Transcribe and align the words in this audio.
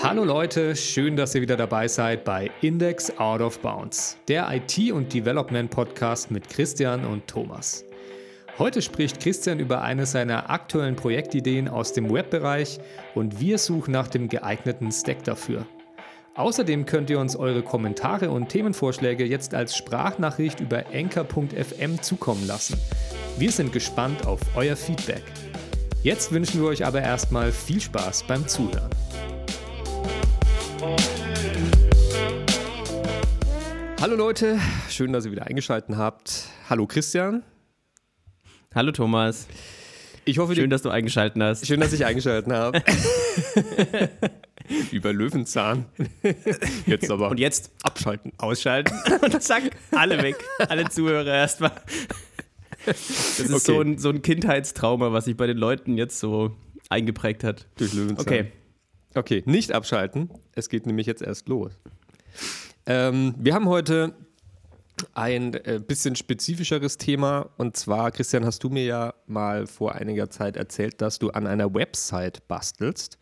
Hallo 0.00 0.22
Leute, 0.22 0.76
schön, 0.76 1.16
dass 1.16 1.34
ihr 1.34 1.40
wieder 1.40 1.56
dabei 1.56 1.88
seid 1.88 2.22
bei 2.24 2.52
Index 2.62 3.18
Out 3.18 3.40
of 3.40 3.58
Bounds, 3.58 4.16
der 4.28 4.48
IT- 4.48 4.92
und 4.92 5.12
Development-Podcast 5.12 6.30
mit 6.30 6.48
Christian 6.48 7.04
und 7.04 7.26
Thomas. 7.26 7.84
Heute 8.58 8.80
spricht 8.80 9.18
Christian 9.18 9.58
über 9.58 9.82
eine 9.82 10.06
seiner 10.06 10.50
aktuellen 10.50 10.94
Projektideen 10.94 11.66
aus 11.66 11.92
dem 11.92 12.12
Webbereich 12.12 12.78
und 13.16 13.40
wir 13.40 13.58
suchen 13.58 13.90
nach 13.90 14.06
dem 14.06 14.28
geeigneten 14.28 14.92
Stack 14.92 15.24
dafür. 15.24 15.66
Außerdem 16.36 16.86
könnt 16.86 17.10
ihr 17.10 17.18
uns 17.18 17.34
eure 17.34 17.62
Kommentare 17.62 18.30
und 18.30 18.50
Themenvorschläge 18.50 19.24
jetzt 19.24 19.52
als 19.52 19.76
Sprachnachricht 19.76 20.60
über 20.60 20.84
anchor.fm 20.94 22.00
zukommen 22.02 22.46
lassen. 22.46 22.78
Wir 23.36 23.50
sind 23.50 23.72
gespannt 23.72 24.24
auf 24.28 24.38
euer 24.54 24.76
Feedback. 24.76 25.24
Jetzt 26.04 26.30
wünschen 26.30 26.62
wir 26.62 26.68
euch 26.68 26.86
aber 26.86 27.02
erstmal 27.02 27.50
viel 27.50 27.80
Spaß 27.80 28.22
beim 28.28 28.46
Zuhören. 28.46 28.90
Hallo 34.08 34.16
Leute, 34.16 34.58
schön, 34.88 35.12
dass 35.12 35.26
ihr 35.26 35.32
wieder 35.32 35.46
eingeschaltet 35.48 35.94
habt. 35.94 36.44
Hallo 36.70 36.86
Christian. 36.86 37.42
Hallo 38.74 38.90
Thomas. 38.90 39.46
Ich 40.24 40.38
hoffe, 40.38 40.54
schön, 40.54 40.70
dass 40.70 40.80
du 40.80 40.88
eingeschaltet 40.88 41.42
hast. 41.42 41.66
Schön, 41.66 41.78
dass 41.78 41.92
ich 41.92 42.06
eingeschaltet 42.06 42.50
habe. 42.50 42.82
Über 44.92 45.12
Löwenzahn. 45.12 45.84
Jetzt 46.86 47.10
aber. 47.10 47.28
Und 47.28 47.38
jetzt 47.38 47.70
abschalten, 47.82 48.32
ausschalten 48.38 48.94
und 49.20 49.42
zack, 49.42 49.64
alle 49.90 50.22
weg. 50.22 50.36
Alle 50.70 50.88
Zuhörer 50.88 51.34
erstmal. 51.34 51.72
Das 52.86 53.38
ist 53.38 53.50
okay. 53.50 53.58
so, 53.58 53.80
ein, 53.82 53.98
so 53.98 54.08
ein 54.08 54.22
Kindheitstrauma, 54.22 55.12
was 55.12 55.26
sich 55.26 55.36
bei 55.36 55.46
den 55.46 55.58
Leuten 55.58 55.98
jetzt 55.98 56.18
so 56.18 56.56
eingeprägt 56.88 57.44
hat. 57.44 57.66
Durch 57.76 57.92
Löwenzahn. 57.92 58.26
Okay. 58.26 58.52
Okay, 59.14 59.42
nicht 59.44 59.72
abschalten. 59.72 60.30
Es 60.54 60.70
geht 60.70 60.86
nämlich 60.86 61.06
jetzt 61.06 61.20
erst 61.20 61.46
los. 61.46 61.78
Ähm, 62.88 63.34
wir 63.36 63.54
haben 63.54 63.68
heute 63.68 64.14
ein 65.12 65.52
äh, 65.52 65.78
bisschen 65.86 66.16
spezifischeres 66.16 66.96
Thema. 66.96 67.50
Und 67.58 67.76
zwar, 67.76 68.10
Christian, 68.10 68.46
hast 68.46 68.64
du 68.64 68.70
mir 68.70 68.84
ja 68.84 69.14
mal 69.26 69.66
vor 69.66 69.94
einiger 69.94 70.30
Zeit 70.30 70.56
erzählt, 70.56 71.02
dass 71.02 71.18
du 71.18 71.28
an 71.28 71.46
einer 71.46 71.74
Website 71.74 72.48
bastelst. 72.48 73.18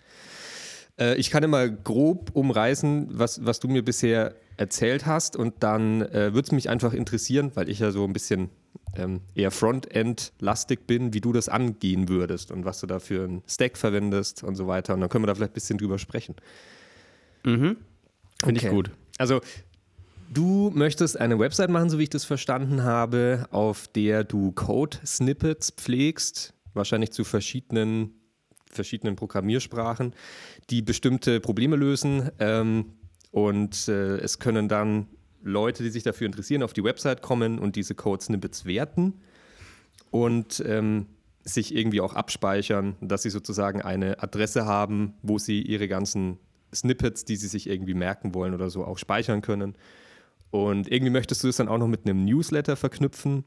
Äh, 1.01 1.17
ich 1.17 1.31
kann 1.31 1.43
immer 1.43 1.69
grob 1.69 2.31
umreißen, 2.35 3.09
was, 3.11 3.45
was 3.45 3.59
du 3.59 3.67
mir 3.67 3.85
bisher 3.85 4.37
erzählt 4.57 5.05
hast. 5.05 5.35
Und 5.35 5.55
dann 5.65 6.03
äh, 6.03 6.33
würde 6.33 6.47
es 6.47 6.53
mich 6.53 6.71
einfach 6.71 6.93
interessieren, 6.93 7.51
weil 7.55 7.69
ich 7.69 7.81
ja 7.81 7.91
so 7.91 8.05
ein 8.05 8.13
bisschen 8.13 8.51
ähm, 8.97 9.21
eher 9.35 9.51
Frontend-lastig 9.51 10.87
bin, 10.87 11.13
wie 11.13 11.21
du 11.21 11.33
das 11.33 11.49
angehen 11.49 12.09
würdest 12.09 12.53
und 12.53 12.65
was 12.65 12.79
du 12.79 12.87
da 12.87 13.01
für 13.01 13.25
einen 13.25 13.43
Stack 13.49 13.77
verwendest 13.77 14.45
und 14.45 14.55
so 14.55 14.69
weiter. 14.69 14.95
Und 14.95 15.01
dann 15.01 15.11
können 15.11 15.25
wir 15.25 15.27
da 15.27 15.35
vielleicht 15.35 15.53
ein 15.53 15.55
bisschen 15.55 15.79
drüber 15.79 15.99
sprechen. 15.99 16.37
Mhm. 17.43 17.79
Finde 18.45 18.61
okay. 18.61 18.67
ich 18.67 18.71
gut. 18.71 18.91
Also 19.19 19.41
Du 20.29 20.73
möchtest 20.75 21.21
eine 21.21 21.39
Website 21.39 21.71
machen, 21.71 21.89
so 21.89 21.99
wie 21.99 22.05
ich 22.05 22.11
das 22.11 22.25
verstanden 22.25 22.83
habe, 22.83 23.47
auf 23.53 23.87
der 23.87 24.25
du 24.25 24.51
Code-Snippets 24.53 25.71
pflegst, 25.71 26.53
wahrscheinlich 26.75 27.13
zu 27.13 27.23
verschiedenen, 27.23 28.13
verschiedenen 28.71 29.15
Programmiersprachen, 29.15 30.15
die 30.69 30.83
bestimmte 30.83 31.39
Probleme 31.41 31.77
lösen. 31.77 32.31
Ähm, 32.41 32.95
und 33.31 33.87
äh, 33.87 34.17
es 34.19 34.41
können 34.41 34.69
dann 34.69 35.07
Leute, 35.43 35.85
die 35.85 35.91
sich 35.91 36.03
dafür 36.03 36.27
interessieren, 36.27 36.65
auf 36.65 36.73
die 36.73 36.83
Website 36.83 37.23
kommen 37.23 37.61
und 37.61 37.77
diese 37.77 37.95
Code-Snippets 37.95 38.65
werten 38.65 39.21
und 40.11 40.63
ähm, 40.67 41.07
sich 41.45 41.73
irgendwie 41.73 42.01
auch 42.01 42.15
abspeichern, 42.15 42.97
dass 43.01 43.23
sie 43.23 43.31
sozusagen 43.31 43.81
eine 43.81 44.21
Adresse 44.23 44.67
haben, 44.67 45.15
wo 45.23 45.39
sie 45.39 45.63
ihre 45.63 45.87
ganzen 45.87 46.39
Snippets, 46.75 47.25
die 47.25 47.37
sie 47.37 47.49
sich 47.49 47.69
irgendwie 47.69 47.95
merken 47.95 48.35
wollen 48.35 48.55
oder 48.55 48.71
so, 48.71 48.85
auch 48.85 48.99
speichern 48.99 49.43
können. 49.43 49.75
Und 50.51 50.91
irgendwie 50.91 51.11
möchtest 51.11 51.45
du 51.45 51.49
es 51.49 51.57
dann 51.57 51.69
auch 51.69 51.79
noch 51.79 51.89
mit 51.89 52.07
einem 52.07 52.25
Newsletter 52.25 52.77
verknüpfen, 52.77 53.45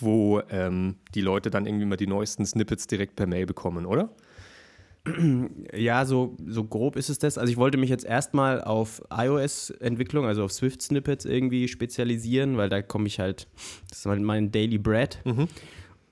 wo 0.00 0.40
ähm, 0.50 0.96
die 1.14 1.20
Leute 1.20 1.50
dann 1.50 1.66
irgendwie 1.66 1.84
mal 1.84 1.96
die 1.96 2.06
neuesten 2.06 2.46
Snippets 2.46 2.86
direkt 2.86 3.16
per 3.16 3.26
Mail 3.26 3.46
bekommen, 3.46 3.86
oder? 3.86 4.10
Ja, 5.74 6.06
so, 6.06 6.36
so 6.46 6.64
grob 6.64 6.96
ist 6.96 7.10
es 7.10 7.18
das. 7.18 7.36
Also 7.36 7.50
ich 7.50 7.58
wollte 7.58 7.76
mich 7.76 7.90
jetzt 7.90 8.04
erstmal 8.04 8.62
auf 8.62 9.02
iOS-Entwicklung, 9.10 10.24
also 10.24 10.44
auf 10.44 10.52
Swift-Snippets 10.52 11.26
irgendwie 11.26 11.68
spezialisieren, 11.68 12.56
weil 12.56 12.70
da 12.70 12.80
komme 12.80 13.06
ich 13.06 13.20
halt, 13.20 13.46
das 13.90 13.98
ist 13.98 14.06
mein 14.06 14.50
Daily 14.50 14.78
Bread. 14.78 15.18
Mhm. 15.24 15.48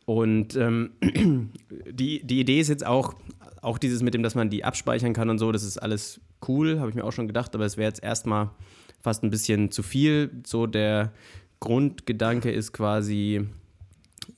Und 0.05 0.57
ähm, 0.57 0.91
die, 1.91 2.23
die 2.25 2.41
Idee 2.41 2.61
ist 2.61 2.69
jetzt 2.69 2.85
auch, 2.85 3.15
auch 3.63 3.79
dieses 3.79 4.03
mit 4.03 4.13
dem, 4.13 4.23
dass 4.23 4.35
man 4.35 4.51
die 4.51 4.65
abspeichern 4.65 5.15
kann 5.15 5.31
und 5.31 5.39
so, 5.39 5.53
das 5.53 5.63
ist 5.63 5.79
alles 5.79 6.21
cool, 6.47 6.81
habe 6.81 6.91
ich 6.91 6.97
mir 6.97 7.05
auch 7.05 7.13
schon 7.13 7.29
gedacht, 7.29 7.55
aber 7.55 7.65
es 7.65 7.77
wäre 7.77 7.89
jetzt 7.89 8.03
erstmal 8.03 8.51
fast 9.01 9.23
ein 9.23 9.31
bisschen 9.31 9.71
zu 9.71 9.83
viel. 9.83 10.31
So 10.45 10.67
der 10.67 11.13
Grundgedanke 11.61 12.51
ist 12.51 12.73
quasi 12.73 13.47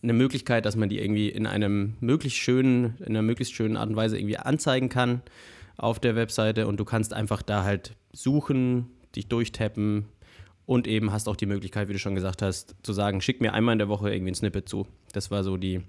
eine 0.02 0.12
Möglichkeit, 0.12 0.66
dass 0.66 0.76
man 0.76 0.90
die 0.90 1.00
irgendwie 1.00 1.30
in 1.30 1.46
einem 1.46 1.94
möglichst 2.00 2.38
schönen, 2.38 2.96
in 3.00 3.08
einer 3.08 3.22
möglichst 3.22 3.54
schönen 3.54 3.76
Art 3.76 3.88
und 3.88 3.96
Weise 3.96 4.18
irgendwie 4.18 4.36
anzeigen 4.36 4.90
kann 4.90 5.22
auf 5.76 5.98
der 5.98 6.16
Webseite 6.16 6.66
und 6.66 6.78
du 6.78 6.84
kannst 6.84 7.14
einfach 7.14 7.42
da 7.42 7.64
halt 7.64 7.96
suchen, 8.12 8.90
dich 9.16 9.26
durchtappen 9.28 10.04
und 10.66 10.86
eben 10.86 11.12
hast 11.12 11.28
auch 11.28 11.36
die 11.36 11.46
Möglichkeit, 11.46 11.88
wie 11.88 11.94
du 11.94 11.98
schon 11.98 12.14
gesagt 12.14 12.42
hast, 12.42 12.76
zu 12.82 12.92
sagen, 12.92 13.22
schick 13.22 13.40
mir 13.40 13.54
einmal 13.54 13.72
in 13.72 13.78
der 13.78 13.88
Woche 13.88 14.12
irgendwie 14.12 14.32
ein 14.32 14.36
Snippet 14.36 14.68
zu. 14.68 14.86
Das 15.12 15.30
war 15.30 15.44
so 15.44 15.56
die 15.56 15.80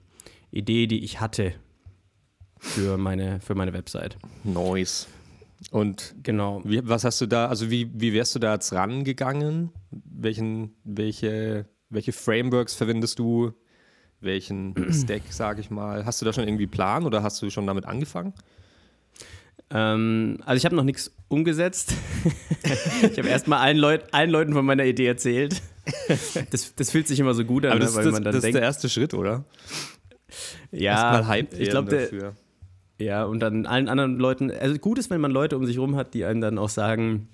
Idee, 0.52 0.88
die 0.88 1.04
ich 1.04 1.20
hatte 1.20 1.54
für 2.60 2.98
meine, 2.98 3.40
für 3.42 3.56
meine 3.56 3.74
Website. 3.74 4.18
Nice. 4.44 5.08
Und 5.72 6.16
genau, 6.22 6.62
wie, 6.64 6.88
was 6.88 7.04
hast 7.04 7.22
du 7.22 7.26
da, 7.26 7.48
also 7.48 7.70
wie, 7.70 7.90
wie 7.94 8.14
wärst 8.14 8.36
du 8.36 8.40
da 8.40 8.54
jetzt 8.54 8.72
rangegangen? 8.74 9.72
Welchen, 9.92 10.76
welche, 10.84 11.66
welche 11.90 12.12
Frameworks 12.12 12.76
verwendest 12.76 13.20
du? 13.20 13.54
Welchen 14.20 14.76
Stack, 14.94 15.24
sage 15.30 15.62
ich 15.62 15.70
mal? 15.70 16.06
Hast 16.06 16.22
du 16.22 16.26
da 16.26 16.34
schon 16.34 16.48
irgendwie 16.48 16.68
Plan 16.68 17.06
oder 17.06 17.24
hast 17.24 17.42
du 17.42 17.50
schon 17.50 17.68
damit 17.68 17.86
angefangen? 17.86 18.34
Ähm, 19.72 20.38
also 20.46 20.58
ich 20.58 20.66
habe 20.66 20.76
noch 20.76 20.84
nichts 20.84 21.12
umgesetzt. 21.28 21.94
ich 23.02 23.18
habe 23.18 23.28
erst 23.28 23.48
mal 23.48 23.60
allen, 23.60 23.78
Leut, 23.78 24.14
allen 24.14 24.30
Leuten 24.30 24.54
von 24.54 24.66
meiner 24.66 24.86
Idee 24.86 25.08
erzählt. 25.08 25.62
Das, 26.52 26.74
das 26.76 26.92
fühlt 26.92 27.08
sich 27.08 27.20
immer 27.20 27.34
so 27.34 27.46
gut 27.46 27.66
an, 27.66 27.80
ne, 27.80 27.94
weil 27.94 28.04
das, 28.04 28.14
man 28.14 28.24
dann 28.24 28.34
das 28.34 28.42
denkt. 28.42 28.44
Das 28.44 28.46
ist 28.46 28.54
der 28.54 28.62
erste 28.62 28.90
Schritt, 28.90 29.14
oder? 29.14 29.46
Ja, 30.72 31.14
Erstmal 31.14 31.28
hyped 31.28 31.60
ich 31.60 31.70
glaube, 31.70 31.92
dafür. 31.92 32.36
Ja, 33.00 33.26
und 33.26 33.40
dann 33.40 33.66
allen 33.66 33.90
anderen 33.90 34.18
Leuten, 34.18 34.52
also 34.52 34.78
gut 34.78 34.98
ist, 35.00 35.10
wenn 35.10 35.22
man 35.22 35.32
Leute 35.32 35.58
um 35.58 35.66
sich 35.66 35.78
rum 35.78 35.96
hat, 35.96 36.14
die 36.14 36.24
einem 36.26 36.42
dann 36.42 36.58
auch 36.58 36.70
sagen, 36.70 37.28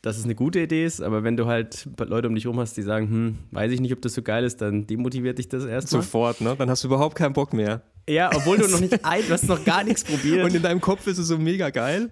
dass 0.00 0.16
es 0.16 0.24
eine 0.24 0.34
gute 0.34 0.60
Idee 0.60 0.84
ist, 0.84 1.02
aber 1.02 1.22
wenn 1.22 1.36
du 1.36 1.46
halt 1.46 1.88
Leute 1.98 2.28
um 2.28 2.34
dich 2.34 2.46
rum 2.46 2.58
hast, 2.60 2.76
die 2.76 2.82
sagen, 2.82 3.08
hm, 3.08 3.38
weiß 3.50 3.72
ich 3.72 3.80
nicht, 3.80 3.92
ob 3.92 4.00
das 4.00 4.14
so 4.14 4.22
geil 4.22 4.44
ist, 4.44 4.60
dann 4.60 4.86
demotiviert 4.86 5.38
dich 5.38 5.48
das 5.48 5.64
erstmal. 5.64 6.02
Sofort, 6.02 6.40
ne? 6.40 6.54
Dann 6.56 6.70
hast 6.70 6.84
du 6.84 6.88
überhaupt 6.88 7.16
keinen 7.16 7.32
Bock 7.32 7.52
mehr. 7.52 7.82
Ja, 8.08 8.30
obwohl 8.34 8.56
du 8.56 8.68
noch 8.68 8.80
nicht 8.80 9.04
ein, 9.04 9.22
du 9.26 9.32
hast 9.32 9.48
noch 9.48 9.64
gar 9.64 9.82
nichts 9.82 10.04
probiert. 10.04 10.44
Und 10.44 10.54
in 10.54 10.62
deinem 10.62 10.80
Kopf 10.80 11.06
ist 11.08 11.18
es 11.18 11.26
so 11.26 11.38
mega 11.38 11.70
geil. 11.70 12.10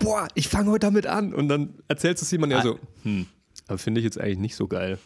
Boah, 0.00 0.28
ich 0.34 0.48
fange 0.48 0.70
heute 0.70 0.86
damit 0.86 1.06
an. 1.06 1.32
Und 1.32 1.48
dann 1.48 1.74
erzählst 1.88 2.22
du 2.22 2.24
es 2.24 2.30
jemandem 2.30 2.58
ja 2.58 2.64
so, 2.64 2.78
hm, 3.02 3.26
aber 3.66 3.78
finde 3.78 4.00
ich 4.00 4.04
jetzt 4.04 4.20
eigentlich 4.20 4.38
nicht 4.38 4.56
so 4.56 4.68
geil. 4.68 4.98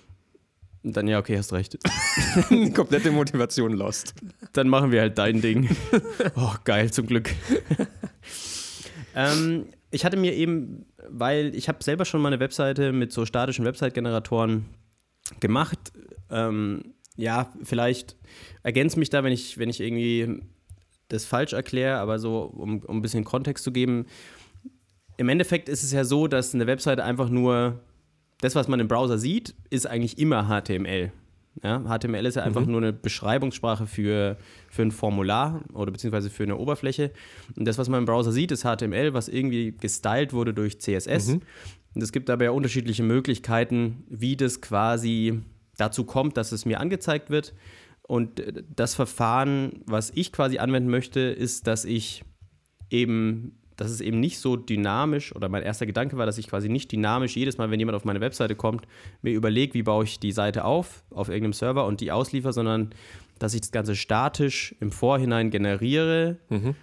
Und 0.82 0.96
dann, 0.96 1.08
ja, 1.08 1.18
okay, 1.18 1.36
hast 1.36 1.52
recht. 1.52 1.78
Komplette 2.74 3.10
Motivation 3.10 3.72
lost. 3.72 4.14
Dann 4.52 4.68
machen 4.68 4.92
wir 4.92 5.00
halt 5.00 5.18
dein 5.18 5.40
Ding. 5.40 5.68
Oh, 6.36 6.54
geil, 6.64 6.92
zum 6.92 7.06
Glück. 7.06 7.30
ähm, 9.14 9.66
ich 9.90 10.04
hatte 10.04 10.16
mir 10.16 10.34
eben, 10.34 10.86
weil 11.08 11.54
ich 11.54 11.68
habe 11.68 11.82
selber 11.82 12.04
schon 12.04 12.20
mal 12.20 12.28
eine 12.28 12.40
Webseite 12.40 12.92
mit 12.92 13.12
so 13.12 13.26
statischen 13.26 13.64
Website-Generatoren 13.64 14.66
gemacht. 15.40 15.78
Ähm, 16.30 16.94
ja, 17.16 17.52
vielleicht 17.62 18.16
ergänzt 18.62 18.96
mich 18.96 19.10
da, 19.10 19.24
wenn 19.24 19.32
ich, 19.32 19.58
wenn 19.58 19.68
ich 19.68 19.80
irgendwie 19.80 20.40
das 21.08 21.24
falsch 21.24 21.52
erkläre, 21.52 21.98
aber 21.98 22.18
so, 22.18 22.42
um, 22.42 22.80
um 22.80 22.98
ein 22.98 23.02
bisschen 23.02 23.24
Kontext 23.24 23.64
zu 23.64 23.72
geben. 23.72 24.06
Im 25.16 25.28
Endeffekt 25.28 25.68
ist 25.68 25.82
es 25.82 25.92
ja 25.92 26.04
so, 26.04 26.28
dass 26.28 26.54
eine 26.54 26.66
Webseite 26.66 27.02
einfach 27.02 27.28
nur 27.28 27.80
das, 28.40 28.54
was 28.54 28.68
man 28.68 28.80
im 28.80 28.88
Browser 28.88 29.18
sieht, 29.18 29.54
ist 29.70 29.86
eigentlich 29.86 30.18
immer 30.18 30.44
HTML. 30.44 31.12
Ja, 31.62 31.80
HTML 31.80 32.24
ist 32.26 32.36
ja 32.36 32.44
einfach 32.44 32.64
mhm. 32.64 32.72
nur 32.72 32.80
eine 32.82 32.92
Beschreibungssprache 32.92 33.86
für, 33.86 34.36
für 34.70 34.82
ein 34.82 34.92
Formular 34.92 35.62
oder 35.72 35.90
beziehungsweise 35.90 36.30
für 36.30 36.44
eine 36.44 36.56
Oberfläche. 36.56 37.10
Und 37.56 37.66
das, 37.66 37.78
was 37.78 37.88
man 37.88 38.00
im 38.00 38.04
Browser 38.04 38.30
sieht, 38.30 38.52
ist 38.52 38.62
HTML, 38.62 39.12
was 39.12 39.28
irgendwie 39.28 39.72
gestylt 39.72 40.32
wurde 40.32 40.54
durch 40.54 40.80
CSS. 40.80 41.28
Mhm. 41.28 41.42
Und 41.94 42.02
es 42.02 42.12
gibt 42.12 42.30
aber 42.30 42.44
ja 42.44 42.50
unterschiedliche 42.52 43.02
Möglichkeiten, 43.02 44.04
wie 44.08 44.36
das 44.36 44.60
quasi 44.60 45.40
dazu 45.76 46.04
kommt, 46.04 46.36
dass 46.36 46.52
es 46.52 46.64
mir 46.64 46.80
angezeigt 46.80 47.30
wird. 47.30 47.54
Und 48.02 48.42
das 48.74 48.94
Verfahren, 48.94 49.82
was 49.84 50.10
ich 50.14 50.32
quasi 50.32 50.58
anwenden 50.58 50.90
möchte, 50.90 51.20
ist, 51.20 51.66
dass 51.66 51.84
ich 51.84 52.24
eben 52.90 53.57
dass 53.78 53.92
es 53.92 54.00
eben 54.00 54.18
nicht 54.18 54.40
so 54.40 54.56
dynamisch, 54.56 55.34
oder 55.34 55.48
mein 55.48 55.62
erster 55.62 55.86
Gedanke 55.86 56.18
war, 56.18 56.26
dass 56.26 56.36
ich 56.36 56.48
quasi 56.48 56.68
nicht 56.68 56.90
dynamisch 56.90 57.36
jedes 57.36 57.58
Mal, 57.58 57.70
wenn 57.70 57.78
jemand 57.78 57.96
auf 57.96 58.04
meine 58.04 58.20
Webseite 58.20 58.56
kommt, 58.56 58.86
mir 59.22 59.32
überlege, 59.32 59.72
wie 59.74 59.84
baue 59.84 60.04
ich 60.04 60.18
die 60.18 60.32
Seite 60.32 60.64
auf, 60.64 61.04
auf 61.10 61.28
irgendeinem 61.28 61.52
Server 61.52 61.86
und 61.86 62.00
die 62.00 62.10
ausliefer, 62.10 62.52
sondern 62.52 62.90
dass 63.38 63.54
ich 63.54 63.60
das 63.60 63.70
Ganze 63.70 63.94
statisch 63.94 64.74
im 64.80 64.90
Vorhinein 64.90 65.50
generiere 65.50 66.38
mhm. 66.48 66.74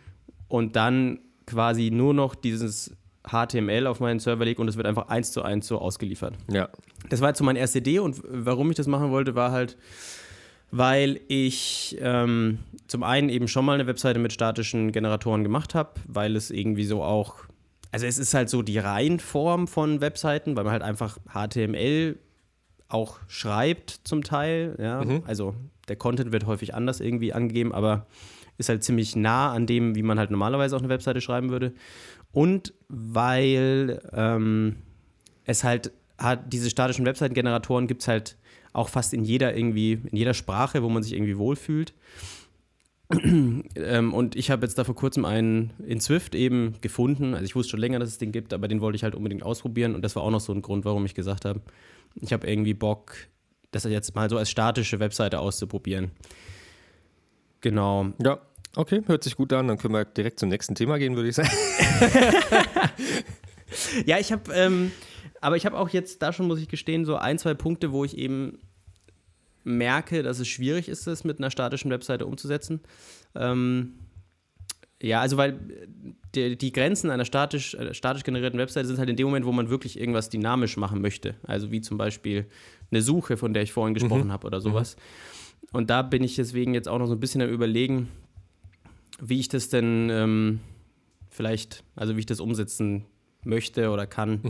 und 0.47 0.77
dann 0.77 1.19
quasi 1.45 1.91
nur 1.91 2.13
noch 2.13 2.33
dieses 2.33 2.95
HTML 3.29 3.87
auf 3.87 3.99
meinen 3.99 4.19
Server 4.19 4.45
lege 4.45 4.61
und 4.61 4.69
es 4.69 4.77
wird 4.77 4.87
einfach 4.87 5.09
eins 5.09 5.33
zu 5.33 5.41
eins 5.41 5.67
so 5.67 5.79
ausgeliefert. 5.79 6.35
Ja. 6.49 6.69
Das 7.09 7.19
war 7.19 7.27
jetzt 7.27 7.39
so 7.39 7.43
meine 7.43 7.59
erste 7.59 7.79
Idee 7.79 7.99
und 7.99 8.21
warum 8.25 8.69
ich 8.69 8.77
das 8.77 8.87
machen 8.87 9.11
wollte, 9.11 9.35
war 9.35 9.51
halt, 9.51 9.75
weil 10.71 11.19
ich 11.27 11.97
ähm, 12.01 12.59
zum 12.87 13.03
einen 13.03 13.29
eben 13.29 13.47
schon 13.47 13.65
mal 13.65 13.73
eine 13.73 13.87
Webseite 13.87 14.19
mit 14.19 14.33
statischen 14.33 14.91
Generatoren 14.91 15.43
gemacht 15.43 15.75
habe, 15.75 15.91
weil 16.07 16.35
es 16.35 16.51
irgendwie 16.51 16.85
so 16.85 17.03
auch, 17.03 17.35
also 17.91 18.05
es 18.05 18.17
ist 18.17 18.33
halt 18.33 18.49
so 18.49 18.61
die 18.61 18.77
Reihenform 18.77 19.67
von 19.67 20.01
Webseiten, 20.01 20.55
weil 20.55 20.63
man 20.63 20.73
halt 20.73 20.83
einfach 20.83 21.17
HTML 21.33 22.17
auch 22.87 23.17
schreibt 23.27 24.01
zum 24.03 24.23
Teil, 24.23 24.75
ja, 24.79 25.03
Mhm. 25.03 25.23
also 25.25 25.55
der 25.87 25.95
Content 25.95 26.31
wird 26.31 26.45
häufig 26.45 26.73
anders 26.75 26.99
irgendwie 26.99 27.33
angegeben, 27.33 27.73
aber 27.73 28.05
ist 28.57 28.69
halt 28.69 28.83
ziemlich 28.83 29.15
nah 29.15 29.51
an 29.51 29.65
dem, 29.65 29.95
wie 29.95 30.03
man 30.03 30.17
halt 30.19 30.31
normalerweise 30.31 30.75
auch 30.75 30.79
eine 30.79 30.89
Webseite 30.89 31.19
schreiben 31.21 31.49
würde. 31.49 31.73
Und 32.31 32.73
weil 32.87 34.01
ähm, 34.13 34.77
es 35.45 35.63
halt 35.63 35.91
hat, 36.17 36.53
diese 36.53 36.69
statischen 36.69 37.05
Webseitengeneratoren 37.05 37.87
gibt 37.87 38.01
es 38.01 38.07
halt 38.07 38.37
auch 38.75 38.89
fast 38.89 39.13
in 39.13 39.23
jeder 39.23 39.55
irgendwie, 39.55 39.93
in 39.93 40.17
jeder 40.17 40.33
Sprache, 40.33 40.83
wo 40.83 40.89
man 40.89 41.03
sich 41.03 41.13
irgendwie 41.13 41.37
wohlfühlt. 41.37 41.93
ähm, 43.75 44.13
und 44.13 44.35
ich 44.35 44.49
habe 44.49 44.65
jetzt 44.65 44.77
da 44.77 44.83
vor 44.83 44.95
kurzem 44.95 45.25
einen 45.25 45.71
in 45.85 46.01
Swift 46.01 46.35
eben 46.35 46.75
gefunden. 46.81 47.33
Also 47.33 47.45
ich 47.45 47.55
wusste 47.55 47.71
schon 47.71 47.79
länger, 47.79 47.99
dass 47.99 48.09
es 48.09 48.17
den 48.17 48.31
gibt, 48.31 48.53
aber 48.53 48.67
den 48.67 48.81
wollte 48.81 48.95
ich 48.95 49.03
halt 49.03 49.15
unbedingt 49.15 49.43
ausprobieren. 49.43 49.95
Und 49.95 50.01
das 50.01 50.15
war 50.15 50.23
auch 50.23 50.31
noch 50.31 50.39
so 50.39 50.53
ein 50.53 50.61
Grund, 50.61 50.85
warum 50.85 51.05
ich 51.05 51.15
gesagt 51.15 51.45
habe, 51.45 51.61
ich 52.15 52.33
habe 52.33 52.47
irgendwie 52.47 52.73
Bock, 52.73 53.15
das 53.71 53.83
jetzt 53.83 54.15
mal 54.15 54.29
so 54.29 54.37
als 54.37 54.49
statische 54.49 54.99
Webseite 54.99 55.39
auszuprobieren. 55.39 56.11
Genau. 57.61 58.07
Ja. 58.21 58.39
Okay, 58.75 59.01
hört 59.05 59.23
sich 59.23 59.37
gut 59.37 59.53
an. 59.53 59.69
Dann 59.69 59.77
können 59.77 59.93
wir 59.93 60.03
direkt 60.03 60.39
zum 60.39 60.49
nächsten 60.49 60.75
Thema 60.75 60.97
gehen, 60.97 61.15
würde 61.15 61.29
ich 61.29 61.35
sagen. 61.35 61.49
Ja, 64.05 64.19
ich 64.19 64.31
habe, 64.31 64.53
ähm, 64.53 64.91
aber 65.45 65.57
ich 65.57 65.67
habe 65.67 65.77
auch 65.77 65.89
jetzt 65.89 66.23
da 66.23 66.33
schon, 66.33 66.47
muss 66.47 66.59
ich 66.59 66.67
gestehen, 66.67 67.05
so 67.05 67.17
ein, 67.17 67.37
zwei 67.37 67.53
Punkte, 67.53 67.91
wo 67.91 68.03
ich 68.03 68.17
eben 68.17 68.57
merke, 69.63 70.23
dass 70.23 70.39
es 70.39 70.47
schwierig 70.47 70.89
ist, 70.89 71.05
das 71.05 71.23
mit 71.23 71.37
einer 71.37 71.51
statischen 71.51 71.91
Webseite 71.91 72.25
umzusetzen. 72.25 72.79
Ähm, 73.35 73.93
ja, 74.99 75.21
also 75.21 75.37
weil 75.37 75.59
die, 76.33 76.57
die 76.57 76.71
Grenzen 76.71 77.11
einer 77.11 77.25
statisch, 77.25 77.75
äh, 77.75 77.93
statisch 77.93 78.23
generierten 78.23 78.59
Webseite 78.59 78.87
sind 78.87 78.97
halt 78.97 79.07
in 79.07 79.17
dem 79.17 79.27
Moment, 79.27 79.45
wo 79.45 79.51
man 79.51 79.69
wirklich 79.69 79.99
irgendwas 79.99 80.31
dynamisch 80.31 80.77
machen 80.77 80.99
möchte. 80.99 81.35
Also 81.43 81.69
wie 81.69 81.81
zum 81.81 81.99
Beispiel 81.99 82.47
eine 82.89 83.03
Suche, 83.03 83.37
von 83.37 83.53
der 83.53 83.61
ich 83.61 83.71
vorhin 83.71 83.93
gesprochen 83.93 84.31
habe 84.31 84.47
oder 84.47 84.61
sowas. 84.61 84.95
Und 85.71 85.91
da 85.91 86.01
bin 86.01 86.23
ich 86.23 86.35
deswegen 86.35 86.73
jetzt 86.73 86.87
auch 86.87 86.97
noch 86.97 87.05
so 87.05 87.13
ein 87.13 87.19
bisschen 87.19 87.43
am 87.43 87.49
überlegen, 87.49 88.09
wie 89.21 89.39
ich 89.39 89.47
das 89.47 89.69
denn 89.69 90.09
ähm, 90.09 90.59
vielleicht, 91.29 91.83
also 91.95 92.15
wie 92.15 92.21
ich 92.21 92.25
das 92.25 92.39
umsetzen 92.39 93.05
möchte 93.43 93.91
oder 93.91 94.07
kann, 94.07 94.41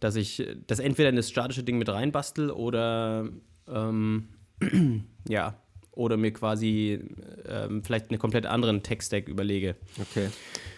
dass 0.00 0.16
ich 0.16 0.46
das 0.66 0.78
entweder 0.78 1.08
in 1.08 1.16
das 1.16 1.28
statische 1.28 1.62
Ding 1.62 1.78
mit 1.78 1.88
reinbastel 1.88 2.50
oder 2.50 3.28
ähm, 3.68 4.28
ja, 5.28 5.54
oder 5.92 6.16
mir 6.16 6.32
quasi 6.32 7.00
ähm, 7.48 7.82
vielleicht 7.82 8.10
einen 8.10 8.18
komplett 8.18 8.46
anderen 8.46 8.82
Tech-Stack 8.82 9.28
überlege. 9.28 9.76
Okay. 9.98 10.28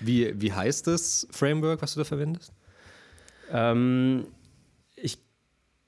Wie, 0.01 0.41
wie 0.41 0.53
heißt 0.53 0.87
das 0.87 1.27
Framework, 1.31 1.83
was 1.83 1.95
du 1.95 2.01
da 2.01 2.05
verwendest? 2.05 2.53
Ähm, 3.51 4.27
ich 4.95 5.19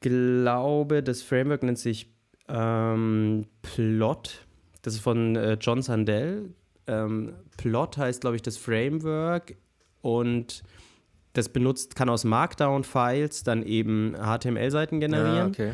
glaube, 0.00 1.02
das 1.02 1.22
Framework 1.22 1.62
nennt 1.62 1.78
sich 1.78 2.12
ähm, 2.48 3.46
Plot. 3.62 4.46
Das 4.82 4.94
ist 4.94 5.00
von 5.00 5.36
äh, 5.36 5.56
John 5.60 5.82
Sandell. 5.82 6.50
Ähm, 6.86 7.34
Plot 7.56 7.98
heißt, 7.98 8.22
glaube 8.22 8.36
ich, 8.36 8.42
das 8.42 8.56
Framework 8.56 9.54
und 10.02 10.64
das 11.32 11.48
benutzt, 11.48 11.94
kann 11.94 12.08
aus 12.08 12.24
Markdown-Files 12.24 13.44
dann 13.44 13.62
eben 13.62 14.14
HTML-Seiten 14.14 15.00
generieren. 15.00 15.46
Ah, 15.46 15.46
okay. 15.46 15.72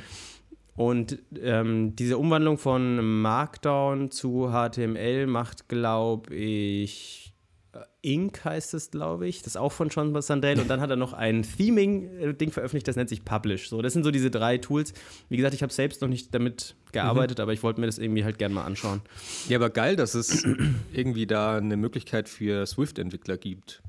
Und 0.77 1.19
ähm, 1.41 1.97
diese 1.97 2.19
Umwandlung 2.19 2.59
von 2.59 3.23
Markdown 3.23 4.11
zu 4.11 4.51
HTML 4.51 5.27
macht, 5.27 5.69
glaube 5.69 6.35
ich, 6.35 7.33
äh, 7.73 7.79
Ink 8.03 8.45
heißt 8.45 8.75
es, 8.75 8.91
glaube 8.91 9.27
ich. 9.27 9.39
Das 9.39 9.49
ist 9.49 9.57
auch 9.57 9.73
von 9.73 9.89
John 9.89 10.21
Sandell. 10.21 10.61
Und 10.61 10.69
dann 10.69 10.83
hat 10.83 10.91
er 10.91 10.97
noch 10.97 11.15
ein 11.15 11.43
Theming-Ding 11.43 12.53
veröffentlicht, 12.53 12.87
das 12.87 12.97
nennt 12.97 13.09
sich 13.09 13.25
Publish. 13.25 13.71
So, 13.71 13.81
das 13.81 13.95
sind 13.95 14.05
so 14.05 14.11
diese 14.11 14.31
drei 14.31 14.59
Tools. 14.59 14.93
Wie 15.31 15.39
gesagt, 15.39 15.55
ich 15.55 15.63
habe 15.63 15.73
selbst 15.73 16.03
noch 16.03 16.09
nicht 16.09 16.35
damit 16.35 16.77
gearbeitet, 16.93 17.41
aber 17.41 17.55
ich 17.55 17.63
wollte 17.63 17.81
mir 17.81 17.87
das 17.87 17.97
irgendwie 17.97 18.25
halt 18.25 18.39
gerne 18.39 18.55
mal 18.55 18.65
anschauen. 18.65 19.01
Ja, 19.49 19.57
aber 19.57 19.71
geil, 19.71 19.97
dass 19.97 20.15
es 20.15 20.47
irgendwie 20.93 21.27
da 21.27 21.57
eine 21.57 21.79
Möglichkeit 21.79 22.29
für 22.29 22.67
Swift-Entwickler 22.67 23.39
gibt. 23.39 23.83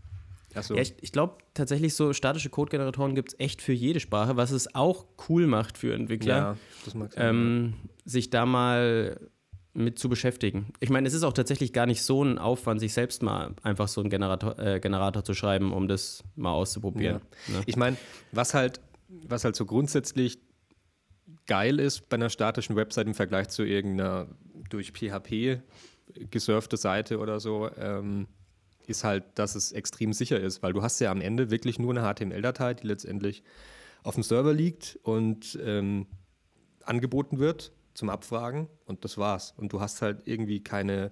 Achso. 0.57 0.75
Ja, 0.75 0.81
ich, 0.81 0.95
ich 1.01 1.11
glaube 1.11 1.37
tatsächlich, 1.53 1.93
so 1.93 2.13
statische 2.13 2.49
Code-Generatoren 2.49 3.15
gibt 3.15 3.33
es 3.33 3.39
echt 3.39 3.61
für 3.61 3.73
jede 3.73 3.99
Sprache, 3.99 4.37
was 4.37 4.51
es 4.51 4.73
auch 4.75 5.05
cool 5.29 5.47
macht 5.47 5.77
für 5.77 5.93
Entwickler. 5.93 6.35
ja, 6.35 6.57
das 6.85 6.93
mag 6.93 7.13
sein. 7.13 7.29
ähm, 7.29 7.73
sich 8.05 8.29
da 8.29 8.45
mal 8.45 9.19
mit 9.73 9.99
zu 9.99 10.09
beschäftigen. 10.09 10.73
Ich 10.79 10.89
meine, 10.89 11.07
es 11.07 11.13
ist 11.13 11.23
auch 11.23 11.33
tatsächlich 11.33 11.71
gar 11.71 11.85
nicht 11.85 12.01
so 12.01 12.23
ein 12.23 12.39
Aufwand, 12.39 12.79
sich 12.79 12.93
selbst 12.93 13.21
mal 13.21 13.53
einfach 13.61 13.87
so 13.87 14.01
einen 14.01 14.09
Generator, 14.09 14.57
äh, 14.57 14.79
Generator 14.79 15.23
zu 15.23 15.35
schreiben, 15.35 15.71
um 15.71 15.87
das 15.87 16.23
mal 16.35 16.51
auszuprobieren. 16.51 17.21
Ne? 17.47 17.61
Ich 17.67 17.75
meine, 17.75 17.95
was 18.31 18.55
halt, 18.55 18.81
was 19.07 19.43
halt 19.43 19.55
so 19.55 19.65
grundsätzlich 19.65 20.39
geil 21.45 21.79
ist 21.79 22.09
bei 22.09 22.15
einer 22.15 22.29
statischen 22.29 22.75
Website 22.75 23.05
im 23.05 23.13
Vergleich 23.13 23.49
zu 23.49 23.63
irgendeiner 23.63 24.27
durch 24.69 24.91
PHP 24.91 25.61
gesurfte 26.31 26.77
Seite 26.77 27.19
oder 27.19 27.39
so, 27.39 27.69
ähm, 27.77 28.27
ist 28.87 29.03
halt, 29.03 29.25
dass 29.35 29.55
es 29.55 29.71
extrem 29.71 30.13
sicher 30.13 30.39
ist, 30.39 30.63
weil 30.63 30.73
du 30.73 30.81
hast 30.81 30.99
ja 30.99 31.11
am 31.11 31.21
Ende 31.21 31.51
wirklich 31.51 31.77
nur 31.77 31.95
eine 31.95 32.01
HTML-Datei, 32.01 32.73
die 32.73 32.87
letztendlich 32.87 33.43
auf 34.03 34.15
dem 34.15 34.23
Server 34.23 34.53
liegt 34.53 34.97
und 35.03 35.59
ähm, 35.61 36.07
angeboten 36.83 37.39
wird 37.39 37.73
zum 37.93 38.09
Abfragen 38.09 38.67
und 38.85 39.03
das 39.03 39.17
war's. 39.17 39.53
Und 39.57 39.73
du 39.73 39.81
hast 39.81 40.01
halt 40.01 40.21
irgendwie 40.25 40.63
keine, 40.63 41.11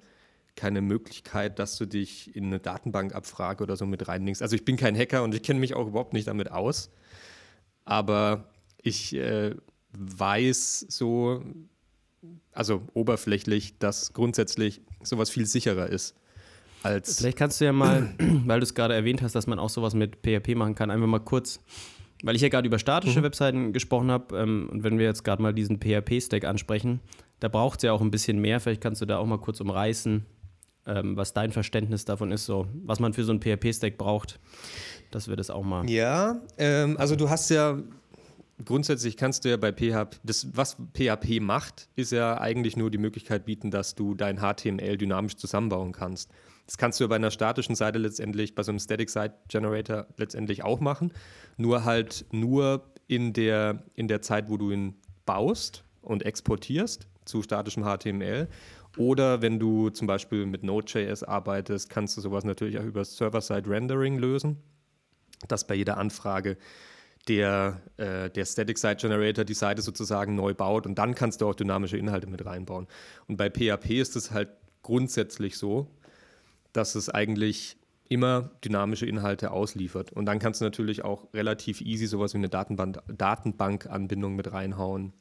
keine 0.56 0.81
Möglichkeit, 0.81 1.60
dass 1.60 1.77
du 1.77 1.86
dich 1.86 2.33
in 2.36 2.45
eine 2.45 2.60
Datenbankabfrage 2.60 3.63
oder 3.63 3.75
so 3.75 3.86
mit 3.86 4.07
reinlegst. 4.07 4.42
Also 4.42 4.56
ich 4.56 4.63
bin 4.63 4.78
kein 4.78 4.95
Hacker 4.98 5.24
und 5.24 5.36
ich 5.36 5.44
kenne 5.44 5.60
mich 5.60 5.74
auch 5.74 5.88
überhaupt 5.88 6.13
nicht 6.13 6.28
damit 6.28 6.51
aus, 6.51 6.92
aber 7.83 8.50
ich 8.81 9.13
äh, 9.16 9.54
weiß 9.92 10.86
so, 10.88 11.44
also 12.54 12.83
oberflächlich, 12.94 13.78
dass 13.80 14.13
grundsätzlich 14.13 14.81
sowas 15.04 15.30
viel 15.30 15.45
sicherer 15.45 15.89
ist 15.89 16.16
als. 16.85 17.17
Vielleicht 17.17 17.37
kannst 17.37 17.59
du 17.59 17.65
ja 17.65 17.73
mal, 17.73 18.13
weil 18.45 18.59
du 18.59 18.63
es 18.63 18.73
gerade 18.73 18.93
erwähnt 18.93 19.21
hast, 19.21 19.35
dass 19.35 19.47
man 19.47 19.59
auch 19.59 19.69
sowas 19.69 19.93
mit 19.93 20.17
PHP 20.17 20.55
machen 20.55 20.75
kann, 20.75 20.91
einfach 20.91 21.07
mal 21.07 21.19
kurz, 21.19 21.59
weil 22.23 22.35
ich 22.35 22.42
ja 22.42 22.49
gerade 22.49 22.68
über 22.68 22.80
statische 22.80 23.23
Webseiten 23.23 23.73
gesprochen 23.73 24.11
habe 24.11 24.37
ähm, 24.37 24.69
und 24.71 24.83
wenn 24.83 24.97
wir 24.97 25.06
jetzt 25.06 25.23
gerade 25.23 25.42
mal 25.42 25.54
diesen 25.54 25.80
PHP-Stack 25.80 26.45
ansprechen, 26.45 27.01
da 27.39 27.49
braucht 27.49 27.80
es 27.80 27.83
ja 27.83 27.92
auch 27.92 28.01
ein 28.01 28.11
bisschen 28.11 28.39
mehr. 28.39 28.59
Vielleicht 28.59 28.81
kannst 28.81 29.01
du 29.01 29.06
da 29.06 29.18
auch 29.18 29.25
mal 29.25 29.39
kurz 29.39 29.59
umreißen, 29.59 30.25
ähm, 30.87 31.18
was 31.18 31.33
dein 31.33 31.51
Verständnis 31.51 32.06
davon 32.06 32.31
ist, 32.31 32.45
so 32.45 32.68
was 32.83 32.99
man 32.99 33.13
für 33.13 33.23
so 33.23 33.31
einen 33.31 33.42
PHP-Stack 33.42 33.97
braucht, 33.97 34.39
dass 35.11 35.27
wir 35.27 35.35
das 35.35 35.49
auch 35.49 35.63
mal. 35.63 35.89
Ja, 35.89 36.42
ähm, 36.57 36.95
also 36.97 37.15
du 37.15 37.30
hast 37.30 37.49
ja 37.49 37.77
grundsätzlich 38.64 39.18
kannst 39.18 39.45
du 39.45 39.50
ja 39.50 39.57
bei 39.57 39.71
PHP, 39.71 40.19
das, 40.24 40.47
was 40.56 40.78
PHP 40.94 41.42
macht, 41.42 41.90
ist 41.95 42.12
ja 42.12 42.40
eigentlich 42.40 42.78
nur 42.78 42.90
die 42.90 42.97
Möglichkeit 42.97 43.45
bieten, 43.45 43.71
dass 43.71 43.95
du 43.95 44.16
dein 44.16 44.40
HTML 44.40 44.97
dynamisch 44.97 45.35
zusammenbauen 45.35 45.92
kannst. 45.92 46.31
Das 46.66 46.78
kannst 46.78 47.00
du 47.00 47.04
ja 47.04 47.07
bei 47.07 47.16
einer 47.16 47.31
statischen 47.31 47.76
Seite 47.76 48.00
letztendlich, 48.00 48.56
bei 48.56 48.64
so 48.64 48.71
einem 48.71 48.80
Static 48.80 49.09
Site 49.09 49.33
Generator 49.50 50.07
letztendlich 50.18 50.64
auch 50.64 50.80
machen, 50.80 51.12
nur 51.57 51.83
halt 51.83 52.26
nur 52.31 52.83
in 53.07 53.33
der, 53.33 53.83
in 53.95 54.07
der 54.07 54.21
Zeit, 54.21 54.50
wo 54.50 54.57
du 54.57 54.71
ihn 54.71 54.95
baust 55.26 55.83
und 56.02 56.24
exportierst 56.24 57.07
zu 57.26 57.42
statischem 57.42 57.83
HTML. 57.83 58.47
Oder 58.97 59.42
wenn 59.42 59.59
du 59.59 59.90
zum 59.90 60.07
Beispiel 60.07 60.45
mit 60.45 60.64
Node.js 60.64 61.24
arbeitest, 61.24 61.90
kannst 61.90 62.16
du 62.18 62.21
sowas 62.21 62.45
natürlich 62.45 62.80
auch 62.80 62.83
über 62.83 63.04
Server-Side-Rendering 63.04 64.18
lösen, 64.18 64.57
dass 65.47 65.68
bei 65.68 65.76
jeder 65.76 65.97
Anfrage 65.97 66.57
der, 67.27 67.81
äh, 67.97 68.29
der 68.29 68.45
Static 68.45 68.77
Site 68.77 68.97
Generator 68.97 69.44
die 69.45 69.53
Seite 69.53 69.81
sozusagen 69.81 70.35
neu 70.35 70.53
baut 70.53 70.85
und 70.85 70.95
dann 70.99 71.15
kannst 71.15 71.41
du 71.41 71.47
auch 71.49 71.55
dynamische 71.55 71.97
Inhalte 71.97 72.27
mit 72.27 72.45
reinbauen. 72.45 72.87
Und 73.27 73.37
bei 73.37 73.49
PHP 73.49 73.99
ist 73.99 74.15
es 74.15 74.31
halt 74.31 74.49
grundsätzlich 74.83 75.57
so, 75.57 75.87
dass 76.73 76.94
es 76.95 77.09
eigentlich 77.09 77.77
immer 78.07 78.51
dynamische 78.63 79.07
Inhalte 79.07 79.49
ausliefert. 79.49 80.11
Und 80.11 80.27
dann 80.27 80.37
kannst 80.37 80.61
du 80.61 80.65
natürlich 80.65 81.03
auch 81.03 81.27
relativ 81.33 81.81
easy 81.81 82.05
sowas 82.05 82.33
wie 82.35 82.37
eine 82.37 82.49
Datenbank, 82.49 82.99
Datenbankanbindung 83.07 84.35
mit 84.35 84.51
reinhauen. 84.51 85.13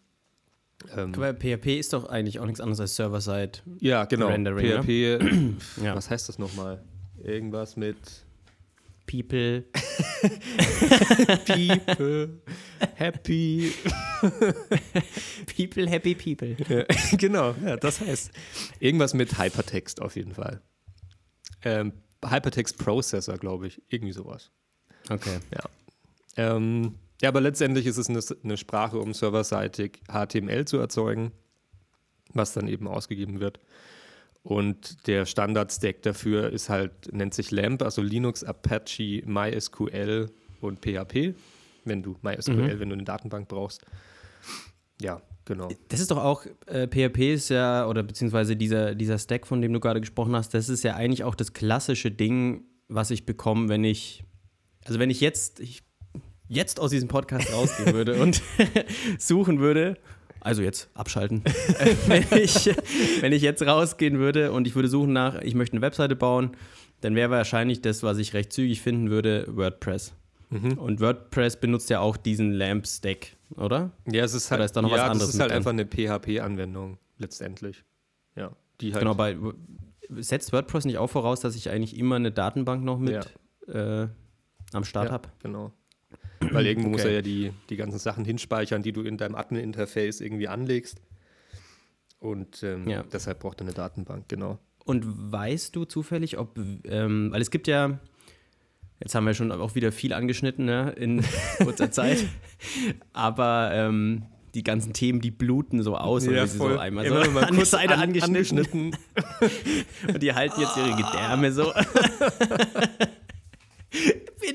Ähm, 0.94 1.14
Aber 1.14 1.32
PHP 1.32 1.78
ist 1.78 1.94
doch 1.94 2.04
eigentlich 2.06 2.40
auch 2.40 2.44
nichts 2.44 2.60
anderes 2.60 2.80
als 2.80 2.96
Server-Side. 2.96 3.52
ja, 3.80 4.04
genau. 4.04 4.26
Rendering? 4.28 4.82
PHP, 4.82 5.82
Ja. 5.82 5.94
was 5.94 6.10
heißt 6.10 6.28
das 6.28 6.38
nochmal? 6.38 6.82
Irgendwas 7.22 7.76
mit 7.76 7.96
People. 9.06 9.64
People, 11.46 12.40
Happy. 12.96 13.72
People, 15.56 15.88
happy 15.88 16.14
people. 16.14 16.56
Ja, 16.68 16.84
genau, 17.16 17.54
ja, 17.64 17.76
das 17.76 18.00
heißt 18.00 18.30
irgendwas 18.80 19.14
mit 19.14 19.38
Hypertext 19.38 20.00
auf 20.00 20.16
jeden 20.16 20.34
Fall. 20.34 20.62
Ähm, 21.62 21.92
Hypertext 22.24 22.78
Processor, 22.78 23.36
glaube 23.36 23.66
ich. 23.66 23.82
Irgendwie 23.88 24.12
sowas. 24.12 24.50
Okay. 25.10 25.38
Ja. 25.54 25.64
Ähm, 26.36 26.96
ja, 27.20 27.28
aber 27.28 27.40
letztendlich 27.40 27.86
ist 27.86 27.98
es 27.98 28.08
eine, 28.08 28.20
eine 28.42 28.56
Sprache, 28.56 28.98
um 28.98 29.14
serverseitig 29.14 30.00
HTML 30.08 30.64
zu 30.64 30.78
erzeugen, 30.78 31.32
was 32.32 32.52
dann 32.52 32.68
eben 32.68 32.88
ausgegeben 32.88 33.40
wird. 33.40 33.60
Und 34.44 35.06
der 35.06 35.24
Standard-Stack 35.24 36.02
dafür 36.02 36.50
ist 36.52 36.68
halt, 36.68 37.10
nennt 37.12 37.32
sich 37.32 37.50
LAMP, 37.50 37.82
also 37.82 38.02
Linux, 38.02 38.44
Apache, 38.44 39.22
MySQL 39.24 40.30
und 40.60 40.80
PHP, 40.80 41.34
wenn 41.86 42.02
du 42.02 42.16
MySQL, 42.20 42.74
mhm. 42.74 42.78
wenn 42.78 42.88
du 42.90 42.94
eine 42.94 43.04
Datenbank 43.04 43.48
brauchst. 43.48 43.86
Ja, 45.00 45.22
genau. 45.46 45.68
Das 45.88 46.00
ist 46.00 46.10
doch 46.10 46.18
auch, 46.18 46.44
äh, 46.66 46.86
PHP 46.86 47.32
ist 47.32 47.48
ja, 47.48 47.88
oder 47.88 48.02
beziehungsweise 48.02 48.54
dieser, 48.54 48.94
dieser 48.94 49.18
Stack, 49.18 49.46
von 49.46 49.62
dem 49.62 49.72
du 49.72 49.80
gerade 49.80 50.02
gesprochen 50.02 50.36
hast, 50.36 50.52
das 50.52 50.68
ist 50.68 50.84
ja 50.84 50.94
eigentlich 50.94 51.24
auch 51.24 51.34
das 51.34 51.54
klassische 51.54 52.10
Ding, 52.10 52.64
was 52.88 53.10
ich 53.10 53.24
bekomme, 53.24 53.70
wenn 53.70 53.82
ich, 53.82 54.24
also 54.84 54.98
wenn 54.98 55.08
ich 55.08 55.22
jetzt, 55.22 55.58
ich 55.60 55.82
jetzt 56.48 56.80
aus 56.80 56.90
diesem 56.90 57.08
Podcast 57.08 57.50
rausgehen 57.50 57.94
würde 57.94 58.14
und 58.22 58.42
suchen 59.18 59.58
würde, 59.58 59.96
also 60.44 60.62
jetzt 60.62 60.88
abschalten. 60.94 61.42
wenn, 62.06 62.22
ich, 62.38 62.70
wenn 63.20 63.32
ich 63.32 63.42
jetzt 63.42 63.66
rausgehen 63.66 64.18
würde 64.18 64.52
und 64.52 64.66
ich 64.66 64.74
würde 64.74 64.88
suchen 64.88 65.12
nach, 65.12 65.40
ich 65.40 65.54
möchte 65.54 65.76
eine 65.76 65.82
Webseite 65.82 66.14
bauen, 66.14 66.52
dann 67.00 67.14
wäre 67.16 67.30
wahrscheinlich 67.30 67.80
das, 67.80 68.02
was 68.02 68.18
ich 68.18 68.34
recht 68.34 68.52
zügig 68.52 68.80
finden 68.80 69.10
würde, 69.10 69.46
WordPress. 69.48 70.14
Mhm. 70.50 70.78
Und 70.78 71.00
WordPress 71.00 71.56
benutzt 71.56 71.90
ja 71.90 72.00
auch 72.00 72.16
diesen 72.16 72.52
Lamp-Stack, 72.52 73.36
oder? 73.56 73.90
Ja, 74.10 74.22
es 74.24 74.34
ist 74.34 74.50
halt, 74.50 74.62
ist 74.62 74.72
da 74.76 74.82
noch 74.82 74.90
ja, 74.90 74.96
was 74.96 75.02
anderes 75.02 75.26
das 75.28 75.34
ist 75.34 75.40
halt 75.40 75.52
einfach 75.52 75.70
eine 75.70 75.86
PHP-Anwendung 75.86 76.98
letztendlich. 77.18 77.82
Ja, 78.36 78.52
die 78.80 78.92
halt 78.92 79.00
genau, 79.00 79.14
bei 79.14 79.36
setzt 80.10 80.52
WordPress 80.52 80.84
nicht 80.84 80.98
auch 80.98 81.08
voraus, 81.08 81.40
dass 81.40 81.56
ich 81.56 81.70
eigentlich 81.70 81.96
immer 81.96 82.16
eine 82.16 82.30
Datenbank 82.30 82.84
noch 82.84 82.98
mit 82.98 83.34
ja. 83.66 84.02
äh, 84.02 84.08
am 84.72 84.84
Start 84.84 85.06
ja, 85.06 85.12
habe? 85.12 85.28
Genau. 85.42 85.72
Weil 86.52 86.66
irgendwo 86.66 86.88
okay. 86.88 86.96
muss 86.96 87.04
er 87.04 87.12
ja 87.12 87.22
die, 87.22 87.52
die 87.70 87.76
ganzen 87.76 87.98
Sachen 87.98 88.24
hinspeichern, 88.24 88.82
die 88.82 88.92
du 88.92 89.02
in 89.02 89.16
deinem 89.16 89.34
Admin-Interface 89.34 90.20
irgendwie 90.20 90.48
anlegst. 90.48 91.00
Und 92.18 92.62
ähm, 92.62 92.88
ja. 92.88 93.02
deshalb 93.02 93.40
braucht 93.40 93.60
er 93.60 93.66
eine 93.66 93.74
Datenbank, 93.74 94.28
genau. 94.28 94.58
Und 94.84 95.32
weißt 95.32 95.74
du 95.76 95.84
zufällig, 95.84 96.38
ob, 96.38 96.58
ähm, 96.84 97.32
weil 97.32 97.40
es 97.40 97.50
gibt 97.50 97.66
ja, 97.66 97.98
jetzt 99.00 99.14
haben 99.14 99.26
wir 99.26 99.34
schon 99.34 99.52
auch 99.52 99.74
wieder 99.74 99.92
viel 99.92 100.12
angeschnitten 100.12 100.64
ne, 100.64 100.92
in 100.96 101.22
kurzer 101.58 101.90
Zeit, 101.90 102.24
aber 103.12 103.70
ähm, 103.72 104.24
die 104.54 104.62
ganzen 104.62 104.92
Themen, 104.92 105.20
die 105.20 105.30
bluten 105.30 105.82
so 105.82 105.96
aus, 105.96 106.26
ja, 106.26 106.46
sie 106.46 106.58
voll. 106.58 106.74
so 106.74 106.78
einmal 106.78 107.06
so 107.08 107.14
mal 107.30 107.44
an 107.44 107.56
kurz 107.56 107.74
an, 107.74 107.88
angeschnitten. 107.90 108.96
Und 110.08 110.22
die 110.22 110.32
halten 110.32 110.60
jetzt 110.60 110.76
ihre 110.76 110.96
Gedärme 110.96 111.52
so. 111.52 111.72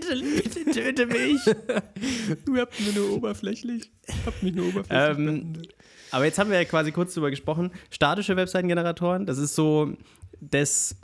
bitte, 0.10 0.60
bitte 0.64 0.72
töte 0.72 1.06
mich. 1.06 1.42
du 2.46 2.58
habt 2.58 2.80
mir 2.80 2.94
nur 2.94 3.18
oberflächlich. 3.18 3.92
Habt 4.26 4.44
mich 4.44 4.54
nur 4.54 4.68
oberflächlich. 4.68 5.18
Ähm, 5.18 5.54
aber 6.12 6.26
jetzt 6.26 6.40
haben 6.40 6.50
wir 6.50 6.58
ja 6.58 6.66
quasi 6.66 6.92
kurz 6.92 7.14
drüber 7.14 7.30
gesprochen. 7.30 7.72
Statische 7.90 8.36
Webseitengeneratoren, 8.36 9.26
das 9.26 9.38
ist 9.38 9.56
so 9.56 9.94
das. 10.40 10.96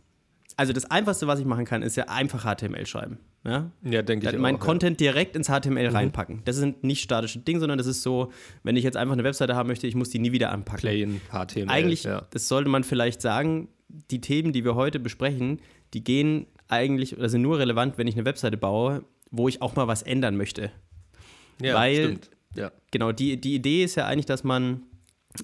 Also 0.58 0.72
das 0.72 0.90
Einfachste, 0.90 1.28
was 1.28 1.40
ich 1.40 1.46
machen 1.46 1.66
kann, 1.66 1.82
ist 1.82 1.98
ja 1.98 2.06
einfach 2.06 2.46
HTML 2.46 2.86
schreiben. 2.86 3.20
Ja, 3.44 3.72
ja 3.84 4.02
denke 4.02 4.30
ich. 4.30 4.40
Auch, 4.40 4.60
Content 4.60 5.02
ja. 5.02 5.12
direkt 5.12 5.36
ins 5.36 5.48
HTML 5.48 5.90
mhm. 5.90 5.96
reinpacken. 5.96 6.42
Das 6.46 6.56
sind 6.56 6.84
nicht 6.84 7.04
statische 7.04 7.40
Dinge, 7.40 7.60
sondern 7.60 7.78
das 7.78 7.88
ist 7.88 8.02
so, 8.02 8.32
wenn 8.64 8.78
ich 8.78 8.84
jetzt 8.86 8.96
einfach 8.96 9.14
eine 9.14 9.26
Webseite 9.26 9.56
haben 9.56 9.68
möchte, 9.68 9.86
ich 9.86 9.96
muss 9.96 10.10
die 10.10 10.20
nie 10.20 10.32
wieder 10.32 10.52
anpacken. 10.52 10.80
Plain 10.80 11.22
HTML. 11.30 11.70
Eigentlich, 11.70 12.04
ja. 12.06 12.26
das 12.32 12.48
sollte 12.48 12.70
man 12.70 12.86
vielleicht 12.86 13.22
sagen, 13.22 13.68
die 13.90 14.22
Themen, 14.22 14.54
die 14.54 14.64
wir 14.64 14.76
heute 14.76 15.00
besprechen, 15.00 15.60
die 15.94 16.04
gehen 16.04 16.48
eigentlich 16.68 17.18
oder 17.18 17.30
sind 17.30 17.42
nur 17.42 17.60
relevant, 17.60 17.98
wenn 17.98 18.08
ich 18.08 18.16
eine 18.16 18.26
Webseite 18.26 18.58
baue, 18.58 19.04
wo 19.32 19.48
ich 19.48 19.62
auch 19.62 19.76
mal 19.76 19.88
was 19.88 20.02
ändern 20.02 20.38
möchte. 20.38 20.72
Ja, 21.62 21.76
Weil, 21.76 21.96
stimmt. 21.96 22.30
Ja. 22.56 22.72
Genau, 22.92 23.12
die, 23.12 23.40
die 23.40 23.56
Idee 23.56 23.84
ist 23.84 23.96
ja 23.96 24.06
eigentlich, 24.06 24.26
dass 24.26 24.44
man 24.44 24.84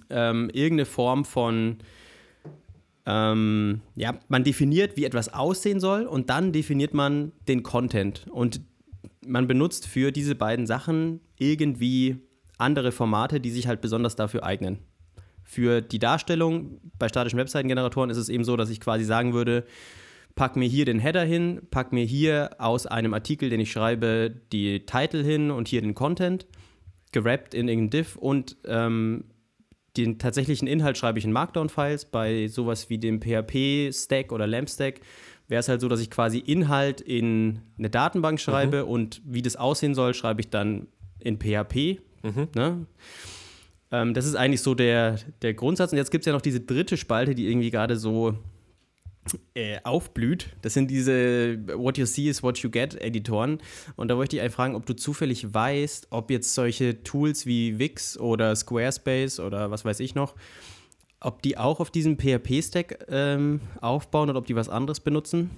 ähm, 0.09 0.49
irgendeine 0.53 0.85
Form 0.85 1.25
von 1.25 1.77
ähm, 3.05 3.81
ja, 3.95 4.19
man 4.27 4.43
definiert, 4.43 4.95
wie 4.95 5.05
etwas 5.05 5.33
aussehen 5.33 5.79
soll 5.79 6.05
und 6.05 6.29
dann 6.29 6.51
definiert 6.51 6.93
man 6.93 7.31
den 7.47 7.63
Content. 7.63 8.25
Und 8.29 8.61
man 9.25 9.47
benutzt 9.47 9.87
für 9.87 10.11
diese 10.11 10.35
beiden 10.35 10.67
Sachen 10.67 11.19
irgendwie 11.37 12.17
andere 12.57 12.91
Formate, 12.91 13.39
die 13.39 13.49
sich 13.49 13.67
halt 13.67 13.81
besonders 13.81 14.15
dafür 14.15 14.43
eignen. 14.43 14.79
Für 15.43 15.81
die 15.81 15.99
Darstellung 15.99 16.79
bei 16.97 17.09
statischen 17.09 17.39
Webseitengeneratoren 17.39 18.09
ist 18.09 18.17
es 18.17 18.29
eben 18.29 18.43
so, 18.43 18.55
dass 18.55 18.69
ich 18.69 18.79
quasi 18.79 19.03
sagen 19.03 19.33
würde, 19.33 19.65
pack 20.35 20.55
mir 20.55 20.67
hier 20.67 20.85
den 20.85 20.99
Header 20.99 21.23
hin, 21.23 21.61
pack 21.71 21.93
mir 21.93 22.05
hier 22.05 22.51
aus 22.57 22.85
einem 22.85 23.13
Artikel, 23.13 23.49
den 23.49 23.59
ich 23.59 23.71
schreibe, 23.71 24.33
die 24.51 24.85
Title 24.85 25.23
hin 25.23 25.51
und 25.51 25.67
hier 25.67 25.81
den 25.81 25.93
Content, 25.93 26.45
gerappt 27.11 27.53
in 27.53 27.67
irgendein 27.67 28.01
Div 28.01 28.15
und 28.15 28.57
ähm, 28.65 29.25
den 29.97 30.19
tatsächlichen 30.19 30.67
Inhalt 30.67 30.97
schreibe 30.97 31.19
ich 31.19 31.25
in 31.25 31.33
Markdown-Files. 31.33 32.05
Bei 32.05 32.47
sowas 32.47 32.89
wie 32.89 32.97
dem 32.97 33.19
PHP-Stack 33.21 34.31
oder 34.31 34.47
LAMP-Stack 34.47 35.01
wäre 35.49 35.59
es 35.59 35.67
halt 35.67 35.81
so, 35.81 35.89
dass 35.89 35.99
ich 35.99 36.09
quasi 36.09 36.39
Inhalt 36.39 37.01
in 37.01 37.59
eine 37.77 37.89
Datenbank 37.89 38.39
schreibe 38.39 38.83
mhm. 38.83 38.89
und 38.89 39.21
wie 39.25 39.41
das 39.41 39.57
aussehen 39.57 39.93
soll, 39.93 40.13
schreibe 40.13 40.39
ich 40.39 40.49
dann 40.49 40.87
in 41.19 41.37
PHP. 41.37 41.99
Mhm. 42.23 42.47
Ne? 42.55 42.85
Ähm, 43.91 44.13
das 44.13 44.25
ist 44.25 44.35
eigentlich 44.35 44.61
so 44.61 44.75
der, 44.75 45.17
der 45.41 45.53
Grundsatz. 45.53 45.91
Und 45.91 45.97
jetzt 45.97 46.11
gibt 46.11 46.21
es 46.21 46.25
ja 46.27 46.33
noch 46.33 46.41
diese 46.41 46.61
dritte 46.61 46.95
Spalte, 46.95 47.35
die 47.35 47.49
irgendwie 47.49 47.69
gerade 47.69 47.97
so 47.97 48.37
äh, 49.53 49.77
aufblüht. 49.83 50.49
Das 50.61 50.73
sind 50.73 50.89
diese 50.89 51.59
What 51.75 51.97
you 51.97 52.05
see 52.05 52.27
is 52.27 52.41
what 52.41 52.57
you 52.59 52.69
get 52.69 52.99
Editoren. 52.99 53.59
Und 53.95 54.07
da 54.07 54.17
wollte 54.17 54.35
ich 54.35 54.41
einfach 54.41 54.57
fragen, 54.57 54.75
ob 54.75 54.85
du 54.85 54.95
zufällig 54.95 55.53
weißt, 55.53 56.07
ob 56.09 56.31
jetzt 56.31 56.53
solche 56.53 57.03
Tools 57.03 57.45
wie 57.45 57.77
Wix 57.79 58.17
oder 58.17 58.55
Squarespace 58.55 59.39
oder 59.39 59.71
was 59.71 59.85
weiß 59.85 59.99
ich 59.99 60.15
noch, 60.15 60.35
ob 61.19 61.41
die 61.43 61.57
auch 61.57 61.79
auf 61.79 61.91
diesem 61.91 62.17
PHP-Stack 62.17 63.05
ähm, 63.09 63.61
aufbauen 63.79 64.29
oder 64.29 64.39
ob 64.39 64.47
die 64.47 64.55
was 64.55 64.69
anderes 64.69 64.99
benutzen. 64.99 65.51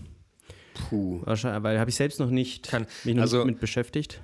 Puh. 0.89 1.21
Wahrscheinlich, 1.23 1.63
weil 1.63 1.79
habe 1.79 1.89
ich 1.89 1.95
selbst 1.95 2.19
noch 2.19 2.29
nicht 2.29 2.67
Kann, 2.67 2.85
mich 3.03 3.15
noch 3.15 3.23
also, 3.23 3.37
nicht 3.37 3.45
mit 3.45 3.59
beschäftigt. 3.59 4.21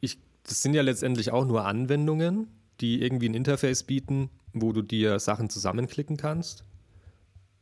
Ich, 0.00 0.18
das 0.42 0.62
sind 0.62 0.74
ja 0.74 0.82
letztendlich 0.82 1.30
auch 1.30 1.46
nur 1.46 1.64
Anwendungen, 1.64 2.48
die 2.80 3.00
irgendwie 3.02 3.28
ein 3.28 3.34
Interface 3.34 3.84
bieten, 3.84 4.30
wo 4.52 4.72
du 4.72 4.82
dir 4.82 5.18
Sachen 5.20 5.50
zusammenklicken 5.50 6.16
kannst. 6.16 6.64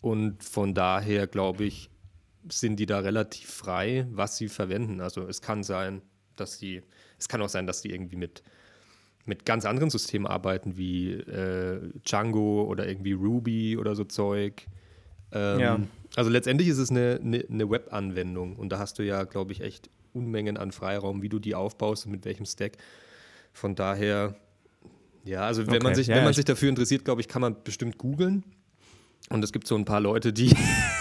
Und 0.05 0.45
von 0.45 0.75
daher, 0.75 1.27
glaube 1.27 1.65
ich, 1.65 1.89
sind 2.51 2.77
die 2.77 2.85
da 2.85 2.99
relativ 2.99 3.49
frei, 3.49 4.07
was 4.11 4.37
sie 4.37 4.49
verwenden. 4.49 5.01
Also 5.01 5.27
es 5.27 5.41
kann 5.41 5.63
sein, 5.63 6.03
dass 6.37 6.59
sie, 6.59 6.83
es 7.19 7.27
kann 7.27 7.41
auch 7.41 7.49
sein, 7.49 7.67
dass 7.67 7.81
die 7.81 7.91
irgendwie 7.91 8.17
mit, 8.17 8.43
mit 9.25 9.47
ganz 9.47 9.65
anderen 9.65 9.89
Systemen 9.89 10.27
arbeiten, 10.27 10.77
wie 10.77 11.13
äh, 11.13 11.91
Django 12.07 12.65
oder 12.65 12.87
irgendwie 12.87 13.13
Ruby 13.13 13.79
oder 13.79 13.95
so 13.97 14.05
Zeug. 14.05 14.67
Ähm, 15.33 15.59
ja. 15.59 15.81
Also 16.17 16.29
letztendlich 16.29 16.69
ist 16.69 16.77
es 16.77 16.91
eine, 16.91 17.19
eine, 17.25 17.43
eine 17.51 17.71
Web-Anwendung 17.71 18.57
und 18.57 18.69
da 18.69 18.79
hast 18.79 18.99
du 18.99 19.05
ja, 19.05 19.25
glaube 19.25 19.53
ich, 19.53 19.63
echt 19.63 19.89
Unmengen 20.13 20.59
an 20.59 20.71
Freiraum, 20.71 21.23
wie 21.23 21.31
du 21.31 21.39
die 21.39 21.55
aufbaust 21.55 22.05
und 22.05 22.13
mit 22.13 22.27
welchem 22.27 22.45
Stack. 22.45 22.77
Von 23.55 23.75
daher, 23.75 24.37
ja, 25.25 25.47
also 25.47 25.67
wenn 25.67 25.77
okay. 25.77 25.83
man 25.83 25.95
sich, 25.95 26.09
ja, 26.09 26.17
wenn 26.17 26.25
man 26.25 26.35
sich 26.35 26.45
dafür 26.45 26.69
interessiert, 26.69 27.07
glaube 27.07 27.23
ich, 27.23 27.29
kann 27.29 27.41
man 27.41 27.57
bestimmt 27.65 27.97
googeln. 27.97 28.45
Und 29.31 29.43
es 29.43 29.53
gibt 29.53 29.67
so 29.67 29.75
ein 29.75 29.85
paar 29.85 30.01
Leute, 30.01 30.33
die. 30.33 30.55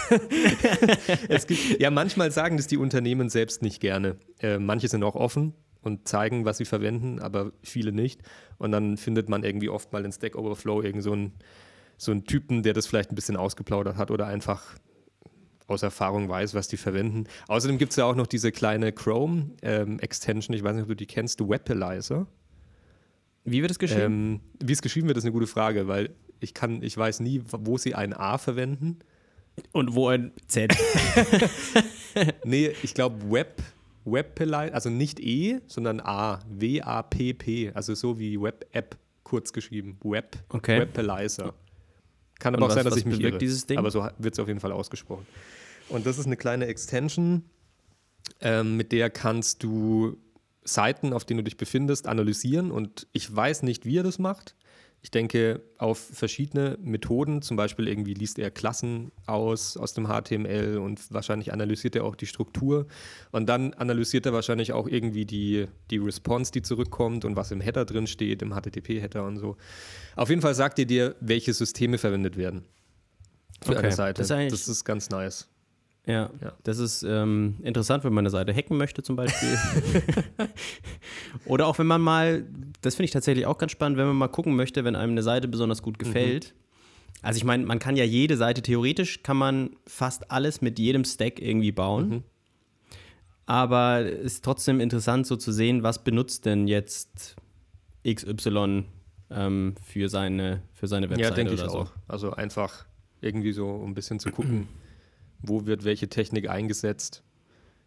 es 1.28 1.46
gibt, 1.46 1.82
ja, 1.82 1.92
manchmal 1.92 2.32
sagen 2.32 2.58
das 2.58 2.68
die 2.68 2.78
Unternehmen 2.78 3.30
selbst 3.30 3.62
nicht 3.62 3.82
gerne. 3.82 4.16
Äh, 4.40 4.60
manche 4.60 4.88
sind 4.88 5.04
auch 5.04 5.16
offen 5.16 5.54
und 5.82 6.08
zeigen, 6.08 6.46
was 6.46 6.58
sie 6.58 6.66
verwenden, 6.66 7.20
aber 7.20 7.52
viele 7.62 7.92
nicht. 7.92 8.22
Und 8.58 8.72
dann 8.72 8.98
findet 8.98 9.28
man 9.30 9.44
irgendwie 9.44 9.70
oft 9.70 9.92
mal 9.92 10.06
in 10.06 10.12
Stack 10.12 10.36
Overflow 10.36 10.82
irgend 10.82 11.04
so 11.04 11.12
einen, 11.12 11.34
so 11.98 12.12
einen 12.12 12.24
Typen, 12.24 12.64
der 12.64 12.74
das 12.74 12.88
vielleicht 12.88 13.12
ein 13.12 13.16
bisschen 13.16 13.36
ausgeplaudert 13.36 13.98
hat 13.98 14.10
oder 14.10 14.26
einfach 14.28 14.78
aus 15.68 15.84
Erfahrung 15.84 16.30
weiß, 16.30 16.54
was 16.54 16.68
die 16.68 16.78
verwenden. 16.78 17.26
Außerdem 17.48 17.78
gibt 17.78 17.92
es 17.92 17.98
ja 17.98 18.06
auch 18.06 18.16
noch 18.16 18.28
diese 18.28 18.52
kleine 18.52 18.92
Chrome-Extension, 18.92 20.54
ähm, 20.54 20.58
ich 20.58 20.64
weiß 20.64 20.76
nicht, 20.76 20.84
ob 20.84 20.90
du 20.90 20.96
die 20.96 21.08
kennst, 21.08 21.40
Webalizer. 21.42 22.28
Wie 23.46 23.62
wird 23.62 23.72
es 23.72 23.80
geschrieben? 23.80 24.04
Ähm, 24.06 24.40
wie 24.64 24.74
es 24.74 24.82
geschrieben 24.82 25.08
wird, 25.08 25.18
ist 25.18 25.26
eine 25.26 25.34
gute 25.34 25.48
Frage, 25.48 25.88
weil 25.88 26.16
ich 26.44 26.54
kann, 26.54 26.84
ich 26.84 26.98
weiß 26.98 27.20
nie, 27.22 27.42
wo 27.50 27.78
sie 27.78 27.96
ein 27.96 28.14
A 28.14 28.38
verwenden. 28.38 29.00
Und 29.72 29.94
wo 29.94 30.10
ein 30.10 30.32
Z. 30.48 30.76
nee, 32.44 32.74
ich 32.82 32.94
glaube 32.94 33.32
Web, 33.32 33.62
Webalizer, 34.06 34.74
also 34.74 34.90
nicht 34.90 35.20
E, 35.20 35.62
sondern 35.68 36.00
A, 36.00 36.40
W-A-P-P, 36.50 37.72
also 37.74 37.94
so 37.94 38.20
wie 38.20 38.42
Web-App 38.42 38.98
kurz 39.24 39.54
geschrieben. 39.54 39.98
Web, 40.04 40.38
okay. 40.50 40.82
Webalizer. 40.82 41.54
Kann 42.40 42.56
aber 42.56 42.66
Und 42.66 42.72
auch 42.72 42.76
was, 42.76 42.84
sein, 42.84 42.86
dass 42.86 42.98
ich 42.98 43.06
mich 43.06 43.20
irre. 43.20 43.38
Dieses 43.38 43.66
Ding? 43.66 43.78
Aber 43.78 43.92
so 43.92 44.08
wird 44.18 44.34
es 44.34 44.40
auf 44.40 44.48
jeden 44.48 44.60
Fall 44.60 44.72
ausgesprochen. 44.72 45.26
Und 45.90 46.06
das 46.06 46.18
ist 46.18 46.26
eine 46.26 46.38
kleine 46.38 46.66
Extension, 46.68 47.44
ähm, 48.42 48.78
mit 48.78 48.92
der 48.92 49.10
kannst 49.10 49.64
du 49.64 50.18
Seiten, 50.64 51.14
auf 51.14 51.26
denen 51.26 51.40
du 51.40 51.44
dich 51.44 51.58
befindest, 51.58 52.08
analysieren. 52.08 52.72
Und 52.72 53.08
ich 53.12 53.34
weiß 53.34 53.64
nicht, 53.64 53.86
wie 53.86 53.98
er 53.98 54.04
das 54.04 54.20
macht. 54.20 54.56
Ich 55.06 55.12
denke 55.12 55.62
auf 55.78 56.00
verschiedene 56.00 56.78
Methoden, 56.82 57.42
zum 57.42 57.58
Beispiel 57.58 57.90
irgendwie 57.90 58.14
liest 58.14 58.40
er 58.40 58.50
Klassen 58.52 59.12
aus 59.28 59.76
aus 59.76 59.94
dem 59.94 60.08
HTML 60.08 60.78
und 60.78 61.14
wahrscheinlich 61.14 61.52
analysiert 61.52 61.98
er 61.98 62.06
auch 62.06 62.16
die 62.16 62.26
Struktur 62.26 62.88
und 63.32 63.48
dann 63.50 63.74
analysiert 63.74 64.26
er 64.26 64.32
wahrscheinlich 64.32 64.72
auch 64.72 64.88
irgendwie 64.88 65.26
die, 65.26 65.68
die 65.92 65.98
Response, 65.98 66.54
die 66.54 66.62
zurückkommt 66.62 67.26
und 67.26 67.36
was 67.36 67.52
im 67.52 67.60
Header 67.60 67.84
drin 67.84 68.08
steht, 68.08 68.42
im 68.42 68.54
HTTP-Header 68.54 69.26
und 69.26 69.38
so. 69.40 69.58
Auf 70.16 70.30
jeden 70.30 70.42
Fall 70.42 70.56
sagt 70.56 70.80
er 70.80 70.86
dir, 70.86 71.16
welche 71.20 71.54
Systeme 71.54 71.98
verwendet 71.98 72.38
werden 72.38 72.64
für 73.62 73.72
Okay, 73.72 73.80
eine 73.80 73.92
Seite. 73.92 74.22
das 74.22 74.32
ist 74.32 74.52
das 74.52 74.68
ist 74.70 74.86
ganz 74.86 75.10
nice. 75.10 75.50
Ja, 76.06 76.30
Ja. 76.42 76.54
das 76.64 76.80
ist 76.80 77.04
ähm, 77.04 77.56
interessant, 77.64 78.04
wenn 78.04 78.12
man 78.14 78.24
eine 78.24 78.30
Seite 78.30 78.54
hacken 78.54 78.78
möchte 78.78 79.04
zum 79.04 79.16
Beispiel. 79.16 79.58
Oder 81.46 81.68
auch 81.68 81.80
wenn 81.80 81.88
man 81.88 82.02
mal, 82.02 82.46
das 82.82 82.96
finde 82.96 83.06
ich 83.06 83.12
tatsächlich 83.12 83.46
auch 83.46 83.58
ganz 83.58 83.72
spannend, 83.72 83.98
wenn 83.98 84.08
man 84.08 84.16
mal 84.18 84.28
gucken 84.28 84.56
möchte, 84.56 84.84
wenn 84.84 84.96
einem 84.96 85.12
eine 85.14 85.24
Seite 85.24 85.48
besonders 85.48 85.82
gut 85.82 86.00
gefällt. 86.00 86.54
Also 87.22 87.38
ich 87.38 87.46
meine, 87.46 87.66
man 87.66 87.80
kann 87.80 87.96
ja 87.96 88.04
jede 88.04 88.36
Seite, 88.36 88.62
theoretisch 88.62 89.24
kann 89.24 89.38
man 89.38 89.78
fast 89.88 90.30
alles 90.30 90.62
mit 90.62 90.78
jedem 90.78 91.06
Stack 91.06 91.40
irgendwie 91.42 91.72
bauen. 91.72 92.24
Aber 93.46 94.00
es 94.06 94.34
ist 94.36 94.46
trotzdem 94.46 94.80
interessant 94.80 95.28
so 95.28 95.36
zu 95.36 95.52
sehen, 95.52 95.84
was 95.84 96.04
benutzt 96.04 96.46
denn 96.46 96.68
jetzt 96.68 97.36
XY 98.08 98.86
ähm, 99.30 99.76
für, 99.84 100.10
seine, 100.10 100.62
für 100.74 100.88
seine 100.88 101.10
Webseite 101.10 101.30
Ja, 101.30 101.36
denke 101.36 101.54
ich 101.54 101.60
so. 101.62 101.68
auch. 101.68 101.92
Also 102.08 102.32
einfach 102.32 102.86
irgendwie 103.22 103.52
so 103.54 103.68
um 103.70 103.92
ein 103.92 103.94
bisschen 103.94 104.20
zu 104.20 104.30
gucken, 104.32 104.68
wo 105.44 105.66
wird 105.66 105.84
welche 105.84 106.08
Technik 106.10 106.50
eingesetzt. 106.50 107.22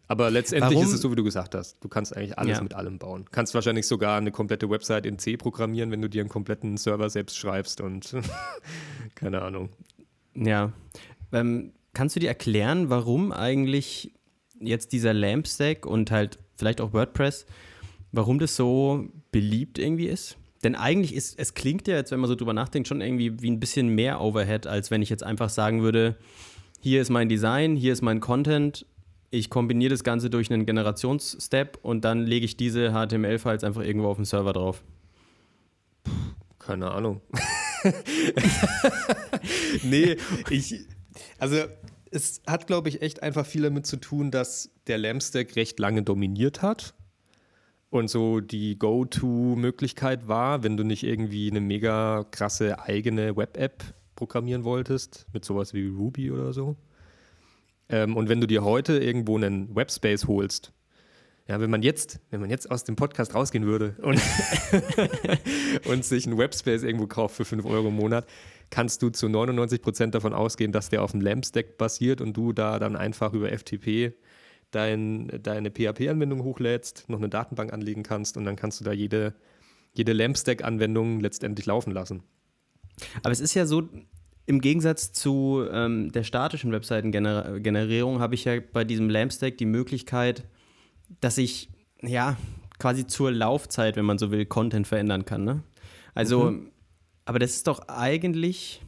Aber 0.09 0.31
letztendlich 0.31 0.75
Warum- 0.75 0.85
ist 0.87 0.93
es 0.93 1.01
so, 1.01 1.11
wie 1.11 1.17
du 1.17 1.23
gesagt 1.25 1.53
hast. 1.53 1.83
Du 1.83 1.89
kannst 1.89 2.15
eigentlich 2.15 2.39
alles 2.39 2.57
Ja. 2.57 2.63
mit 2.63 2.73
allem 2.73 2.97
bauen. 2.97 3.25
Kannst 3.31 3.53
wahrscheinlich 3.53 3.87
sogar 3.87 4.17
eine 4.17 4.31
komplette 4.31 4.69
Website 4.69 5.05
in 5.05 5.19
C 5.19 5.35
programmieren, 5.35 5.91
wenn 5.91 6.01
du 6.01 6.07
dir 6.09 6.21
einen 6.21 6.29
kompletten 6.29 6.77
Server 6.77 7.09
selbst 7.09 7.37
schreibst 7.37 7.81
und 7.81 8.15
keine 9.15 9.41
Ahnung. 9.41 9.69
Ja. 10.33 10.71
Ähm, 11.33 11.73
kannst 11.93 12.15
du 12.15 12.19
dir 12.21 12.29
erklären, 12.29 12.89
warum 12.89 13.33
eigentlich 13.33 14.13
jetzt 14.59 14.93
dieser 14.93 15.13
Lamp-Stack 15.13 15.85
und 15.85 16.09
halt 16.09 16.39
vielleicht 16.55 16.79
auch 16.79 16.93
WordPress, 16.93 17.45
warum 18.13 18.39
das 18.39 18.55
so 18.55 19.09
beliebt 19.31 19.77
irgendwie 19.77 20.07
ist? 20.07 20.37
Denn 20.63 20.75
eigentlich 20.75 21.13
ist, 21.13 21.37
es 21.37 21.53
klingt 21.53 21.87
ja 21.87 21.95
jetzt, 21.95 22.11
wenn 22.11 22.19
man 22.19 22.29
so 22.29 22.35
drüber 22.35 22.53
nachdenkt, 22.53 22.87
schon 22.87 23.01
irgendwie 23.01 23.41
wie 23.41 23.51
ein 23.51 23.59
bisschen 23.59 23.89
mehr 23.89 24.21
Overhead, 24.21 24.65
als 24.67 24.89
wenn 24.89 25.01
ich 25.01 25.09
jetzt 25.09 25.23
einfach 25.23 25.49
sagen 25.49 25.81
würde, 25.83 26.15
hier 26.79 27.01
ist 27.01 27.09
mein 27.09 27.29
Design, 27.29 27.75
hier 27.75 27.93
ist 27.93 28.01
mein 28.01 28.19
Content, 28.19 28.85
ich 29.29 29.49
kombiniere 29.49 29.89
das 29.89 30.03
Ganze 30.03 30.29
durch 30.29 30.51
einen 30.51 30.65
Generationsstep 30.65 31.79
und 31.81 32.05
dann 32.05 32.25
lege 32.25 32.45
ich 32.45 32.57
diese 32.57 32.91
HTML-Files 32.91 33.63
einfach 33.63 33.83
irgendwo 33.83 34.07
auf 34.07 34.17
den 34.17 34.25
Server 34.25 34.53
drauf. 34.53 34.83
Keine 36.59 36.91
Ahnung. 36.91 37.21
nee, 39.83 40.17
ich. 40.49 40.85
Also, 41.39 41.57
es 42.11 42.41
hat, 42.47 42.67
glaube 42.67 42.89
ich, 42.89 43.01
echt 43.01 43.21
einfach 43.23 43.45
viel 43.45 43.63
damit 43.63 43.85
zu 43.85 43.97
tun, 43.97 44.31
dass 44.31 44.69
der 44.87 44.97
Lampstack 44.97 45.55
recht 45.55 45.79
lange 45.79 46.03
dominiert 46.03 46.61
hat 46.61 46.93
und 47.89 48.09
so 48.09 48.39
die 48.39 48.77
Go-To-Möglichkeit 48.77 50.27
war, 50.27 50.63
wenn 50.63 50.77
du 50.77 50.83
nicht 50.83 51.03
irgendwie 51.03 51.49
eine 51.49 51.61
mega 51.61 52.25
krasse 52.31 52.79
eigene 52.79 53.35
Web-App 53.35 53.83
programmieren 54.17 54.65
wolltest, 54.65 55.25
mit 55.31 55.45
sowas 55.45 55.73
wie 55.73 55.87
Ruby 55.87 56.31
oder 56.31 56.51
so. 56.51 56.75
Ähm, 57.87 58.17
und 58.17 58.27
wenn 58.27 58.41
du 58.41 58.47
dir 58.47 58.65
heute 58.65 58.97
irgendwo 58.97 59.37
einen 59.37 59.73
Webspace 59.73 60.27
holst, 60.27 60.73
ja, 61.47 61.61
wenn 61.61 61.69
man 61.69 61.81
jetzt, 61.81 62.19
wenn 62.29 62.41
man 62.41 62.49
jetzt 62.49 62.69
aus 62.69 62.83
dem 62.83 62.97
Podcast 62.97 63.33
rausgehen 63.33 63.65
würde 63.65 63.95
und, 64.01 64.19
und 65.85 66.03
sich 66.03 66.27
einen 66.27 66.37
Webspace 66.37 66.83
irgendwo 66.83 67.07
kauft 67.07 67.37
für 67.37 67.45
5 67.45 67.63
Euro 67.65 67.87
im 67.87 67.95
Monat, 67.95 68.27
kannst 68.69 69.01
du 69.01 69.09
zu 69.09 69.29
99 69.29 69.81
Prozent 69.81 70.13
davon 70.13 70.33
ausgehen, 70.33 70.73
dass 70.73 70.89
der 70.89 71.03
auf 71.03 71.11
dem 71.11 71.21
LAMP-Stack 71.21 71.77
basiert 71.77 72.19
und 72.19 72.35
du 72.35 72.51
da 72.51 72.79
dann 72.79 72.97
einfach 72.97 73.31
über 73.31 73.49
FTP 73.49 74.13
dein, 74.71 75.31
deine 75.41 75.71
PHP-Anwendung 75.71 76.43
hochlädst, 76.43 77.05
noch 77.07 77.19
eine 77.19 77.29
Datenbank 77.29 77.71
anlegen 77.71 78.03
kannst 78.03 78.35
und 78.35 78.43
dann 78.43 78.57
kannst 78.57 78.81
du 78.81 78.83
da 78.83 78.91
jede, 78.91 79.33
jede 79.93 80.11
LAMP-Stack-Anwendung 80.11 81.21
letztendlich 81.21 81.65
laufen 81.65 81.91
lassen. 81.91 82.23
Aber 83.23 83.31
es 83.31 83.39
ist 83.39 83.53
ja 83.53 83.65
so, 83.65 83.89
im 84.47 84.61
Gegensatz 84.61 85.11
zu 85.11 85.65
ähm, 85.71 86.11
der 86.11 86.23
statischen 86.23 86.71
Webseitengenerierung 86.71 88.19
habe 88.19 88.35
ich 88.35 88.45
ja 88.45 88.59
bei 88.71 88.85
diesem 88.85 89.09
Lampstack 89.09 89.57
die 89.57 89.65
Möglichkeit, 89.65 90.45
dass 91.19 91.37
ich 91.37 91.69
ja 92.01 92.37
quasi 92.79 93.05
zur 93.07 93.31
Laufzeit, 93.31 93.97
wenn 93.97 94.05
man 94.05 94.17
so 94.17 94.31
will, 94.31 94.45
Content 94.45 94.87
verändern 94.87 95.25
kann. 95.25 95.43
Ne? 95.43 95.63
Also, 96.13 96.53
aber 97.25 97.39
das 97.39 97.51
ist 97.51 97.67
doch 97.67 97.89
eigentlich, 97.89 98.81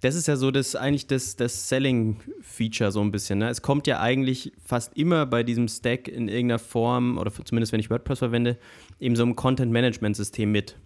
das 0.00 0.16
ist 0.16 0.26
ja 0.26 0.36
so 0.36 0.50
das 0.50 0.74
eigentlich 0.74 1.06
das, 1.06 1.36
das 1.36 1.68
Selling-Feature 1.68 2.90
so 2.90 3.00
ein 3.02 3.12
bisschen. 3.12 3.38
Ne? 3.38 3.50
Es 3.50 3.62
kommt 3.62 3.86
ja 3.86 4.00
eigentlich 4.00 4.52
fast 4.64 4.96
immer 4.96 5.26
bei 5.26 5.44
diesem 5.44 5.68
Stack 5.68 6.08
in 6.08 6.28
irgendeiner 6.28 6.58
Form, 6.58 7.18
oder 7.18 7.32
zumindest 7.44 7.72
wenn 7.72 7.80
ich 7.80 7.90
WordPress 7.90 8.18
verwende, 8.18 8.58
eben 8.98 9.14
so 9.14 9.24
ein 9.24 9.36
Content-Management-System 9.36 10.50
mit, 10.50 10.76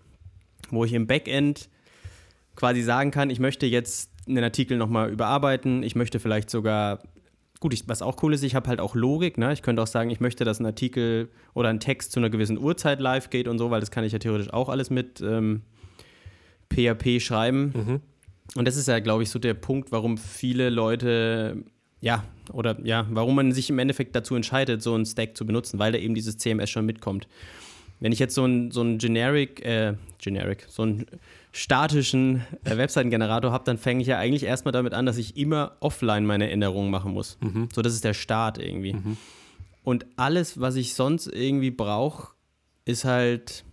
wo 0.70 0.84
ich 0.84 0.92
im 0.92 1.06
Backend 1.06 1.70
quasi 2.56 2.82
sagen 2.82 3.10
kann, 3.10 3.30
ich 3.30 3.40
möchte 3.40 3.66
jetzt 3.66 4.10
einen 4.26 4.44
Artikel 4.44 4.78
nochmal 4.78 5.10
überarbeiten, 5.10 5.82
ich 5.82 5.94
möchte 5.94 6.20
vielleicht 6.20 6.50
sogar, 6.50 7.00
gut, 7.60 7.74
ich, 7.74 7.88
was 7.88 8.02
auch 8.02 8.22
cool 8.22 8.34
ist, 8.34 8.42
ich 8.42 8.54
habe 8.54 8.68
halt 8.68 8.80
auch 8.80 8.94
Logik, 8.94 9.38
ne? 9.38 9.52
ich 9.52 9.62
könnte 9.62 9.82
auch 9.82 9.86
sagen, 9.86 10.10
ich 10.10 10.20
möchte, 10.20 10.44
dass 10.44 10.60
ein 10.60 10.66
Artikel 10.66 11.28
oder 11.52 11.68
ein 11.68 11.80
Text 11.80 12.12
zu 12.12 12.20
einer 12.20 12.30
gewissen 12.30 12.58
Uhrzeit 12.58 13.00
live 13.00 13.30
geht 13.30 13.48
und 13.48 13.58
so, 13.58 13.70
weil 13.70 13.80
das 13.80 13.90
kann 13.90 14.04
ich 14.04 14.12
ja 14.12 14.18
theoretisch 14.18 14.52
auch 14.52 14.68
alles 14.68 14.90
mit 14.90 15.20
ähm, 15.20 15.62
PHP 16.72 17.20
schreiben. 17.20 17.72
Und 18.56 18.68
das 18.68 18.76
ist 18.76 18.88
ja, 18.88 18.98
glaube 19.00 19.22
ich, 19.22 19.30
so 19.30 19.38
der 19.38 19.54
Punkt, 19.54 19.90
warum 19.90 20.18
viele 20.18 20.70
Leute, 20.70 21.64
ja, 22.00 22.24
oder 22.52 22.78
ja, 22.84 23.06
warum 23.10 23.34
man 23.36 23.52
sich 23.52 23.70
im 23.70 23.78
Endeffekt 23.78 24.14
dazu 24.14 24.34
entscheidet, 24.34 24.82
so 24.82 24.94
einen 24.94 25.06
Stack 25.06 25.36
zu 25.36 25.46
benutzen, 25.46 25.78
weil 25.78 25.92
da 25.92 25.98
eben 25.98 26.14
dieses 26.14 26.36
CMS 26.36 26.70
schon 26.70 26.86
mitkommt. 26.86 27.26
Wenn 28.00 28.12
ich 28.12 28.18
jetzt 28.18 28.34
so 28.34 28.44
einen 28.44 28.70
so 28.70 28.82
ein 28.82 28.98
Generic, 28.98 29.64
äh, 29.64 29.94
Generic, 30.18 30.66
so 30.68 30.82
einen 30.82 31.06
statischen 31.56 32.42
äh, 32.64 32.76
Webseitengenerator 32.76 33.52
habe, 33.52 33.62
dann 33.64 33.78
fange 33.78 34.00
ich 34.02 34.08
ja 34.08 34.18
eigentlich 34.18 34.42
erstmal 34.42 34.72
damit 34.72 34.92
an, 34.92 35.06
dass 35.06 35.16
ich 35.18 35.36
immer 35.36 35.76
offline 35.78 36.26
meine 36.26 36.50
Änderungen 36.50 36.90
machen 36.90 37.12
muss. 37.12 37.38
So, 37.72 37.80
das 37.80 37.94
ist 37.94 38.02
der 38.02 38.12
Start 38.12 38.58
irgendwie. 38.58 38.96
Und 39.84 40.04
alles, 40.16 40.60
was 40.60 40.74
ich 40.74 40.94
sonst 40.94 41.28
irgendwie 41.28 41.70
brauche, 41.70 42.32
ist 42.84 43.04
halt, 43.04 43.64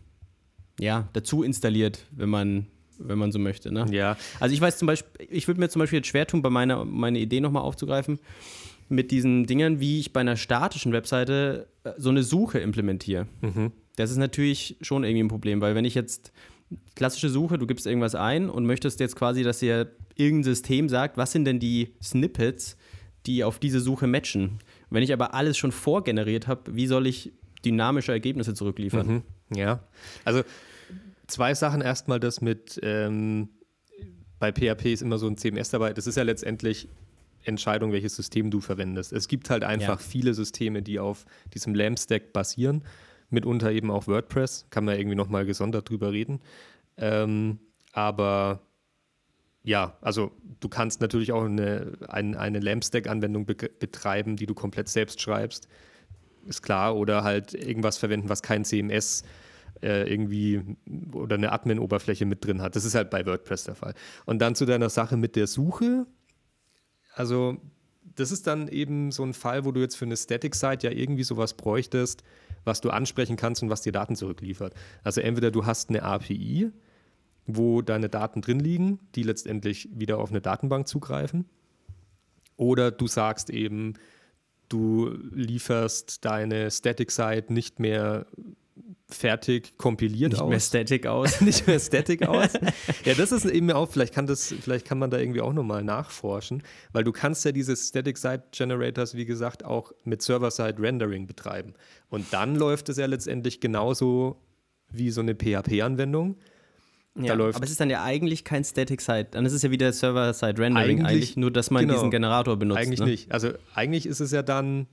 ja, 0.80 1.10
dazu 1.13 1.41
installiert, 1.41 2.06
wenn 2.12 2.30
man, 2.30 2.67
wenn 3.00 3.17
man 3.17 3.32
so 3.32 3.39
möchte. 3.39 3.72
Ne? 3.72 3.88
Ja, 3.89 4.15
Also 4.39 4.54
ich 4.54 4.62
weiß 4.62 4.78
zum 4.78 4.86
Beispiel, 4.86 5.28
ich 5.32 5.48
würde 5.48 5.60
mir 5.60 5.70
zum 5.70 5.80
Beispiel 5.80 5.98
jetzt 5.98 6.08
schwer 6.08 6.28
tun, 6.28 6.44
bei 6.44 6.52
meiner 6.52 6.86
meine 6.86 7.17
Idee 7.17 7.41
nochmal 7.41 7.63
aufzugreifen, 7.63 8.20
mit 8.89 9.10
diesen 9.10 9.48
Dingern, 9.48 9.80
wie 9.80 10.00
ich 10.00 10.13
bei 10.13 10.20
einer 10.20 10.36
statischen 10.36 10.94
Webseite 10.94 11.67
äh, 11.84 11.94
so 11.98 12.10
eine 12.10 12.22
Suche 12.22 12.60
implementiere. 12.60 13.26
Das 13.96 14.12
ist 14.12 14.17
natürlich 14.17 14.78
schon 14.82 15.04
irgendwie 15.04 15.24
ein 15.24 15.30
Problem, 15.30 15.62
weil 15.62 15.74
wenn 15.74 15.86
ich 15.86 15.96
jetzt 15.96 16.32
klassische 16.95 17.29
Suche, 17.29 17.57
du 17.57 17.67
gibst 17.67 17.86
irgendwas 17.86 18.15
ein 18.15 18.49
und 18.49 18.65
möchtest 18.65 18.99
jetzt 18.99 19.15
quasi, 19.15 19.43
dass 19.43 19.60
dir 19.60 19.91
irgendein 20.15 20.43
System 20.43 20.89
sagt, 20.89 21.17
was 21.17 21.31
sind 21.31 21.45
denn 21.45 21.60
die 21.60 21.93
Snippets, 22.01 22.77
die 23.25 23.43
auf 23.43 23.60
diese 23.60 23.79
Suche 23.79 24.07
matchen. 24.07 24.60
Wenn 24.89 25.03
ich 25.03 25.13
aber 25.13 25.34
alles 25.34 25.57
schon 25.57 25.71
vorgeneriert 25.71 26.47
habe, 26.47 26.75
wie 26.75 26.88
soll 26.88 27.07
ich 27.07 27.31
dynamische 27.63 28.12
Ergebnisse 28.12 28.53
zurückliefern? 28.53 29.23
Ja, 29.53 29.84
also 30.25 30.41
zwei 31.27 31.53
Sachen. 31.53 31.81
Erstmal 31.81 32.19
das 32.19 32.41
mit, 32.41 32.79
ähm, 32.84 33.49
bei 34.39 34.51
PHP 34.51 34.86
ist 34.93 35.01
immer 35.01 35.17
so 35.17 35.27
ein 35.27 35.38
CMS 35.38 35.69
dabei. 35.69 35.93
Das 35.93 36.07
ist 36.07 36.17
ja 36.17 36.23
letztendlich 36.23 36.88
Entscheidung, 37.43 37.91
welches 37.91 38.15
System 38.15 38.49
du 38.51 38.60
verwendest. 38.60 39.13
Es 39.13 39.27
gibt 39.27 39.49
halt 39.49 39.63
einfach 39.63 39.99
Ja. 39.99 40.05
viele 40.05 40.34
Systeme, 40.34 40.81
die 40.81 40.99
auf 40.99 41.25
diesem 41.53 41.73
LAMP-Stack 41.75 42.34
basieren. 42.34 42.84
Mitunter 43.32 43.72
eben 43.72 43.91
auch 43.91 44.08
WordPress. 44.08 44.67
Kann 44.70 44.86
man 44.86 44.98
irgendwie 44.98 45.15
nochmal 45.15 45.46
gesondert 45.46 45.89
drüber 45.89 46.12
reden. 46.12 46.41
Ähm, 46.98 47.60
aber 47.94 48.62
ja, 49.63 49.98
also 50.02 50.32
du 50.60 50.70
kannst 50.70 51.02
natürlich 51.02 51.32
auch 51.32 51.44
eine, 51.44 51.94
ein, 52.08 52.36
eine 52.36 52.60
LAMP-Stack-Anwendung 52.60 53.46
be 53.46 53.56
betreiben, 53.56 54.36
die 54.36 54.46
du 54.46 54.54
komplett 54.54 54.89
selbst 54.89 55.22
schreibst 55.22 55.67
ist 56.48 56.62
klar, 56.62 56.96
oder 56.96 57.24
halt 57.24 57.54
irgendwas 57.54 57.98
verwenden, 57.98 58.30
was 58.30 58.41
kein 58.41 58.65
CMS 58.65 59.24
äh, 59.82 60.12
irgendwie 60.12 60.62
oder 61.13 61.36
eine 61.36 61.52
Admin-Oberfläche 61.52 62.26
mit 62.26 62.46
drin 62.46 62.62
hat. 62.62 62.76
Das 62.76 62.86
ist 62.86 62.96
halt 62.96 63.10
bei 63.10 63.26
WordPress 63.26 63.65
der 63.65 63.76
Fall. 63.76 63.94
Und 64.26 64.39
dann 64.39 64.56
zu 64.56 64.65
deiner 64.65 64.89
Sache 64.89 65.17
mit 65.17 65.36
der 65.36 65.48
Suche. 65.48 66.06
Also, 67.13 67.58
das 68.15 68.32
ist 68.32 68.48
dann 68.48 68.67
eben 68.67 69.12
so 69.12 69.24
ein 69.24 69.34
Fall, 69.34 69.65
wo 69.65 69.72
du 69.72 69.82
jetzt 69.82 69.96
für 69.96 70.06
eine 70.06 70.17
Static-Site 70.17 70.88
ja 70.88 70.94
irgendwie 70.94 71.24
sowas 71.24 71.56
bräuchtest, 71.56 72.24
was 72.63 72.82
du 72.82 72.89
ansprechen 72.89 73.36
kannst 73.36 73.63
und 73.63 73.69
was 73.69 73.82
dir 73.82 73.91
Daten 73.91 74.15
zurückliefert. 74.15 74.74
Also, 75.04 75.21
entweder 75.21 75.52
du 75.52 75.65
hast 75.65 75.89
eine 75.89 76.04
API, 76.04 76.71
wo 77.45 77.82
deine 77.82 78.10
Daten 78.10 78.41
drin 78.41 78.60
liegen, 78.60 79.00
die 79.15 79.24
letztendlich 79.24 79.89
wieder 79.93 80.19
auf 80.19 80.30
eine 80.30 80.41
Datenbank 80.41 80.88
zugreifen. 80.88 81.45
Oder 82.58 82.91
du 82.91 83.08
sagst 83.08 83.50
eben, 83.50 83.93
du 84.69 85.17
lieferst 85.32 86.24
deine 86.24 86.69
Static-Site 86.69 87.52
nicht 87.52 87.80
mehr 87.80 88.28
fertig 89.10 89.78
kompiliert 89.78 90.32
Nicht 90.34 90.41
aus. 90.41 90.50
mehr 90.50 90.60
static 90.60 91.06
aus. 91.08 91.41
nicht 91.41 91.67
mehr 91.67 91.80
static 91.80 92.28
aus. 92.28 92.54
ja, 93.06 93.13
das 93.13 93.32
ist 93.32 93.46
eben 93.46 93.72
auch, 93.72 93.89
vielleicht 93.89 94.13
kann 94.13 94.28
das, 94.28 94.54
vielleicht 94.62 94.86
kann 94.86 94.98
man 95.00 95.10
da 95.10 95.17
irgendwie 95.17 95.41
auch 95.41 95.54
nochmal 95.54 95.84
nachforschen, 95.84 96.63
weil 96.94 97.04
du 97.04 97.12
kannst 97.12 97.44
ja 97.46 97.52
diese 97.52 97.76
Static 97.76 98.17
Site 98.17 98.44
Generators, 98.52 99.15
wie 99.15 99.26
gesagt, 99.26 99.65
auch 99.65 99.91
mit 100.04 100.22
Server-Side 100.22 100.76
Rendering 100.80 101.28
betreiben. 101.28 101.74
Und 102.10 102.32
dann 102.32 102.56
läuft 102.56 102.89
es 102.89 102.98
ja 102.98 103.06
letztendlich 103.06 103.60
genauso 103.60 104.38
wie 104.91 105.10
so 105.12 105.22
eine 105.22 105.36
PHP-Anwendung. 105.36 106.36
Ja, 107.20 107.34
läuft- 107.34 107.58
aber 107.58 107.65
es 107.65 107.72
ist 107.72 107.80
dann 107.82 107.89
ja 107.89 108.04
eigentlich 108.04 108.46
kein 108.46 108.63
Static 108.63 109.02
Site. 109.02 109.28
Dann 109.32 109.46
ist 109.46 109.52
es 109.52 109.62
ja 109.63 109.72
wieder 109.72 109.91
Server-Side 109.91 110.58
Rendering 110.58 111.00
Eigentlich- 111.00 111.08
eigentlich, 111.08 111.38
nur 111.38 111.52
dass 111.52 111.70
man 111.70 111.82
genau. 111.82 111.96
diesen 111.96 112.12
Generator 112.12 112.56
benutzt. 112.58 112.80
eigentlich 112.80 113.00
ne? 113.02 113.06
nicht. 113.08 113.32
Also 113.34 113.50
eigentlich 113.76 114.06
ist 114.06 114.22
es 114.22 114.32
ja 114.32 114.41
dann, 114.44 114.88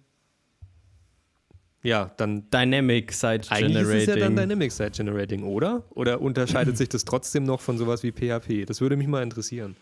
ja, 1.89 2.13
dann 2.17 2.49
Dynamic 2.51 3.13
Site 3.13 3.51
Eigentlich 3.51 3.73
Generating. 3.73 3.97
ist 3.97 4.09
es 4.09 4.15
ja 4.15 4.17
dann 4.17 4.37
Dynamic 4.37 4.71
Site 4.71 4.91
Generating, 4.91 5.43
oder? 5.43 5.85
Oder 5.91 6.21
unterscheidet 6.21 6.77
sich 6.77 6.89
das 6.89 7.05
trotzdem 7.05 7.45
noch 7.45 7.61
von 7.61 7.79
sowas 7.79 8.03
wie 8.03 8.13
PHP? 8.13 8.67
Das 8.67 8.81
würde 8.81 8.97
mich 8.97 9.09
mal 9.09 9.23
interessieren. 9.23 9.77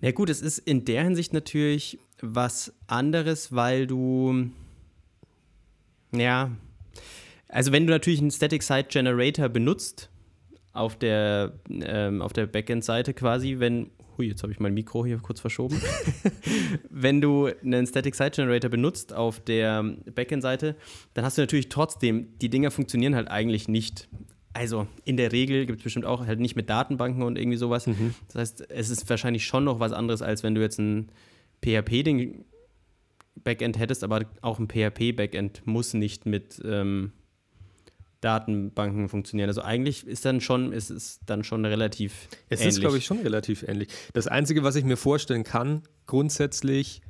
Ja 0.00 0.10
gut, 0.12 0.30
es 0.30 0.42
ist 0.42 0.58
in 0.58 0.84
der 0.84 1.04
Hinsicht 1.04 1.32
natürlich 1.32 1.98
was 2.20 2.72
anderes, 2.86 3.52
weil 3.54 3.86
du 3.86 4.50
ja, 6.14 6.50
also 7.48 7.72
wenn 7.72 7.86
du 7.86 7.92
natürlich 7.92 8.20
einen 8.20 8.30
Static 8.30 8.62
Site 8.62 8.88
Generator 8.90 9.48
benutzt 9.48 10.10
auf 10.74 10.96
der 10.96 11.52
ähm, 11.70 12.20
auf 12.20 12.32
der 12.32 12.46
Backend-Seite 12.46 13.14
quasi, 13.14 13.58
wenn 13.58 13.90
hui, 14.16 14.28
jetzt 14.28 14.42
habe 14.42 14.52
ich 14.52 14.60
mein 14.60 14.74
Mikro 14.74 15.04
hier 15.04 15.18
kurz 15.18 15.40
verschoben. 15.40 15.80
wenn 16.90 17.20
du 17.20 17.50
einen 17.62 17.86
Static 17.86 18.14
Site 18.14 18.32
Generator 18.32 18.70
benutzt 18.70 19.12
auf 19.12 19.40
der 19.40 19.82
Backend-Seite, 20.14 20.76
dann 21.14 21.24
hast 21.24 21.38
du 21.38 21.42
natürlich 21.42 21.68
trotzdem, 21.68 22.38
die 22.40 22.48
Dinger 22.48 22.70
funktionieren 22.70 23.14
halt 23.14 23.28
eigentlich 23.28 23.68
nicht. 23.68 24.08
Also 24.54 24.86
in 25.04 25.16
der 25.16 25.32
Regel 25.32 25.66
gibt 25.66 25.78
es 25.78 25.84
bestimmt 25.84 26.04
auch 26.04 26.26
halt 26.26 26.40
nicht 26.40 26.56
mit 26.56 26.68
Datenbanken 26.68 27.22
und 27.22 27.38
irgendwie 27.38 27.56
sowas. 27.56 27.88
Das 28.28 28.34
heißt, 28.36 28.70
es 28.70 28.90
ist 28.90 29.08
wahrscheinlich 29.08 29.46
schon 29.46 29.64
noch 29.64 29.80
was 29.80 29.92
anderes, 29.92 30.20
als 30.20 30.42
wenn 30.42 30.54
du 30.54 30.60
jetzt 30.60 30.78
ein 30.78 31.10
PHP-Ding 31.64 32.44
Backend 33.44 33.78
hättest, 33.78 34.04
aber 34.04 34.26
auch 34.42 34.58
ein 34.58 34.68
PHP-Backend 34.68 35.66
muss 35.66 35.94
nicht 35.94 36.26
mit 36.26 36.60
ähm, 36.64 37.12
Datenbanken 38.22 39.08
funktionieren. 39.08 39.50
Also 39.50 39.60
eigentlich 39.62 40.06
ist 40.06 40.24
dann 40.24 40.40
schon, 40.40 40.72
ist 40.72 40.90
es 40.90 41.20
dann 41.26 41.44
schon 41.44 41.64
relativ 41.66 42.28
Es 42.48 42.60
ähnlich. 42.60 42.74
ist, 42.76 42.80
glaube 42.80 42.96
ich, 42.98 43.04
schon 43.04 43.18
relativ 43.18 43.64
ähnlich. 43.64 43.88
Das 44.14 44.26
Einzige, 44.28 44.62
was 44.62 44.76
ich 44.76 44.84
mir 44.84 44.96
vorstellen 44.96 45.44
kann, 45.44 45.82
grundsätzlich 46.06 47.02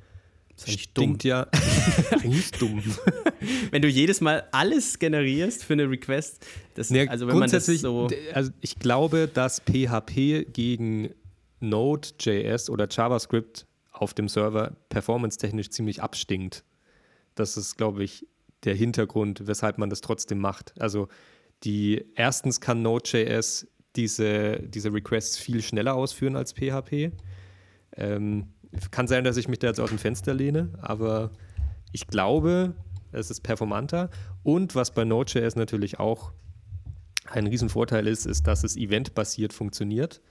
ist 0.56 0.66
eigentlich 0.68 0.92
dumm. 0.94 1.04
stinkt 1.04 1.24
ja. 1.24 1.46
eigentlich 2.10 2.50
dumm. 2.52 2.82
Wenn 3.70 3.82
du 3.82 3.88
jedes 3.88 4.20
Mal 4.20 4.48
alles 4.52 4.98
generierst 4.98 5.64
für 5.64 5.74
eine 5.74 5.88
Request, 5.88 6.44
das, 6.74 6.90
Nee, 6.90 7.06
also 7.08 7.26
wenn 7.26 7.38
man 7.38 7.50
das 7.50 7.66
grundsätzlich, 7.66 7.80
so. 7.82 8.08
also 8.32 8.50
ich 8.60 8.78
glaube, 8.78 9.28
dass 9.32 9.60
PHP 9.60 10.46
gegen 10.52 11.10
Node.js 11.60 12.70
oder 12.70 12.86
JavaScript 12.90 13.66
auf 13.90 14.14
dem 14.14 14.28
Server 14.28 14.76
performance-technisch 14.88 15.70
ziemlich 15.70 16.02
abstinkt. 16.02 16.64
Das 17.34 17.56
ist, 17.56 17.76
glaube 17.76 18.02
ich, 18.04 18.26
der 18.64 18.74
Hintergrund, 18.74 19.46
weshalb 19.46 19.78
man 19.78 19.90
das 19.90 20.00
trotzdem 20.00 20.38
macht. 20.38 20.74
Also 20.80 21.08
die 21.64 22.04
erstens 22.14 22.60
kann 22.60 22.82
Node.js 22.82 23.66
diese, 23.96 24.60
diese 24.60 24.92
Requests 24.92 25.36
viel 25.38 25.62
schneller 25.62 25.94
ausführen 25.94 26.36
als 26.36 26.52
PHP. 26.52 27.12
Ähm, 27.96 28.48
kann 28.90 29.06
sein, 29.06 29.24
dass 29.24 29.36
ich 29.36 29.48
mich 29.48 29.58
da 29.58 29.68
jetzt 29.68 29.80
aus 29.80 29.90
dem 29.90 29.98
Fenster 29.98 30.32
lehne, 30.32 30.70
aber 30.80 31.30
ich 31.92 32.06
glaube, 32.06 32.74
es 33.12 33.30
ist 33.30 33.42
performanter. 33.42 34.10
Und 34.42 34.74
was 34.74 34.92
bei 34.92 35.04
Node.js 35.04 35.56
natürlich 35.56 35.98
auch 35.98 36.32
ein 37.26 37.46
Riesenvorteil 37.46 38.06
ist, 38.06 38.26
ist, 38.26 38.46
dass 38.46 38.64
es 38.64 38.76
eventbasiert 38.76 39.52
funktioniert. 39.52 40.22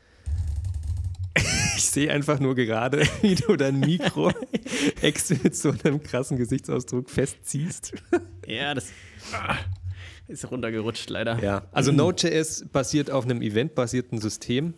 Ich 1.92 1.96
sehe 1.96 2.10
einfach 2.10 2.40
nur 2.40 2.56
gerade, 2.56 3.02
wie 3.22 3.36
du 3.36 3.58
dein 3.58 3.82
Mikro 3.82 4.32
mit 5.44 5.56
so 5.58 5.74
einem 5.84 6.02
krassen 6.02 6.38
Gesichtsausdruck 6.38 7.10
festziehst. 7.10 7.92
Ja, 8.48 8.74
das 8.74 8.94
ist 10.30 10.50
runtergerutscht 10.50 11.10
leider. 11.10 11.44
Ja, 11.44 11.64
also 11.74 11.92
Node.js 11.92 12.70
basiert 12.72 13.12
auf 13.12 13.26
einem 13.26 13.42
eventbasierten 13.42 14.22
System, 14.22 14.74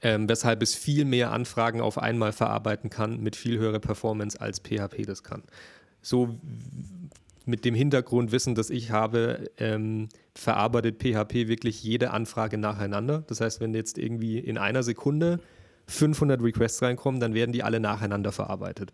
ähm, 0.00 0.28
weshalb 0.28 0.62
es 0.62 0.76
viel 0.76 1.04
mehr 1.04 1.32
Anfragen 1.32 1.80
auf 1.80 1.98
einmal 1.98 2.30
verarbeiten 2.30 2.88
kann 2.88 3.18
mit 3.18 3.34
viel 3.34 3.58
höherer 3.58 3.80
Performance 3.80 4.40
als 4.40 4.60
PHP 4.60 5.06
das 5.06 5.24
kann. 5.24 5.42
So 6.02 6.38
mit 7.46 7.64
dem 7.64 7.74
Hintergrundwissen, 7.74 8.54
das 8.54 8.70
ich 8.70 8.92
habe, 8.92 9.50
ähm, 9.58 10.08
verarbeitet 10.36 11.02
PHP 11.02 11.48
wirklich 11.48 11.82
jede 11.82 12.12
Anfrage 12.12 12.58
nacheinander. 12.58 13.24
Das 13.26 13.40
heißt, 13.40 13.58
wenn 13.58 13.74
jetzt 13.74 13.98
irgendwie 13.98 14.38
in 14.38 14.56
einer 14.56 14.84
Sekunde 14.84 15.40
500 15.90 16.42
Requests 16.42 16.82
reinkommen, 16.82 17.20
dann 17.20 17.34
werden 17.34 17.52
die 17.52 17.62
alle 17.62 17.80
nacheinander 17.80 18.32
verarbeitet. 18.32 18.92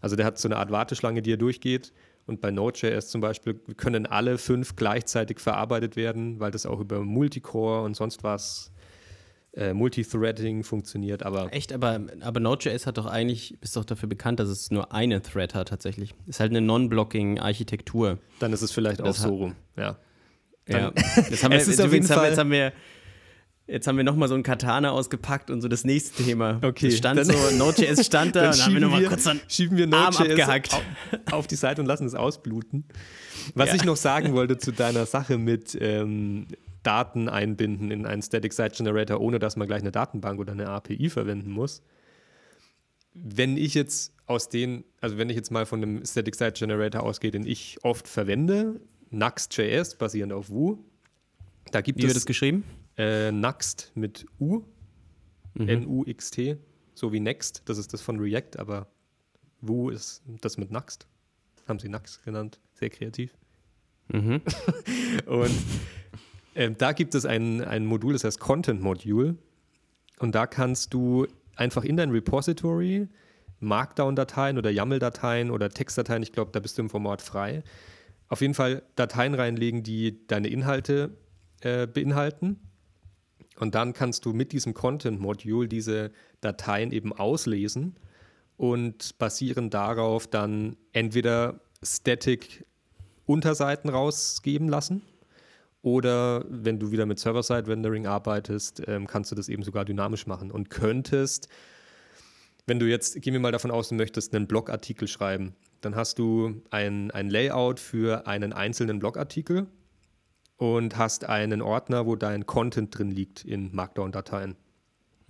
Also 0.00 0.16
der 0.16 0.26
hat 0.26 0.38
so 0.38 0.48
eine 0.48 0.56
Art 0.58 0.70
Warteschlange, 0.70 1.22
die 1.22 1.32
er 1.32 1.36
durchgeht. 1.38 1.92
Und 2.26 2.40
bei 2.40 2.50
Node.js 2.50 3.08
zum 3.08 3.20
Beispiel 3.20 3.54
können 3.76 4.06
alle 4.06 4.38
fünf 4.38 4.76
gleichzeitig 4.76 5.40
verarbeitet 5.40 5.94
werden, 5.96 6.40
weil 6.40 6.50
das 6.50 6.64
auch 6.64 6.80
über 6.80 7.00
Multicore 7.00 7.82
und 7.82 7.94
sonst 7.96 8.22
was, 8.24 8.70
äh, 9.52 9.72
Multithreading 9.74 10.64
funktioniert. 10.64 11.22
Aber 11.22 11.52
Echt, 11.52 11.72
aber, 11.72 12.00
aber 12.20 12.40
Node.js 12.40 12.86
hat 12.86 12.96
doch 12.98 13.06
eigentlich, 13.06 13.56
ist 13.62 13.76
doch 13.76 13.84
dafür 13.84 14.08
bekannt, 14.08 14.40
dass 14.40 14.48
es 14.48 14.70
nur 14.70 14.92
eine 14.92 15.20
Thread 15.22 15.54
hat 15.54 15.68
tatsächlich. 15.68 16.14
Ist 16.26 16.40
halt 16.40 16.50
eine 16.50 16.60
Non-Blocking-Architektur. 16.62 18.18
dann 18.40 18.52
ist 18.52 18.62
es 18.62 18.72
vielleicht 18.72 19.00
auch 19.00 19.06
Das 19.06 19.18
so 19.18 19.24
hat- 19.24 19.30
rum. 19.30 19.54
Ja. 19.76 19.96
Ja. 20.66 20.90
Dann- 20.90 20.94
Jetzt 21.30 21.44
haben 21.44 21.50
wir, 21.52 21.58
Es 21.58 21.68
ist 21.68 21.80
auf 21.80 21.92
jeden 21.92 22.04
haben 22.04 22.08
wir, 22.10 22.16
Fall- 22.16 22.28
jetzt 22.30 22.38
haben 22.38 22.50
wir, 22.50 22.72
jetzt 23.66 23.86
haben 23.86 23.96
wir 23.96 24.04
nochmal 24.04 24.28
so 24.28 24.34
ein 24.34 24.42
Katana 24.42 24.90
ausgepackt 24.90 25.50
und 25.50 25.60
so 25.60 25.68
das 25.68 25.84
nächste 25.84 26.22
Thema. 26.22 26.58
Okay, 26.62 26.88
Das 26.88 26.98
stand 26.98 27.18
dann- 27.18 27.26
so, 27.26 27.56
Node.js 27.56 28.04
stand 28.06 28.36
da 28.36 28.40
Dann 28.42 28.50
und 28.50 28.58
dann 28.58 28.66
haben 28.66 28.74
wir 28.74 28.80
nochmal 28.80 29.04
kurz 29.04 29.26
einen 29.26 29.40
schieben 29.48 29.76
wir 29.78 29.92
Arm 29.92 30.14
abgehackt. 30.16 30.74
auf, 30.74 30.82
auf 31.32 31.46
die 31.46 31.56
Seite 31.56 31.80
und 31.80 31.86
lassen 31.86 32.06
es 32.06 32.14
ausbluten. 32.14 32.84
Was 33.54 33.70
Ja. 33.70 33.74
ich 33.76 33.84
noch 33.84 33.96
sagen 33.96 34.32
wollte 34.34 34.58
zu 34.58 34.72
deiner 34.72 35.06
Sache 35.06 35.38
mit 35.38 35.76
ähm, 35.80 36.46
Daten 36.82 37.28
einbinden 37.30 37.90
in 37.90 38.04
einen 38.06 38.20
Static 38.22 38.52
Site 38.52 38.74
Generator, 38.76 39.20
ohne 39.20 39.38
dass 39.38 39.56
man 39.56 39.66
gleich 39.66 39.80
eine 39.80 39.92
Datenbank 39.92 40.38
oder 40.38 40.52
eine 40.52 40.68
API 40.68 41.08
verwenden 41.08 41.50
muss. 41.50 41.82
Wenn 43.14 43.56
ich 43.56 43.74
jetzt 43.74 44.12
aus 44.26 44.48
den, 44.48 44.84
also 45.00 45.16
wenn 45.16 45.30
ich 45.30 45.36
jetzt 45.36 45.50
mal 45.50 45.66
von 45.66 45.82
einem 45.82 46.04
Static 46.04 46.34
Site 46.34 46.52
Generator 46.58 47.02
ausgehe, 47.02 47.30
den 47.30 47.46
ich 47.46 47.78
oft 47.82 48.08
verwende, 48.08 48.80
Nuxt.js 49.10 49.94
basierend 49.96 50.32
auf 50.32 50.50
Vue, 50.50 50.78
da 51.70 51.80
gibt 51.80 51.98
Wie 51.98 52.02
wird 52.02 52.10
es 52.12 52.16
das 52.22 52.26
geschrieben? 52.26 52.64
Äh, 52.96 53.32
Nuxt 53.32 53.92
mit 53.94 54.26
U, 54.40 54.64
Mhm. 55.54 55.68
N-U-X-T, 55.68 56.56
so 56.94 57.12
wie 57.12 57.20
Next, 57.20 57.62
das 57.66 57.78
ist 57.78 57.92
das 57.92 58.02
von 58.02 58.18
React, 58.18 58.58
aber 58.58 58.88
Vue 59.60 59.92
ist 59.92 60.22
das 60.40 60.58
mit 60.58 60.70
Nuxt. 60.70 61.06
Haben 61.68 61.78
sie 61.78 61.88
Nuxt 61.88 62.22
genannt, 62.24 62.60
sehr 62.74 62.90
kreativ. 62.90 63.36
Mhm. 64.08 64.42
Und 65.26 65.54
ähm, 66.54 66.76
da 66.76 66.92
gibt 66.92 67.14
es 67.14 67.24
ein, 67.24 67.62
ein 67.62 67.86
Modul, 67.86 68.12
das 68.12 68.24
heißt 68.24 68.40
Content 68.40 68.82
Module. 68.82 69.36
Und 70.18 70.34
da 70.34 70.46
kannst 70.46 70.92
du 70.92 71.26
einfach 71.56 71.84
in 71.84 71.96
dein 71.96 72.10
Repository 72.10 73.08
Markdown-Dateien 73.60 74.58
oder 74.58 74.70
YAML-Dateien 74.70 75.50
oder 75.50 75.70
Textdateien, 75.70 76.22
ich 76.22 76.32
glaube, 76.32 76.50
da 76.52 76.60
bist 76.60 76.76
du 76.76 76.82
im 76.82 76.90
Format 76.90 77.22
frei, 77.22 77.62
auf 78.28 78.40
jeden 78.40 78.54
Fall 78.54 78.82
Dateien 78.96 79.34
reinlegen, 79.34 79.82
die 79.82 80.26
deine 80.26 80.48
Inhalte 80.48 81.16
äh, 81.60 81.86
beinhalten. 81.86 82.58
Und 83.58 83.74
dann 83.74 83.92
kannst 83.92 84.24
du 84.24 84.32
mit 84.32 84.52
diesem 84.52 84.74
Content-Module 84.74 85.68
diese 85.68 86.10
Dateien 86.40 86.90
eben 86.90 87.12
auslesen 87.12 87.96
und 88.56 89.18
basierend 89.18 89.74
darauf 89.74 90.26
dann 90.26 90.76
entweder 90.92 91.60
Static 91.82 92.66
Unterseiten 93.26 93.88
rausgeben 93.88 94.68
lassen 94.68 95.02
oder 95.84 96.44
wenn 96.48 96.78
du 96.78 96.92
wieder 96.92 97.04
mit 97.04 97.18
Server-Side-Rendering 97.18 98.06
arbeitest, 98.06 98.82
ähm, 98.86 99.06
kannst 99.06 99.30
du 99.30 99.34
das 99.34 99.48
eben 99.48 99.62
sogar 99.62 99.84
dynamisch 99.84 100.26
machen 100.26 100.50
und 100.50 100.70
könntest, 100.70 101.48
wenn 102.66 102.78
du 102.78 102.88
jetzt, 102.88 103.20
gehen 103.20 103.34
wir 103.34 103.40
mal 103.40 103.52
davon 103.52 103.70
aus, 103.70 103.90
du 103.90 103.94
möchtest 103.94 104.34
einen 104.34 104.46
Blogartikel 104.46 105.06
schreiben, 105.08 105.54
dann 105.82 105.94
hast 105.94 106.18
du 106.18 106.62
ein, 106.70 107.10
ein 107.10 107.28
Layout 107.28 107.80
für 107.80 108.26
einen 108.26 108.54
einzelnen 108.54 108.98
Blogartikel 108.98 109.66
und 110.56 110.96
hast 110.96 111.24
einen 111.24 111.62
Ordner, 111.62 112.06
wo 112.06 112.16
dein 112.16 112.46
Content 112.46 112.96
drin 112.96 113.10
liegt 113.10 113.44
in 113.44 113.74
Markdown-Dateien. 113.74 114.56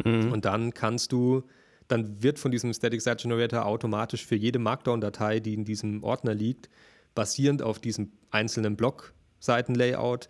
Und 0.05 0.45
dann 0.45 0.75
kannst 0.75 1.13
du, 1.13 1.45
dann 1.89 2.23
wird 2.23 2.39
von 2.39 2.51
diesem 2.51 2.73
Static 2.73 3.01
Site 3.01 3.17
Generator 3.23 3.65
automatisch 3.65 4.27
für 4.27 4.35
jede 4.35 4.59
Markdown-Datei, 4.59 5.41
die 5.41 5.55
in 5.55 5.65
diesem 5.65 6.03
Ordner 6.03 6.35
liegt, 6.35 6.69
basierend 7.15 7.63
auf 7.63 7.79
diesem 7.79 8.13
einzelnen 8.31 8.77
Blog-Seiten-Layout, 8.77 10.29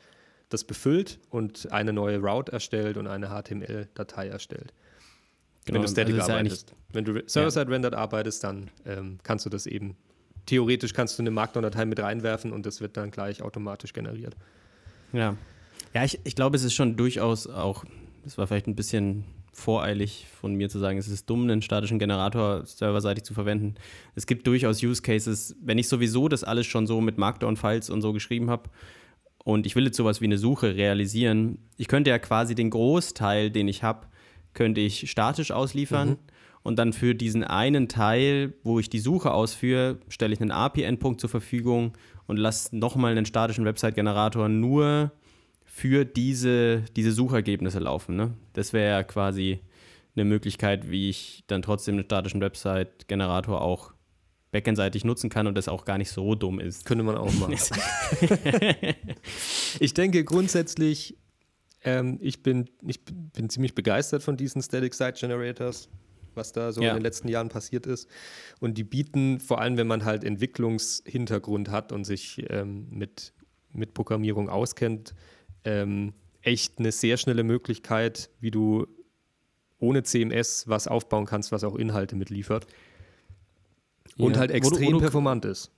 das 0.50 0.64
befüllt 0.64 1.18
und 1.30 1.72
eine 1.72 1.92
neue 1.92 2.18
Route 2.18 2.52
erstellt 2.52 2.96
und 2.98 3.06
eine 3.06 3.28
HTML-Datei 3.28 4.28
erstellt. 4.28 4.74
Genau, 5.64 5.76
wenn 5.76 5.82
du 5.82 5.88
Static 5.88 6.14
also 6.14 6.22
ist 6.22 6.28
ja 6.28 6.34
arbeitest. 6.34 6.74
Wenn 6.92 7.04
du 7.06 7.22
Server-Side-Rendered 7.26 7.94
arbeitest, 7.94 8.44
dann 8.44 8.70
ähm, 8.84 9.18
kannst 9.22 9.46
du 9.46 9.50
das 9.50 9.66
eben 9.66 9.96
theoretisch 10.46 10.92
kannst 10.92 11.18
du 11.18 11.22
eine 11.22 11.30
Markdown-Datei 11.30 11.86
mit 11.86 12.00
reinwerfen 12.00 12.52
und 12.52 12.66
das 12.66 12.80
wird 12.80 12.96
dann 12.96 13.10
gleich 13.10 13.42
automatisch 13.42 13.92
generiert. 13.92 14.36
Ja. 15.14 15.36
Ja, 15.94 16.04
ich, 16.04 16.18
ich 16.24 16.34
glaube, 16.34 16.56
es 16.56 16.64
ist 16.64 16.74
schon 16.74 16.96
durchaus 16.96 17.46
auch, 17.46 17.84
das 18.24 18.36
war 18.36 18.46
vielleicht 18.46 18.66
ein 18.66 18.74
bisschen 18.74 19.24
voreilig 19.52 20.26
von 20.40 20.54
mir 20.54 20.68
zu 20.68 20.80
sagen, 20.80 20.98
es 20.98 21.08
ist 21.08 21.30
dumm, 21.30 21.44
einen 21.44 21.62
statischen 21.62 22.00
Generator 22.00 22.66
serverseitig 22.66 23.24
zu 23.24 23.34
verwenden. 23.34 23.76
Es 24.16 24.26
gibt 24.26 24.46
durchaus 24.46 24.82
Use 24.82 25.00
Cases, 25.00 25.56
wenn 25.62 25.78
ich 25.78 25.88
sowieso 25.88 26.28
das 26.28 26.42
alles 26.42 26.66
schon 26.66 26.88
so 26.88 27.00
mit 27.00 27.16
Markdown-Files 27.16 27.88
und 27.90 28.02
so 28.02 28.12
geschrieben 28.12 28.50
habe 28.50 28.68
und 29.44 29.66
ich 29.66 29.76
will 29.76 29.84
jetzt 29.84 29.96
sowas 29.96 30.20
wie 30.20 30.24
eine 30.24 30.38
Suche 30.38 30.74
realisieren, 30.74 31.58
ich 31.76 31.86
könnte 31.86 32.10
ja 32.10 32.18
quasi 32.18 32.54
den 32.54 32.70
Großteil, 32.70 33.50
den 33.50 33.68
ich 33.68 33.82
habe, 33.82 34.08
könnte 34.54 34.80
ich 34.80 35.10
statisch 35.10 35.50
ausliefern. 35.50 36.10
Mhm. 36.10 36.18
Und 36.62 36.78
dann 36.78 36.94
für 36.94 37.14
diesen 37.14 37.44
einen 37.44 37.88
Teil, 37.88 38.54
wo 38.62 38.78
ich 38.78 38.88
die 38.88 38.98
Suche 38.98 39.32
ausführe, 39.32 39.98
stelle 40.08 40.32
ich 40.32 40.40
einen 40.40 40.50
API-Endpunkt 40.50 41.20
zur 41.20 41.28
Verfügung 41.28 41.92
und 42.26 42.36
lasse 42.36 42.76
nochmal 42.76 43.12
einen 43.12 43.26
statischen 43.26 43.64
Website-Generator 43.64 44.48
nur 44.48 45.12
für 45.64 46.04
diese, 46.04 46.82
diese 46.96 47.12
Suchergebnisse 47.12 47.78
laufen. 47.78 48.16
Ne? 48.16 48.34
Das 48.52 48.72
wäre 48.72 48.90
ja 48.90 49.02
quasi 49.02 49.60
eine 50.16 50.24
Möglichkeit, 50.24 50.90
wie 50.90 51.10
ich 51.10 51.44
dann 51.46 51.62
trotzdem 51.62 51.96
einen 51.96 52.04
statischen 52.04 52.40
Website-Generator 52.40 53.60
auch 53.60 53.92
backendseitig 54.52 55.04
nutzen 55.04 55.30
kann 55.30 55.48
und 55.48 55.58
das 55.58 55.66
auch 55.66 55.84
gar 55.84 55.98
nicht 55.98 56.10
so 56.10 56.36
dumm 56.36 56.60
ist. 56.60 56.84
Könnte 56.84 57.02
man 57.02 57.16
auch 57.16 57.32
machen. 57.34 57.54
ich 59.80 59.94
denke 59.94 60.22
grundsätzlich, 60.22 61.16
ähm, 61.82 62.18
ich, 62.22 62.44
bin, 62.44 62.70
ich 62.86 63.04
bin 63.04 63.50
ziemlich 63.50 63.74
begeistert 63.74 64.22
von 64.22 64.36
diesen 64.36 64.62
Static 64.62 64.94
Site 64.94 65.14
Generators, 65.18 65.88
was 66.36 66.52
da 66.52 66.72
so 66.72 66.82
ja. 66.82 66.90
in 66.90 66.96
den 66.96 67.02
letzten 67.02 67.28
Jahren 67.28 67.48
passiert 67.48 67.86
ist. 67.86 68.08
Und 68.60 68.78
die 68.78 68.84
bieten, 68.84 69.40
vor 69.40 69.60
allem 69.60 69.76
wenn 69.76 69.86
man 69.86 70.04
halt 70.04 70.24
Entwicklungshintergrund 70.24 71.70
hat 71.70 71.92
und 71.92 72.04
sich 72.04 72.44
ähm, 72.50 72.86
mit, 72.90 73.32
mit 73.72 73.94
Programmierung 73.94 74.48
auskennt, 74.48 75.14
ähm, 75.64 76.14
echt 76.42 76.78
eine 76.78 76.92
sehr 76.92 77.16
schnelle 77.16 77.42
Möglichkeit, 77.42 78.30
wie 78.40 78.50
du 78.50 78.86
ohne 79.78 80.02
CMS 80.02 80.68
was 80.68 80.88
aufbauen 80.88 81.26
kannst, 81.26 81.52
was 81.52 81.64
auch 81.64 81.76
Inhalte 81.76 82.16
mitliefert. 82.16 82.66
Und 84.16 84.34
ja, 84.34 84.40
halt 84.40 84.50
extrem 84.50 84.78
wo 84.78 84.80
du, 84.80 84.86
wo 84.86 84.92
du, 84.92 85.00
performant 85.00 85.44
ist. 85.44 85.70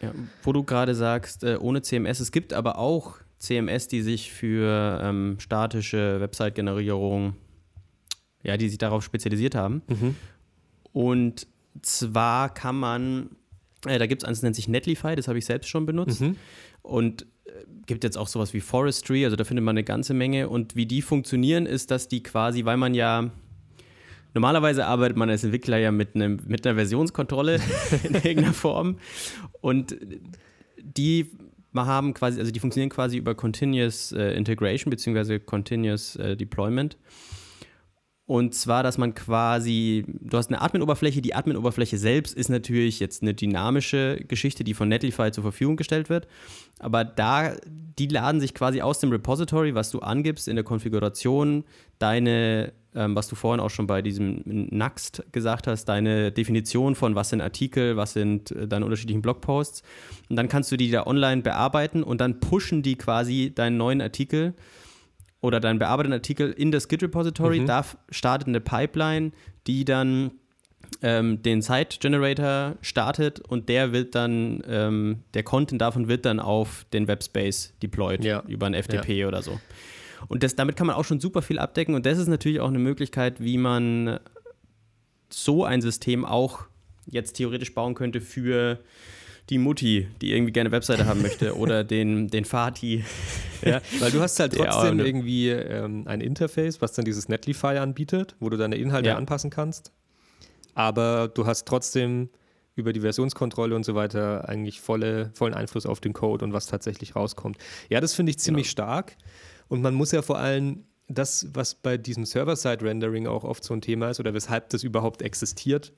Ja, 0.00 0.12
wo 0.42 0.52
du 0.52 0.64
gerade 0.64 0.94
sagst, 0.94 1.44
äh, 1.44 1.56
ohne 1.60 1.82
CMS, 1.82 2.20
es 2.20 2.32
gibt 2.32 2.52
aber 2.52 2.78
auch 2.78 3.18
CMS, 3.38 3.88
die 3.88 4.02
sich 4.02 4.32
für 4.32 5.00
ähm, 5.02 5.36
statische 5.38 6.20
Website-Generierung, 6.20 7.34
ja, 8.42 8.56
die 8.56 8.68
sich 8.68 8.78
darauf 8.78 9.04
spezialisiert 9.04 9.54
haben. 9.54 9.82
Mhm. 9.88 10.16
Und 10.92 11.46
zwar 11.80 12.52
kann 12.52 12.76
man, 12.76 13.30
äh, 13.86 13.98
da 13.98 14.06
gibt 14.06 14.22
es 14.22 14.28
eins, 14.28 14.38
das 14.38 14.42
nennt 14.42 14.56
sich 14.56 14.68
Netlify, 14.68 15.16
das 15.16 15.28
habe 15.28 15.38
ich 15.38 15.46
selbst 15.46 15.68
schon 15.68 15.86
benutzt. 15.86 16.20
Mhm. 16.20 16.36
Und 16.82 17.26
gibt 17.86 18.04
jetzt 18.04 18.16
auch 18.16 18.28
sowas 18.28 18.54
wie 18.54 18.60
Forestry, 18.60 19.24
also 19.24 19.36
da 19.36 19.44
findet 19.44 19.64
man 19.64 19.74
eine 19.74 19.84
ganze 19.84 20.14
Menge. 20.14 20.48
Und 20.48 20.76
wie 20.76 20.86
die 20.86 21.02
funktionieren, 21.02 21.66
ist, 21.66 21.90
dass 21.90 22.08
die 22.08 22.22
quasi, 22.22 22.64
weil 22.64 22.76
man 22.76 22.94
ja 22.94 23.30
normalerweise 24.34 24.86
arbeitet 24.86 25.16
man 25.16 25.28
als 25.30 25.44
Entwickler 25.44 25.78
ja 25.78 25.90
mit, 25.90 26.14
einem, 26.14 26.40
mit 26.46 26.66
einer 26.66 26.76
Versionskontrolle 26.76 27.60
in 28.04 28.14
irgendeiner 28.14 28.54
Form. 28.54 28.98
Und 29.60 29.96
die 30.82 31.30
haben 31.74 32.14
quasi, 32.14 32.38
also 32.38 32.52
die 32.52 32.60
funktionieren 32.60 32.90
quasi 32.90 33.16
über 33.16 33.34
Continuous 33.34 34.12
äh, 34.12 34.32
Integration 34.32 34.90
bzw. 34.90 35.38
Continuous 35.38 36.16
äh, 36.16 36.36
Deployment. 36.36 36.96
Und 38.24 38.54
zwar, 38.54 38.84
dass 38.84 38.98
man 38.98 39.14
quasi, 39.14 40.04
du 40.06 40.36
hast 40.36 40.48
eine 40.48 40.62
Admin-Oberfläche, 40.62 41.20
die 41.20 41.34
Admin-Oberfläche 41.34 41.98
selbst 41.98 42.34
ist 42.34 42.50
natürlich 42.50 43.00
jetzt 43.00 43.22
eine 43.22 43.34
dynamische 43.34 44.24
Geschichte, 44.28 44.62
die 44.62 44.74
von 44.74 44.88
Netlify 44.88 45.32
zur 45.32 45.42
Verfügung 45.42 45.76
gestellt 45.76 46.08
wird. 46.08 46.28
Aber 46.78 47.04
da, 47.04 47.56
die 47.66 48.06
laden 48.06 48.40
sich 48.40 48.54
quasi 48.54 48.80
aus 48.80 49.00
dem 49.00 49.10
Repository, 49.10 49.74
was 49.74 49.90
du 49.90 49.98
angibst 49.98 50.46
in 50.46 50.54
der 50.54 50.64
Konfiguration, 50.64 51.64
deine, 51.98 52.72
ähm, 52.94 53.16
was 53.16 53.26
du 53.26 53.34
vorhin 53.34 53.60
auch 53.60 53.70
schon 53.70 53.88
bei 53.88 54.02
diesem 54.02 54.42
Next 54.44 55.24
gesagt 55.32 55.66
hast, 55.66 55.86
deine 55.86 56.30
Definition 56.30 56.94
von 56.94 57.16
was 57.16 57.30
sind 57.30 57.40
Artikel, 57.40 57.96
was 57.96 58.12
sind 58.12 58.52
äh, 58.52 58.68
deine 58.68 58.84
unterschiedlichen 58.84 59.22
Blogposts. 59.22 59.82
Und 60.30 60.36
dann 60.36 60.48
kannst 60.48 60.70
du 60.70 60.76
die 60.76 60.92
da 60.92 61.08
online 61.08 61.42
bearbeiten 61.42 62.04
und 62.04 62.20
dann 62.20 62.38
pushen 62.38 62.82
die 62.82 62.94
quasi 62.96 63.52
deinen 63.52 63.76
neuen 63.78 64.00
Artikel 64.00 64.54
oder 65.42 65.60
deinen 65.60 65.78
bearbeiteten 65.78 66.14
Artikel 66.14 66.50
in 66.50 66.70
das 66.70 66.88
Git-Repository. 66.88 67.60
Mhm. 67.60 67.66
Da 67.66 67.84
startet 68.10 68.48
eine 68.48 68.60
Pipeline, 68.60 69.32
die 69.66 69.84
dann 69.84 70.30
ähm, 71.02 71.42
den 71.42 71.62
Site-Generator 71.62 72.76
startet 72.80 73.40
und 73.40 73.68
der 73.68 73.92
wird 73.92 74.14
dann, 74.14 74.62
ähm, 74.66 75.24
der 75.34 75.42
Content 75.42 75.82
davon 75.82 76.08
wird 76.08 76.24
dann 76.24 76.40
auf 76.40 76.86
den 76.92 77.08
Webspace 77.08 77.74
deployed 77.82 78.24
ja. 78.24 78.42
über 78.46 78.66
ein 78.66 78.74
FTP 78.74 79.18
ja. 79.18 79.28
oder 79.28 79.42
so. 79.42 79.60
Und 80.28 80.44
das, 80.44 80.54
damit 80.54 80.76
kann 80.76 80.86
man 80.86 80.96
auch 80.96 81.04
schon 81.04 81.20
super 81.20 81.42
viel 81.42 81.58
abdecken 81.58 81.94
und 81.94 82.06
das 82.06 82.18
ist 82.18 82.28
natürlich 82.28 82.60
auch 82.60 82.68
eine 82.68 82.78
Möglichkeit, 82.78 83.42
wie 83.42 83.58
man 83.58 84.20
so 85.28 85.64
ein 85.64 85.82
System 85.82 86.24
auch 86.24 86.66
jetzt 87.06 87.32
theoretisch 87.32 87.74
bauen 87.74 87.94
könnte 87.94 88.20
für 88.20 88.78
die 89.50 89.58
Mutti, 89.58 90.08
die 90.20 90.32
irgendwie 90.32 90.52
gerne 90.52 90.70
Webseite 90.70 91.06
haben 91.06 91.22
möchte 91.22 91.56
oder 91.58 91.84
den, 91.84 92.28
den 92.28 92.44
Vati. 92.44 93.04
Ja, 93.64 93.80
weil 94.00 94.10
du 94.10 94.20
hast 94.20 94.40
halt 94.40 94.54
trotzdem 94.54 94.98
ja, 94.98 95.04
irgendwie 95.04 95.50
ähm, 95.50 96.02
ein 96.08 96.20
Interface, 96.20 96.82
was 96.82 96.94
dann 96.94 97.04
dieses 97.04 97.28
Netlify 97.28 97.78
anbietet, 97.78 98.34
wo 98.40 98.50
du 98.50 98.56
deine 98.56 98.74
Inhalte 98.74 99.10
ja. 99.10 99.16
anpassen 99.16 99.50
kannst. 99.50 99.92
Aber 100.74 101.28
du 101.28 101.46
hast 101.46 101.64
trotzdem 101.68 102.28
über 102.74 102.92
die 102.92 103.00
Versionskontrolle 103.00 103.76
und 103.76 103.84
so 103.84 103.94
weiter 103.94 104.48
eigentlich 104.48 104.80
volle, 104.80 105.30
vollen 105.34 105.54
Einfluss 105.54 105.86
auf 105.86 106.00
den 106.00 106.12
Code 106.12 106.44
und 106.44 106.52
was 106.52 106.66
tatsächlich 106.66 107.14
rauskommt. 107.14 107.56
Ja, 107.88 108.00
das 108.00 108.14
finde 108.14 108.30
ich 108.30 108.40
ziemlich 108.40 108.74
genau. 108.74 108.86
stark. 108.86 109.16
Und 109.68 109.80
man 109.80 109.94
muss 109.94 110.10
ja 110.10 110.22
vor 110.22 110.38
allem 110.38 110.84
das, 111.08 111.46
was 111.52 111.74
bei 111.74 111.98
diesem 111.98 112.24
Server-Side-Rendering 112.24 113.26
auch 113.26 113.44
oft 113.44 113.62
so 113.62 113.74
ein 113.74 113.80
Thema 113.80 114.10
ist 114.10 114.20
oder 114.20 114.34
weshalb 114.34 114.70
das 114.70 114.82
überhaupt 114.82 115.22
existiert, 115.22 115.92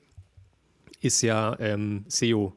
ist 1.01 1.21
ja 1.21 1.57
ähm, 1.59 2.05
SEO. 2.07 2.53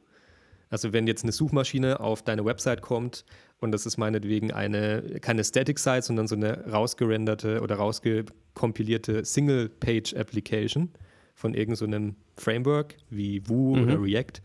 Also 0.70 0.92
wenn 0.92 1.06
jetzt 1.06 1.22
eine 1.22 1.32
Suchmaschine 1.32 2.00
auf 2.00 2.22
deine 2.22 2.44
Website 2.44 2.82
kommt 2.82 3.24
und 3.60 3.72
das 3.72 3.86
ist 3.86 3.96
meinetwegen 3.96 4.52
eine, 4.52 5.18
keine 5.20 5.44
Static 5.44 5.78
Site, 5.78 6.02
sondern 6.02 6.28
so 6.28 6.36
eine 6.36 6.70
rausgerenderte 6.70 7.60
oder 7.60 7.76
rausgekompilierte 7.76 9.24
Single-Page-Application 9.24 10.90
von 11.34 11.54
irgendeinem 11.54 12.16
so 12.36 12.42
Framework 12.42 12.96
wie 13.10 13.48
Woo 13.48 13.76
mhm. 13.76 13.82
oder 13.84 14.02
React, 14.02 14.42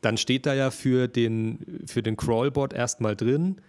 dann 0.00 0.16
steht 0.16 0.46
da 0.46 0.54
ja 0.54 0.70
für 0.70 1.08
den, 1.08 1.82
für 1.86 2.02
den 2.02 2.16
Crawlbot 2.16 2.72
erstmal 2.72 3.16
drin, 3.16 3.60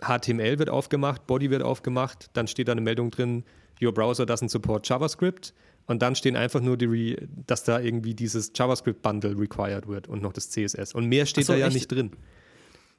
HTML 0.00 0.58
wird 0.58 0.68
aufgemacht, 0.68 1.26
Body 1.26 1.50
wird 1.50 1.62
aufgemacht, 1.62 2.28
dann 2.34 2.46
steht 2.46 2.68
da 2.68 2.72
eine 2.72 2.80
Meldung 2.80 3.10
drin, 3.10 3.44
Your 3.82 3.92
browser 3.92 4.24
doesn't 4.24 4.50
support 4.50 4.88
JavaScript 4.88 5.52
und 5.86 6.02
dann 6.02 6.14
stehen 6.14 6.36
einfach 6.36 6.60
nur 6.60 6.76
die, 6.76 7.16
dass 7.46 7.64
da 7.64 7.78
irgendwie 7.78 8.14
dieses 8.14 8.52
JavaScript-Bundle 8.54 9.38
required 9.38 9.86
wird 9.86 10.08
und 10.08 10.22
noch 10.22 10.32
das 10.32 10.50
CSS. 10.50 10.94
Und 10.94 11.06
mehr 11.06 11.26
steht 11.26 11.46
so, 11.46 11.52
da 11.52 11.58
ja 11.58 11.66
echt? 11.66 11.74
nicht 11.74 11.92
drin. 11.92 12.12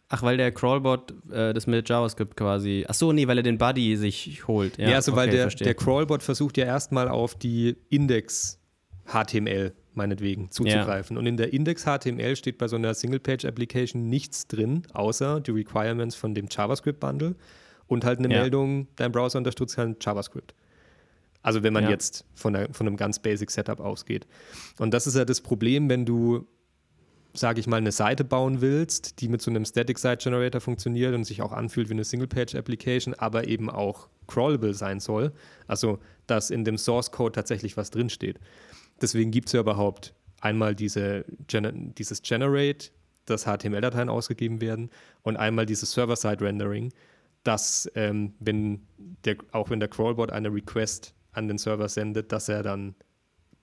Ach, 0.07 0.21
weil 0.21 0.37
der 0.37 0.51
Crawlbot 0.51 1.13
äh, 1.31 1.53
das 1.53 1.65
mit 1.65 1.89
JavaScript 1.89 2.37
quasi. 2.37 2.85
Ach 2.87 2.93
so, 2.93 3.11
nee, 3.11 3.27
weil 3.27 3.37
er 3.37 3.43
den 3.43 3.57
Buddy 3.57 3.97
sich 3.97 4.47
holt. 4.47 4.77
Ja, 4.77 4.89
ja 4.89 4.95
also 4.97 5.11
okay, 5.13 5.21
weil 5.21 5.29
der, 5.31 5.47
der 5.47 5.73
Crawlbot 5.73 6.21
versucht 6.21 6.57
ja 6.57 6.65
erstmal 6.65 7.07
auf 7.07 7.33
die 7.33 7.75
Index-HTML 7.89 9.73
meinetwegen 9.95 10.51
zuzugreifen. 10.51 11.15
Ja. 11.15 11.19
Und 11.19 11.25
in 11.25 11.37
der 11.37 11.53
Index-HTML 11.53 12.35
steht 12.35 12.59
bei 12.59 12.67
so 12.67 12.75
einer 12.75 12.93
Single-Page-Application 12.93 14.07
nichts 14.07 14.47
drin, 14.47 14.83
außer 14.93 15.39
die 15.39 15.51
Requirements 15.51 16.15
von 16.15 16.35
dem 16.35 16.47
JavaScript-Bundle 16.51 17.35
und 17.87 18.05
halt 18.05 18.19
eine 18.19 18.31
ja. 18.31 18.41
Meldung, 18.41 18.87
dein 18.97 19.11
Browser 19.11 19.39
unterstützt 19.39 19.77
halt 19.77 20.03
JavaScript. 20.03 20.53
Also 21.45 21.61
wenn 21.61 21.73
man 21.73 21.83
ja. 21.83 21.91
jetzt 21.91 22.25
von, 22.33 22.55
einer, 22.55 22.73
von 22.73 22.87
einem 22.87 22.97
ganz 22.97 23.19
basic 23.19 23.51
Setup 23.51 23.79
ausgeht. 23.79 24.25
Und 24.79 24.95
das 24.95 25.05
ist 25.05 25.15
ja 25.15 25.25
das 25.25 25.41
Problem, 25.41 25.91
wenn 25.91 26.03
du, 26.03 26.47
sage 27.35 27.59
ich 27.59 27.67
mal, 27.67 27.77
eine 27.77 27.91
Seite 27.91 28.23
bauen 28.23 28.61
willst, 28.61 29.21
die 29.21 29.27
mit 29.27 29.43
so 29.43 29.51
einem 29.51 29.63
Static 29.63 29.99
Site 29.99 30.17
Generator 30.23 30.59
funktioniert 30.59 31.13
und 31.13 31.23
sich 31.23 31.43
auch 31.43 31.51
anfühlt 31.51 31.89
wie 31.89 31.93
eine 31.93 32.03
Single-Page-Application, 32.03 33.13
aber 33.13 33.47
eben 33.47 33.69
auch 33.69 34.09
crawlable 34.25 34.73
sein 34.73 34.99
soll. 34.99 35.33
Also, 35.67 35.99
dass 36.25 36.49
in 36.49 36.65
dem 36.65 36.79
Source 36.79 37.11
Code 37.11 37.33
tatsächlich 37.33 37.77
was 37.77 37.91
drinsteht. 37.91 38.39
Deswegen 38.99 39.29
gibt 39.29 39.49
es 39.49 39.53
ja 39.53 39.59
überhaupt 39.59 40.15
einmal 40.41 40.73
diese, 40.73 41.25
dieses 41.37 42.23
Generate, 42.23 42.89
dass 43.25 43.43
HTML-Dateien 43.43 44.09
ausgegeben 44.09 44.61
werden 44.61 44.89
und 45.21 45.37
einmal 45.37 45.67
dieses 45.67 45.91
Server-Side-Rendering, 45.91 46.91
dass 47.43 47.87
ähm, 47.93 48.33
wenn 48.39 48.81
der, 49.25 49.35
auch 49.51 49.69
wenn 49.69 49.79
der 49.79 49.89
Crawlbot 49.89 50.31
eine 50.31 50.51
Request 50.51 51.14
an 51.35 51.47
den 51.47 51.57
Server 51.57 51.89
sendet, 51.89 52.31
dass 52.31 52.49
er 52.49 52.63
dann 52.63 52.95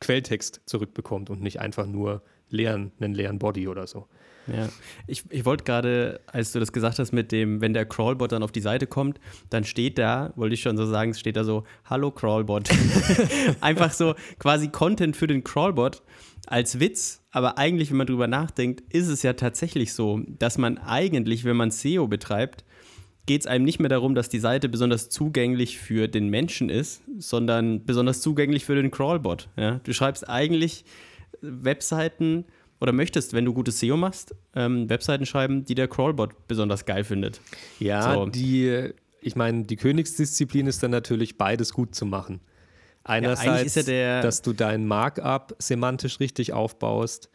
Quelltext 0.00 0.60
zurückbekommt 0.66 1.30
und 1.30 1.42
nicht 1.42 1.60
einfach 1.60 1.86
nur 1.86 2.22
leeren, 2.48 2.92
einen 3.00 3.14
leeren 3.14 3.38
Body 3.38 3.68
oder 3.68 3.86
so. 3.86 4.06
Ja, 4.48 4.68
ich, 5.06 5.22
ich 5.30 5.44
wollte 5.44 5.62
gerade, 5.64 6.20
als 6.26 6.52
du 6.52 6.58
das 6.58 6.72
gesagt 6.72 6.98
hast, 6.98 7.12
mit 7.12 7.30
dem, 7.30 7.60
wenn 7.60 7.74
der 7.74 7.86
Crawlbot 7.86 8.32
dann 8.32 8.42
auf 8.42 8.50
die 8.50 8.60
Seite 8.60 8.86
kommt, 8.86 9.20
dann 9.50 9.62
steht 9.62 9.98
da, 9.98 10.32
wollte 10.34 10.54
ich 10.54 10.62
schon 10.62 10.76
so 10.76 10.84
sagen, 10.84 11.14
steht 11.14 11.36
da 11.36 11.44
so, 11.44 11.64
hallo 11.84 12.10
Crawlbot. 12.10 12.68
Einfach 13.60 13.92
so 13.92 14.14
quasi 14.38 14.68
Content 14.68 15.16
für 15.16 15.28
den 15.28 15.44
Crawlbot. 15.44 16.02
als 16.46 16.80
Witz, 16.80 17.22
aber 17.30 17.56
eigentlich, 17.56 17.90
wenn 17.90 17.98
man 17.98 18.06
drüber 18.08 18.26
nachdenkt, 18.26 18.80
ist 18.92 19.08
es 19.08 19.22
ja 19.22 19.34
tatsächlich 19.34 19.94
so, 19.94 20.20
dass 20.26 20.58
man 20.58 20.76
eigentlich, 20.78 21.44
wenn 21.44 21.56
man 21.56 21.70
SEO 21.70 22.08
betreibt, 22.08 22.64
geht 23.26 23.42
es 23.42 23.46
einem 23.46 23.64
nicht 23.64 23.78
mehr 23.78 23.88
darum, 23.88 24.14
dass 24.14 24.28
die 24.28 24.38
Seite 24.38 24.68
besonders 24.68 25.08
zugänglich 25.08 25.78
für 25.78 26.08
den 26.08 26.28
Menschen 26.28 26.68
ist, 26.68 27.02
sondern 27.18 27.84
besonders 27.84 28.20
zugänglich 28.20 28.64
für 28.64 28.74
den 28.74 28.90
Crawlbot. 28.90 29.48
Ja? 29.56 29.80
Du 29.84 29.92
schreibst 29.92 30.28
eigentlich 30.28 30.84
Webseiten 31.40 32.44
oder 32.80 32.92
möchtest, 32.92 33.32
wenn 33.32 33.44
du 33.44 33.54
gutes 33.54 33.78
SEO 33.78 33.96
machst, 33.96 34.34
ähm, 34.56 34.88
Webseiten 34.88 35.24
schreiben, 35.24 35.64
die 35.64 35.76
der 35.76 35.86
Crawlbot 35.86 36.48
besonders 36.48 36.84
geil 36.84 37.04
findet. 37.04 37.40
Ja, 37.78 38.14
so. 38.14 38.26
die, 38.26 38.90
ich 39.20 39.36
meine, 39.36 39.62
die 39.62 39.76
Königsdisziplin 39.76 40.66
ist 40.66 40.82
dann 40.82 40.90
natürlich 40.90 41.38
beides 41.38 41.72
gut 41.72 41.94
zu 41.94 42.06
machen. 42.06 42.40
Einerseits, 43.04 43.74
ja, 43.74 43.92
ja 43.92 44.20
dass 44.20 44.42
du 44.42 44.52
dein 44.52 44.86
Markup 44.86 45.54
semantisch 45.60 46.18
richtig 46.18 46.52
aufbaust, 46.52 47.30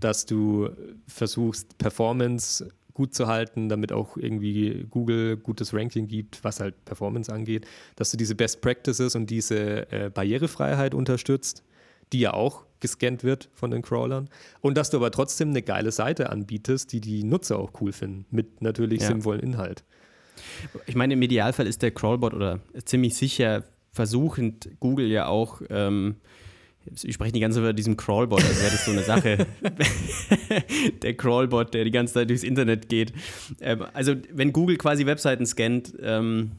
dass 0.00 0.26
du 0.26 0.70
versuchst, 1.06 1.78
Performance 1.78 2.68
gut 3.00 3.14
zu 3.14 3.28
halten, 3.28 3.70
damit 3.70 3.92
auch 3.92 4.18
irgendwie 4.18 4.86
Google 4.90 5.38
gutes 5.38 5.72
Ranking 5.72 6.06
gibt, 6.06 6.44
was 6.44 6.60
halt 6.60 6.84
Performance 6.84 7.32
angeht, 7.32 7.66
dass 7.96 8.10
du 8.10 8.18
diese 8.18 8.34
Best 8.34 8.60
Practices 8.60 9.16
und 9.16 9.30
diese 9.30 9.90
äh, 9.90 10.10
Barrierefreiheit 10.10 10.94
unterstützt, 10.94 11.64
die 12.12 12.20
ja 12.20 12.34
auch 12.34 12.66
gescannt 12.78 13.24
wird 13.24 13.48
von 13.54 13.70
den 13.70 13.80
Crawlern 13.80 14.28
und 14.60 14.76
dass 14.76 14.90
du 14.90 14.98
aber 14.98 15.10
trotzdem 15.10 15.48
eine 15.48 15.62
geile 15.62 15.92
Seite 15.92 16.28
anbietest, 16.28 16.92
die 16.92 17.00
die 17.00 17.24
Nutzer 17.24 17.58
auch 17.58 17.72
cool 17.80 17.92
finden, 17.92 18.26
mit 18.30 18.60
natürlich 18.60 19.00
ja. 19.00 19.08
sinnvollem 19.08 19.40
Inhalt. 19.40 19.82
Ich 20.84 20.94
meine, 20.94 21.14
im 21.14 21.22
Idealfall 21.22 21.66
ist 21.66 21.80
der 21.80 21.92
Crawlbot 21.92 22.34
oder 22.34 22.60
ziemlich 22.84 23.14
sicher 23.14 23.64
versuchend 23.92 24.68
Google 24.78 25.06
ja 25.06 25.26
auch 25.26 25.62
ähm, 25.70 26.16
ich 27.02 27.14
spreche 27.14 27.32
die 27.32 27.40
ganze 27.40 27.56
Zeit 27.56 27.64
über 27.64 27.72
diesem 27.72 27.96
Crawlbot, 27.96 28.42
als 28.42 28.60
wäre 28.60 28.70
das 28.70 28.84
so 28.84 28.90
eine 28.90 29.02
Sache. 29.02 29.46
der 31.02 31.14
Crawlbot, 31.14 31.74
der 31.74 31.84
die 31.84 31.90
ganze 31.90 32.14
Zeit 32.14 32.30
durchs 32.30 32.42
Internet 32.42 32.88
geht. 32.88 33.12
Ähm, 33.60 33.84
also, 33.92 34.14
wenn 34.32 34.52
Google 34.52 34.76
quasi 34.76 35.06
Webseiten 35.06 35.46
scannt, 35.46 35.92
ähm, 36.02 36.52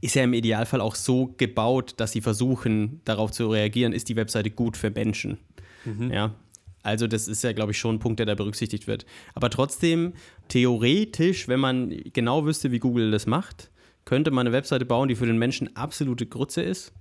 ist 0.00 0.14
ja 0.14 0.22
im 0.22 0.32
Idealfall 0.32 0.80
auch 0.80 0.94
so 0.94 1.34
gebaut, 1.38 1.94
dass 1.96 2.12
sie 2.12 2.20
versuchen, 2.20 3.00
darauf 3.04 3.32
zu 3.32 3.48
reagieren, 3.48 3.92
ist 3.92 4.08
die 4.08 4.16
Webseite 4.16 4.50
gut 4.50 4.76
für 4.76 4.90
Menschen. 4.90 5.38
Mhm. 5.84 6.12
Ja. 6.12 6.34
Also, 6.82 7.06
das 7.06 7.26
ist 7.26 7.42
ja, 7.42 7.52
glaube 7.52 7.72
ich, 7.72 7.78
schon 7.78 7.96
ein 7.96 7.98
Punkt, 7.98 8.20
der 8.20 8.26
da 8.26 8.36
berücksichtigt 8.36 8.86
wird. 8.86 9.06
Aber 9.34 9.50
trotzdem, 9.50 10.12
theoretisch, 10.46 11.48
wenn 11.48 11.60
man 11.60 11.90
genau 12.12 12.46
wüsste, 12.46 12.70
wie 12.70 12.78
Google 12.78 13.10
das 13.10 13.26
macht, 13.26 13.70
könnte 14.04 14.30
man 14.30 14.46
eine 14.46 14.54
Webseite 14.54 14.86
bauen, 14.86 15.08
die 15.08 15.16
für 15.16 15.26
den 15.26 15.36
Menschen 15.36 15.76
absolute 15.76 16.26
Grütze 16.26 16.62
ist 16.62 16.92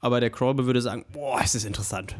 aber 0.00 0.20
der 0.20 0.30
Crawler 0.30 0.66
würde 0.66 0.80
sagen, 0.80 1.04
boah, 1.12 1.40
ist 1.42 1.54
das 1.54 1.64
interessant. 1.64 2.16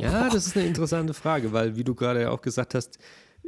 Ja, 0.00 0.28
das 0.32 0.46
ist 0.46 0.56
eine 0.56 0.66
interessante 0.66 1.14
Frage, 1.14 1.52
weil 1.52 1.76
wie 1.76 1.84
du 1.84 1.94
gerade 1.94 2.30
auch 2.30 2.40
gesagt 2.40 2.74
hast, 2.74 2.98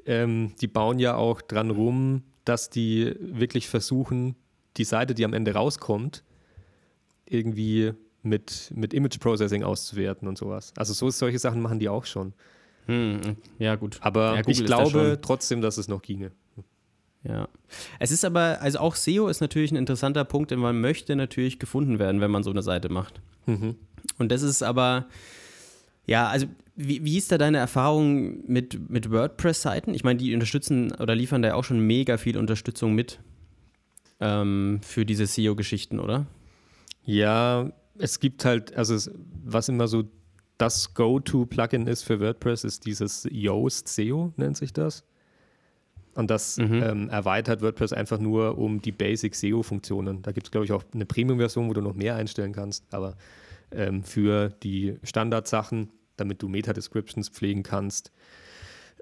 ähm, 0.06 0.54
die 0.60 0.66
bauen 0.66 0.98
ja 0.98 1.14
auch 1.14 1.40
dran 1.40 1.70
rum, 1.70 2.22
dass 2.44 2.70
die 2.70 3.14
wirklich 3.20 3.68
versuchen, 3.68 4.36
die 4.76 4.84
Seite, 4.84 5.14
die 5.14 5.24
am 5.24 5.32
Ende 5.32 5.54
rauskommt, 5.54 6.24
irgendwie 7.26 7.92
mit, 8.22 8.72
mit 8.74 8.94
Image 8.94 9.18
Processing 9.20 9.62
auszuwerten 9.62 10.28
und 10.28 10.38
sowas. 10.38 10.72
Also 10.76 10.92
so 10.92 11.10
solche 11.10 11.38
Sachen 11.38 11.60
machen 11.60 11.78
die 11.78 11.88
auch 11.88 12.04
schon. 12.04 12.32
Hm, 12.86 13.36
ja, 13.58 13.76
gut. 13.76 13.98
Aber 14.00 14.36
ja, 14.36 14.42
ich 14.46 14.64
glaube 14.64 15.18
trotzdem, 15.22 15.60
dass 15.60 15.76
es 15.76 15.88
noch 15.88 16.02
ginge. 16.02 16.32
Ja. 17.24 17.48
Es 17.98 18.10
ist 18.10 18.24
aber, 18.24 18.58
also 18.60 18.78
auch 18.78 18.96
SEO 18.96 19.28
ist 19.28 19.40
natürlich 19.40 19.70
ein 19.70 19.76
interessanter 19.76 20.24
Punkt, 20.24 20.50
denn 20.50 20.58
man 20.58 20.80
möchte 20.80 21.14
natürlich 21.14 21.58
gefunden 21.58 21.98
werden, 21.98 22.20
wenn 22.20 22.30
man 22.30 22.42
so 22.42 22.50
eine 22.50 22.62
Seite 22.62 22.88
macht. 22.88 23.20
Mhm. 23.46 23.76
Und 24.18 24.32
das 24.32 24.42
ist 24.42 24.62
aber, 24.62 25.06
ja, 26.06 26.28
also 26.28 26.46
wie, 26.74 27.04
wie 27.04 27.18
ist 27.18 27.30
da 27.30 27.38
deine 27.38 27.58
Erfahrung 27.58 28.44
mit, 28.46 28.90
mit 28.90 29.10
WordPress-Seiten? 29.10 29.94
Ich 29.94 30.04
meine, 30.04 30.18
die 30.18 30.34
unterstützen 30.34 30.92
oder 30.92 31.14
liefern 31.14 31.42
da 31.42 31.48
ja 31.48 31.54
auch 31.54 31.64
schon 31.64 31.80
mega 31.80 32.16
viel 32.16 32.36
Unterstützung 32.36 32.94
mit 32.94 33.20
ähm, 34.20 34.80
für 34.82 35.04
diese 35.04 35.26
SEO-Geschichten, 35.26 36.00
oder? 36.00 36.26
Ja, 37.04 37.70
es 37.98 38.20
gibt 38.20 38.44
halt, 38.44 38.74
also 38.74 39.10
was 39.44 39.68
immer 39.68 39.86
so 39.86 40.04
das 40.58 40.94
Go-To-Plugin 40.94 41.86
ist 41.86 42.02
für 42.02 42.20
WordPress, 42.20 42.64
ist 42.64 42.86
dieses 42.86 43.28
Yoast 43.30 43.88
SEO, 43.88 44.32
nennt 44.36 44.56
sich 44.56 44.72
das. 44.72 45.04
Und 46.14 46.30
das 46.30 46.58
mhm. 46.58 46.82
ähm, 46.82 47.08
erweitert 47.08 47.62
WordPress 47.62 47.92
einfach 47.92 48.18
nur 48.18 48.58
um 48.58 48.82
die 48.82 48.92
Basic 48.92 49.34
SEO-Funktionen. 49.34 50.22
Da 50.22 50.32
gibt 50.32 50.46
es, 50.46 50.50
glaube 50.50 50.66
ich, 50.66 50.72
auch 50.72 50.84
eine 50.92 51.06
Premium-Version, 51.06 51.68
wo 51.68 51.72
du 51.72 51.80
noch 51.80 51.94
mehr 51.94 52.16
einstellen 52.16 52.52
kannst. 52.52 52.84
Aber 52.92 53.16
ähm, 53.70 54.02
für 54.02 54.50
die 54.62 54.98
Standardsachen, 55.02 55.88
damit 56.16 56.42
du 56.42 56.48
Meta-Descriptions 56.48 57.30
pflegen 57.30 57.62
kannst, 57.62 58.12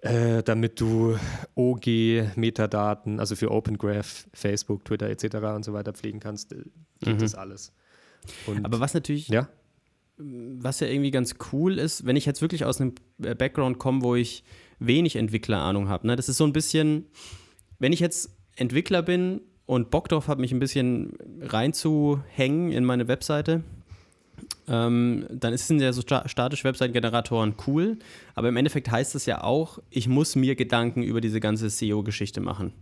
äh, 0.02 0.42
damit 0.42 0.80
du 0.80 1.16
OG-Metadaten, 1.56 3.18
also 3.18 3.36
für 3.36 3.50
Open 3.50 3.76
Graph, 3.76 4.26
Facebook, 4.32 4.84
Twitter 4.84 5.10
etc. 5.10 5.36
und 5.54 5.64
so 5.64 5.72
weiter 5.72 5.92
pflegen 5.92 6.20
kannst, 6.20 6.52
äh, 6.52 6.62
gibt 7.00 7.20
mhm. 7.20 7.26
es 7.26 7.34
alles. 7.34 7.72
Und 8.46 8.64
Aber 8.64 8.80
was 8.80 8.94
natürlich, 8.94 9.28
ja? 9.28 9.48
was 10.16 10.80
ja 10.80 10.86
irgendwie 10.86 11.10
ganz 11.10 11.34
cool 11.52 11.78
ist, 11.78 12.04
wenn 12.06 12.16
ich 12.16 12.26
jetzt 12.26 12.42
wirklich 12.42 12.64
aus 12.64 12.80
einem 12.80 12.94
äh, 13.22 13.34
Background 13.34 13.78
komme, 13.78 14.02
wo 14.02 14.14
ich 14.14 14.44
wenig 14.80 15.16
Entwicklerahnung 15.16 15.88
habe. 15.88 16.06
Ne? 16.06 16.16
Das 16.16 16.28
ist 16.28 16.38
so 16.38 16.44
ein 16.44 16.52
bisschen, 16.52 17.06
wenn 17.78 17.92
ich 17.92 18.00
jetzt 18.00 18.30
Entwickler 18.56 19.02
bin 19.02 19.40
und 19.66 19.90
Bock 19.90 20.08
drauf 20.08 20.26
habe, 20.26 20.40
mich 20.40 20.52
ein 20.52 20.58
bisschen 20.58 21.12
reinzuhängen 21.40 22.72
in 22.72 22.84
meine 22.84 23.06
Webseite, 23.06 23.62
ähm, 24.66 25.26
dann 25.30 25.56
sind 25.56 25.80
ja 25.80 25.92
so 25.92 26.02
statische 26.02 26.64
Webseitengeneratoren 26.64 27.54
cool. 27.66 27.98
Aber 28.34 28.48
im 28.48 28.56
Endeffekt 28.56 28.90
heißt 28.90 29.14
das 29.14 29.26
ja 29.26 29.44
auch, 29.44 29.78
ich 29.90 30.08
muss 30.08 30.34
mir 30.34 30.56
Gedanken 30.56 31.02
über 31.02 31.20
diese 31.20 31.40
ganze 31.40 31.70
SEO-Geschichte 31.70 32.40
machen. 32.40 32.72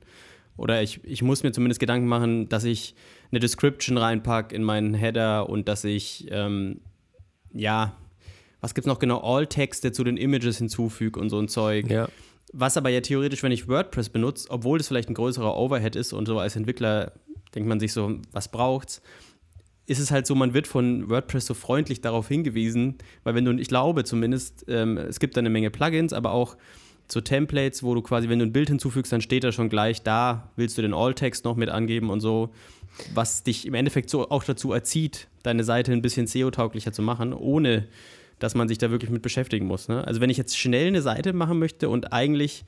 Oder 0.56 0.82
ich, 0.82 1.00
ich 1.04 1.22
muss 1.22 1.42
mir 1.42 1.52
zumindest 1.52 1.80
Gedanken 1.80 2.08
machen, 2.08 2.48
dass 2.48 2.64
ich 2.64 2.94
eine 3.30 3.40
Description 3.40 3.96
reinpacke 3.96 4.54
in 4.54 4.64
meinen 4.64 4.94
Header 4.94 5.48
und 5.48 5.68
dass 5.68 5.84
ich, 5.84 6.26
ähm, 6.30 6.80
ja, 7.52 7.96
was 8.60 8.74
gibt 8.74 8.86
es 8.86 8.88
noch 8.88 8.98
genau, 8.98 9.20
All-Texte 9.20 9.92
zu 9.92 10.04
den 10.04 10.16
Images 10.16 10.58
hinzufüge 10.58 11.18
und 11.20 11.30
so 11.30 11.38
ein 11.38 11.48
Zeug. 11.48 11.90
Ja. 11.90 12.08
Was 12.52 12.76
aber 12.76 12.88
ja 12.88 13.00
theoretisch, 13.00 13.42
wenn 13.42 13.52
ich 13.52 13.68
WordPress 13.68 14.08
benutze, 14.08 14.50
obwohl 14.50 14.78
das 14.78 14.88
vielleicht 14.88 15.10
ein 15.10 15.14
größerer 15.14 15.56
Overhead 15.56 15.96
ist 15.96 16.12
und 16.12 16.26
so 16.26 16.38
als 16.38 16.56
Entwickler 16.56 17.12
denkt 17.54 17.68
man 17.68 17.80
sich 17.80 17.92
so, 17.92 18.18
was 18.32 18.48
braucht's? 18.48 19.02
Ist 19.86 20.00
es 20.00 20.10
halt 20.10 20.26
so, 20.26 20.34
man 20.34 20.54
wird 20.54 20.66
von 20.66 21.08
WordPress 21.08 21.46
so 21.46 21.54
freundlich 21.54 22.00
darauf 22.00 22.28
hingewiesen, 22.28 22.96
weil 23.24 23.34
wenn 23.34 23.44
du, 23.44 23.52
ich 23.52 23.68
glaube 23.68 24.04
zumindest, 24.04 24.64
ähm, 24.68 24.98
es 24.98 25.18
gibt 25.18 25.36
da 25.36 25.40
eine 25.40 25.50
Menge 25.50 25.70
Plugins, 25.70 26.12
aber 26.12 26.32
auch 26.32 26.56
so 27.10 27.22
Templates, 27.22 27.82
wo 27.82 27.94
du 27.94 28.02
quasi, 28.02 28.28
wenn 28.28 28.38
du 28.38 28.44
ein 28.44 28.52
Bild 28.52 28.68
hinzufügst, 28.68 29.12
dann 29.12 29.22
steht 29.22 29.44
da 29.44 29.52
schon 29.52 29.70
gleich 29.70 30.02
da, 30.02 30.50
willst 30.56 30.76
du 30.76 30.82
den 30.82 30.92
All-Text 30.92 31.44
noch 31.44 31.56
mit 31.56 31.70
angeben 31.70 32.10
und 32.10 32.20
so, 32.20 32.50
was 33.14 33.42
dich 33.42 33.66
im 33.66 33.74
Endeffekt 33.74 34.10
so 34.10 34.30
auch 34.30 34.44
dazu 34.44 34.72
erzieht, 34.72 35.28
deine 35.42 35.64
Seite 35.64 35.92
ein 35.92 36.02
bisschen 36.02 36.26
SEO-tauglicher 36.26 36.92
zu 36.92 37.00
machen, 37.00 37.32
ohne 37.32 37.88
dass 38.38 38.54
man 38.54 38.68
sich 38.68 38.78
da 38.78 38.90
wirklich 38.90 39.10
mit 39.10 39.22
beschäftigen 39.22 39.66
muss. 39.66 39.88
Ne? 39.88 40.06
Also 40.06 40.20
wenn 40.20 40.30
ich 40.30 40.36
jetzt 40.36 40.58
schnell 40.58 40.88
eine 40.88 41.02
Seite 41.02 41.32
machen 41.32 41.58
möchte 41.58 41.88
und 41.88 42.12
eigentlich 42.12 42.64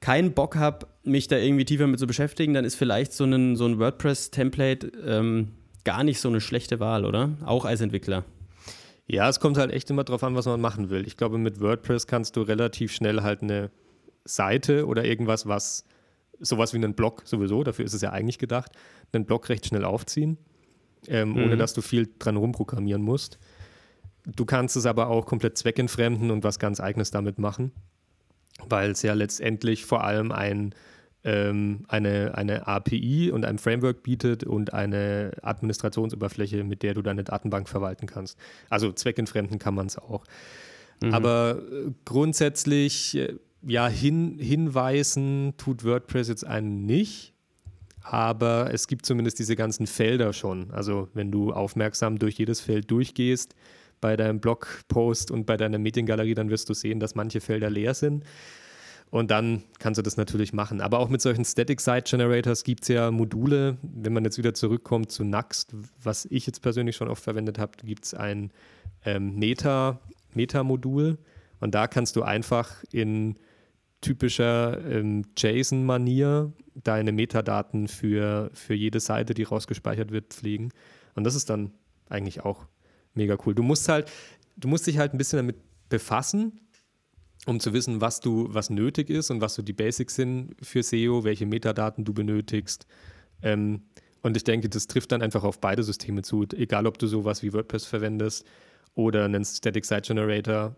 keinen 0.00 0.32
Bock 0.32 0.56
habe, 0.56 0.86
mich 1.02 1.28
da 1.28 1.36
irgendwie 1.36 1.64
tiefer 1.64 1.86
mit 1.86 1.98
zu 1.98 2.06
beschäftigen, 2.06 2.54
dann 2.54 2.64
ist 2.64 2.74
vielleicht 2.74 3.12
so 3.12 3.24
ein, 3.24 3.56
so 3.56 3.66
ein 3.66 3.78
WordPress-Template 3.78 4.92
ähm, 5.06 5.52
gar 5.84 6.04
nicht 6.04 6.20
so 6.20 6.28
eine 6.28 6.40
schlechte 6.40 6.80
Wahl, 6.80 7.04
oder? 7.04 7.36
Auch 7.44 7.64
als 7.64 7.80
Entwickler. 7.80 8.24
Ja, 9.06 9.28
es 9.28 9.38
kommt 9.38 9.58
halt 9.58 9.70
echt 9.70 9.90
immer 9.90 10.04
drauf 10.04 10.24
an, 10.24 10.34
was 10.34 10.46
man 10.46 10.60
machen 10.60 10.90
will. 10.90 11.06
Ich 11.06 11.16
glaube, 11.16 11.38
mit 11.38 11.60
WordPress 11.60 12.06
kannst 12.06 12.36
du 12.36 12.42
relativ 12.42 12.92
schnell 12.92 13.22
halt 13.22 13.42
eine 13.42 13.70
Seite 14.24 14.86
oder 14.86 15.04
irgendwas, 15.04 15.46
was 15.46 15.84
sowas 16.40 16.72
wie 16.72 16.78
einen 16.78 16.94
Blog 16.94 17.22
sowieso, 17.24 17.62
dafür 17.62 17.84
ist 17.84 17.94
es 17.94 18.02
ja 18.02 18.10
eigentlich 18.10 18.38
gedacht, 18.38 18.72
einen 19.12 19.24
Blog 19.24 19.48
recht 19.48 19.66
schnell 19.66 19.84
aufziehen, 19.84 20.38
ähm, 21.08 21.30
mhm. 21.30 21.44
ohne 21.44 21.56
dass 21.56 21.74
du 21.74 21.80
viel 21.80 22.08
dran 22.18 22.36
rumprogrammieren 22.36 23.02
musst. 23.02 23.38
Du 24.26 24.44
kannst 24.44 24.76
es 24.76 24.86
aber 24.86 25.08
auch 25.08 25.26
komplett 25.26 25.58
zweckentfremden 25.58 26.30
und 26.30 26.44
was 26.44 26.58
ganz 26.58 26.80
Eigenes 26.80 27.10
damit 27.10 27.38
machen, 27.38 27.72
weil 28.68 28.90
es 28.90 29.02
ja 29.02 29.12
letztendlich 29.12 29.84
vor 29.84 30.04
allem 30.04 30.32
ein, 30.32 30.74
ähm, 31.24 31.84
eine, 31.88 32.34
eine 32.36 32.66
API 32.66 33.30
und 33.30 33.44
ein 33.44 33.58
Framework 33.58 34.02
bietet 34.02 34.44
und 34.44 34.72
eine 34.72 35.32
Administrationsoberfläche, 35.42 36.64
mit 36.64 36.82
der 36.82 36.94
du 36.94 37.02
deine 37.02 37.24
Datenbank 37.24 37.68
verwalten 37.68 38.06
kannst. 38.06 38.38
Also 38.70 38.92
zweckentfremden 38.92 39.58
kann 39.58 39.74
man 39.74 39.86
es 39.86 39.98
auch. 39.98 40.24
Mhm. 41.02 41.12
Aber 41.12 41.62
äh, 41.70 41.90
grundsätzlich, 42.04 43.16
äh, 43.16 43.34
ja, 43.62 43.88
hin, 43.88 44.38
hinweisen 44.38 45.54
tut 45.58 45.84
WordPress 45.84 46.28
jetzt 46.28 46.46
einen 46.46 46.86
nicht 46.86 47.34
aber 48.04 48.68
es 48.70 48.86
gibt 48.86 49.06
zumindest 49.06 49.38
diese 49.38 49.56
ganzen 49.56 49.86
Felder 49.86 50.34
schon. 50.34 50.70
Also 50.72 51.08
wenn 51.14 51.32
du 51.32 51.52
aufmerksam 51.52 52.18
durch 52.18 52.36
jedes 52.36 52.60
Feld 52.60 52.90
durchgehst, 52.90 53.54
bei 54.04 54.18
deinem 54.18 54.38
Blogpost 54.38 55.30
und 55.30 55.46
bei 55.46 55.56
deiner 55.56 55.78
Mediengalerie, 55.78 56.34
dann 56.34 56.50
wirst 56.50 56.68
du 56.68 56.74
sehen, 56.74 57.00
dass 57.00 57.14
manche 57.14 57.40
Felder 57.40 57.70
leer 57.70 57.94
sind. 57.94 58.22
Und 59.10 59.30
dann 59.30 59.62
kannst 59.78 59.96
du 59.96 60.02
das 60.02 60.18
natürlich 60.18 60.52
machen. 60.52 60.82
Aber 60.82 60.98
auch 60.98 61.08
mit 61.08 61.22
solchen 61.22 61.42
Static 61.42 61.80
Site 61.80 62.02
Generators 62.04 62.64
gibt 62.64 62.82
es 62.82 62.88
ja 62.88 63.10
Module. 63.10 63.78
Wenn 63.80 64.12
man 64.12 64.22
jetzt 64.24 64.36
wieder 64.36 64.52
zurückkommt 64.52 65.10
zu 65.10 65.24
Nuxt, 65.24 65.74
was 66.02 66.26
ich 66.26 66.46
jetzt 66.46 66.60
persönlich 66.60 66.96
schon 66.96 67.08
oft 67.08 67.24
verwendet 67.24 67.58
habe, 67.58 67.72
gibt 67.82 68.04
es 68.04 68.12
ein 68.12 68.50
ähm, 69.06 69.36
Meta, 69.36 70.00
Meta-Modul, 70.34 71.16
Und 71.60 71.74
da 71.74 71.86
kannst 71.86 72.16
du 72.16 72.22
einfach 72.24 72.84
in 72.92 73.36
typischer 74.02 74.84
ähm, 74.86 75.24
JSON-Manier 75.34 76.52
deine 76.74 77.12
Metadaten 77.12 77.88
für, 77.88 78.50
für 78.52 78.74
jede 78.74 79.00
Seite, 79.00 79.32
die 79.32 79.44
rausgespeichert 79.44 80.10
wird, 80.10 80.34
pflegen. 80.34 80.72
Und 81.14 81.24
das 81.24 81.34
ist 81.34 81.48
dann 81.48 81.72
eigentlich 82.10 82.44
auch 82.44 82.66
mega 83.14 83.36
cool. 83.44 83.54
Du 83.54 83.62
musst 83.62 83.88
halt, 83.88 84.10
du 84.56 84.68
musst 84.68 84.86
dich 84.86 84.98
halt 84.98 85.14
ein 85.14 85.18
bisschen 85.18 85.38
damit 85.38 85.56
befassen, 85.88 86.60
um 87.46 87.60
zu 87.60 87.72
wissen, 87.72 88.00
was 88.00 88.20
du, 88.20 88.48
was 88.50 88.70
nötig 88.70 89.10
ist 89.10 89.30
und 89.30 89.40
was 89.40 89.54
so 89.54 89.62
die 89.62 89.72
Basics 89.72 90.14
sind 90.14 90.54
für 90.62 90.82
SEO, 90.82 91.24
welche 91.24 91.46
Metadaten 91.46 92.04
du 92.04 92.14
benötigst. 92.14 92.86
Ähm, 93.42 93.82
und 94.22 94.36
ich 94.36 94.44
denke, 94.44 94.68
das 94.68 94.86
trifft 94.86 95.12
dann 95.12 95.20
einfach 95.20 95.44
auf 95.44 95.60
beide 95.60 95.82
Systeme 95.82 96.22
zu, 96.22 96.46
egal 96.54 96.86
ob 96.86 96.98
du 96.98 97.06
sowas 97.06 97.42
wie 97.42 97.52
WordPress 97.52 97.84
verwendest 97.84 98.46
oder 98.94 99.26
einen 99.26 99.44
Static 99.44 99.84
Site 99.84 100.02
Generator. 100.02 100.74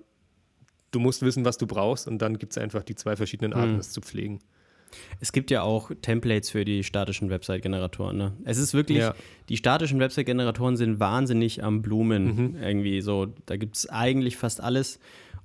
Du 0.90 0.98
musst 0.98 1.22
wissen, 1.22 1.44
was 1.44 1.56
du 1.56 1.66
brauchst 1.66 2.08
und 2.08 2.18
dann 2.18 2.38
gibt 2.38 2.52
es 2.52 2.58
einfach 2.58 2.82
die 2.82 2.96
zwei 2.96 3.14
verschiedenen 3.14 3.52
Arten, 3.52 3.74
mhm. 3.74 3.78
es 3.78 3.92
zu 3.92 4.00
pflegen. 4.00 4.40
Es 5.20 5.32
gibt 5.32 5.50
ja 5.50 5.62
auch 5.62 5.90
Templates 6.02 6.50
für 6.50 6.64
die 6.64 6.84
statischen 6.84 7.30
Website-Generatoren. 7.30 8.16
Ne? 8.16 8.32
Es 8.44 8.58
ist 8.58 8.74
wirklich, 8.74 8.98
ja. 8.98 9.14
die 9.48 9.56
statischen 9.56 9.98
Website-Generatoren 9.98 10.76
sind 10.76 11.00
wahnsinnig 11.00 11.62
am 11.62 11.82
Blumen. 11.82 12.54
Mhm. 12.54 12.56
Irgendwie 12.62 13.00
so, 13.00 13.26
da 13.46 13.56
gibt 13.56 13.76
es 13.76 13.88
eigentlich 13.88 14.36
fast 14.36 14.62
alles. 14.62 14.98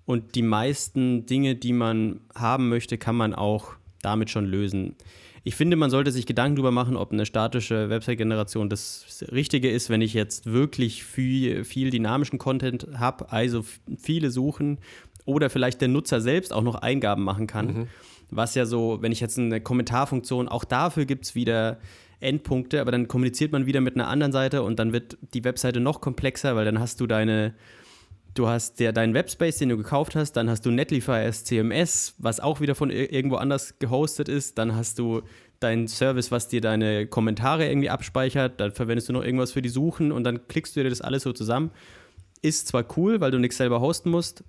Und 0.05 0.35
die 0.35 0.41
meisten 0.41 1.25
Dinge, 1.25 1.55
die 1.55 1.73
man 1.73 2.21
haben 2.35 2.69
möchte, 2.69 2.97
kann 2.97 3.15
man 3.15 3.33
auch 3.33 3.73
damit 4.01 4.29
schon 4.29 4.45
lösen. 4.45 4.95
Ich 5.43 5.55
finde, 5.55 5.75
man 5.75 5.89
sollte 5.89 6.11
sich 6.11 6.27
Gedanken 6.27 6.55
darüber 6.55 6.71
machen, 6.71 6.95
ob 6.95 7.11
eine 7.11 7.25
statische 7.25 7.89
Website-Generation 7.89 8.69
das 8.69 9.25
Richtige 9.31 9.71
ist, 9.71 9.89
wenn 9.89 10.01
ich 10.01 10.13
jetzt 10.13 10.45
wirklich 10.45 11.03
viel, 11.03 11.63
viel 11.63 11.89
dynamischen 11.89 12.37
Content 12.37 12.87
habe, 12.95 13.31
also 13.31 13.65
viele 13.97 14.29
suchen 14.29 14.79
oder 15.25 15.49
vielleicht 15.49 15.81
der 15.81 15.87
Nutzer 15.87 16.21
selbst 16.21 16.53
auch 16.53 16.61
noch 16.61 16.75
Eingaben 16.75 17.23
machen 17.23 17.47
kann. 17.47 17.65
Mhm. 17.65 17.87
Was 18.31 18.55
ja 18.55 18.65
so, 18.65 18.97
wenn 19.01 19.11
ich 19.11 19.19
jetzt 19.19 19.37
eine 19.37 19.61
Kommentarfunktion, 19.61 20.47
auch 20.47 20.63
dafür 20.63 21.05
gibt 21.05 21.25
es 21.25 21.35
wieder 21.35 21.77
Endpunkte, 22.19 22.81
aber 22.81 22.91
dann 22.91 23.07
kommuniziert 23.07 23.51
man 23.51 23.65
wieder 23.65 23.81
mit 23.81 23.95
einer 23.95 24.07
anderen 24.07 24.31
Seite 24.31 24.63
und 24.63 24.79
dann 24.79 24.93
wird 24.93 25.17
die 25.33 25.43
Webseite 25.43 25.79
noch 25.79 26.01
komplexer, 26.01 26.55
weil 26.55 26.65
dann 26.65 26.79
hast 26.79 26.99
du 27.01 27.07
deine 27.07 27.53
Du 28.33 28.47
hast 28.47 28.79
ja 28.79 28.93
deinen 28.93 29.13
Webspace, 29.13 29.57
den 29.57 29.67
du 29.67 29.75
gekauft 29.75 30.15
hast, 30.15 30.33
dann 30.33 30.49
hast 30.49 30.65
du 30.65 30.71
Netlify 30.71 31.11
als 31.11 31.43
CMS, 31.43 32.15
was 32.17 32.39
auch 32.39 32.61
wieder 32.61 32.75
von 32.75 32.89
irgendwo 32.89 33.35
anders 33.35 33.77
gehostet 33.79 34.29
ist, 34.29 34.57
dann 34.57 34.73
hast 34.73 34.99
du 34.99 35.23
deinen 35.59 35.89
Service, 35.89 36.31
was 36.31 36.47
dir 36.47 36.61
deine 36.61 37.07
Kommentare 37.07 37.67
irgendwie 37.67 37.89
abspeichert, 37.89 38.61
dann 38.61 38.71
verwendest 38.71 39.09
du 39.09 39.13
noch 39.13 39.23
irgendwas 39.23 39.51
für 39.51 39.61
die 39.61 39.69
Suchen 39.69 40.13
und 40.13 40.23
dann 40.23 40.47
klickst 40.47 40.75
du 40.75 40.83
dir 40.83 40.89
das 40.89 41.01
alles 41.01 41.23
so 41.23 41.33
zusammen. 41.33 41.71
Ist 42.41 42.69
zwar 42.69 42.85
cool, 42.95 43.19
weil 43.19 43.31
du 43.31 43.37
nichts 43.37 43.57
selber 43.57 43.81
hosten 43.81 44.09
musst, 44.09 44.45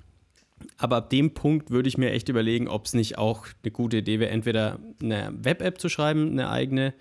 aber 0.78 0.96
ab 0.96 1.10
dem 1.10 1.34
Punkt 1.34 1.70
würde 1.70 1.88
ich 1.88 1.98
mir 1.98 2.10
echt 2.10 2.28
überlegen, 2.28 2.68
ob 2.68 2.86
es 2.86 2.94
nicht 2.94 3.18
auch 3.18 3.46
eine 3.62 3.70
gute 3.70 3.98
Idee 3.98 4.20
wäre, 4.20 4.30
entweder 4.30 4.78
eine 5.02 5.32
Web-App 5.36 5.80
zu 5.80 5.88
schreiben, 5.88 6.30
eine 6.30 6.50
eigene, 6.50 6.94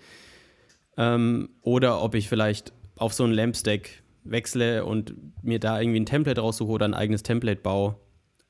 ähm, 0.96 1.50
oder 1.62 2.02
ob 2.02 2.14
ich 2.14 2.28
vielleicht 2.28 2.72
auf 2.96 3.12
so 3.14 3.24
einen 3.24 3.32
Lampstack 3.32 4.02
wechsle 4.24 4.84
und 4.84 5.14
mir 5.42 5.58
da 5.58 5.80
irgendwie 5.80 6.00
ein 6.00 6.06
Template 6.06 6.40
raussuche 6.40 6.70
oder 6.70 6.86
ein 6.86 6.94
eigenes 6.94 7.22
Template 7.22 7.60
baue, 7.60 7.96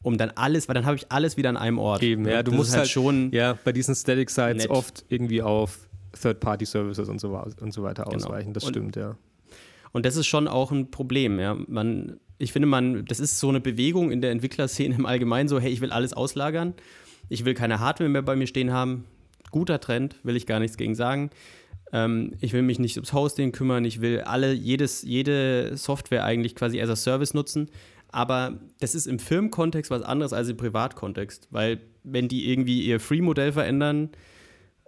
um 0.03 0.19
dann 0.19 0.31
alles, 0.35 0.69
weil 0.69 0.75
dann 0.75 0.87
habe 0.87 0.97
ich 0.97 1.11
alles 1.11 1.37
wieder 1.37 1.49
an 1.49 1.57
einem 1.57 1.79
Ort. 1.79 2.03
Eben, 2.03 2.27
ja, 2.27 2.43
du 2.43 2.51
das 2.51 2.59
musst 2.59 2.71
halt, 2.73 2.81
halt, 2.81 2.91
schon 2.91 3.31
ja, 3.33 3.59
bei 3.65 3.73
diesen 3.73 3.95
Static 3.95 4.31
Sites 4.31 4.65
nett. 4.65 4.71
oft 4.71 5.05
irgendwie 5.09 5.43
auf 5.43 5.89
Third-Party-Services 6.21 7.09
und 7.09 7.21
so, 7.21 7.41
und 7.61 7.73
so 7.73 7.83
weiter 7.83 8.05
genau. 8.05 8.17
ausweichen. 8.17 8.53
Das 8.53 8.65
und, 8.65 8.71
stimmt, 8.71 8.97
ja. 8.97 9.17
Und 9.93 10.07
das 10.07 10.17
ist 10.17 10.27
schon 10.27 10.49
auch 10.49 10.73
ein 10.73 10.91
Problem, 10.91 11.39
ja. 11.39 11.55
Man, 11.55 12.19
ich 12.43 12.53
finde, 12.53 12.67
man, 12.67 13.05
das 13.05 13.21
ist 13.21 13.39
so 13.39 13.49
eine 13.49 13.61
Bewegung 13.61 14.11
in 14.11 14.21
der 14.21 14.33
Entwicklerszene 14.33 14.95
im 14.95 15.07
Allgemeinen, 15.07 15.49
so, 15.49 15.61
hey, 15.61 15.71
ich 15.73 15.81
will 15.81 15.93
alles 15.93 16.13
auslagern, 16.13 16.75
ich 17.29 17.45
will 17.45 17.55
keine 17.55 17.79
Hardware 17.79 18.11
mehr 18.11 18.23
bei 18.23 18.35
mir 18.35 18.49
stehen 18.49 18.73
haben. 18.73 19.05
Guter 19.53 19.81
Trend, 19.81 20.17
will 20.25 20.35
ich 20.35 20.47
gar 20.47 20.59
nichts 20.59 20.77
gegen 20.77 20.95
sagen. 20.95 21.31
Ähm, 21.93 22.33
ich 22.41 22.53
will 22.53 22.63
mich 22.63 22.79
nicht 22.79 22.97
ums 22.97 23.13
Hosting 23.13 23.53
kümmern, 23.53 23.85
ich 23.85 24.01
will 24.01 24.23
alle, 24.23 24.53
jedes, 24.53 25.03
jede 25.03 25.77
Software 25.77 26.25
eigentlich 26.25 26.55
quasi 26.57 26.81
as 26.81 26.91
a 26.91 26.97
Service 26.97 27.33
nutzen. 27.33 27.71
Aber 28.09 28.59
das 28.81 28.95
ist 28.95 29.07
im 29.07 29.19
Firmenkontext 29.19 29.91
was 29.91 30.03
anderes 30.03 30.33
als 30.33 30.49
im 30.49 30.57
Privatkontext, 30.57 31.49
weil 31.51 31.81
wenn 32.03 32.29
die 32.29 32.51
irgendwie 32.51 32.83
ihr 32.83 32.99
Free-Modell 32.99 33.53
verändern 33.53 34.11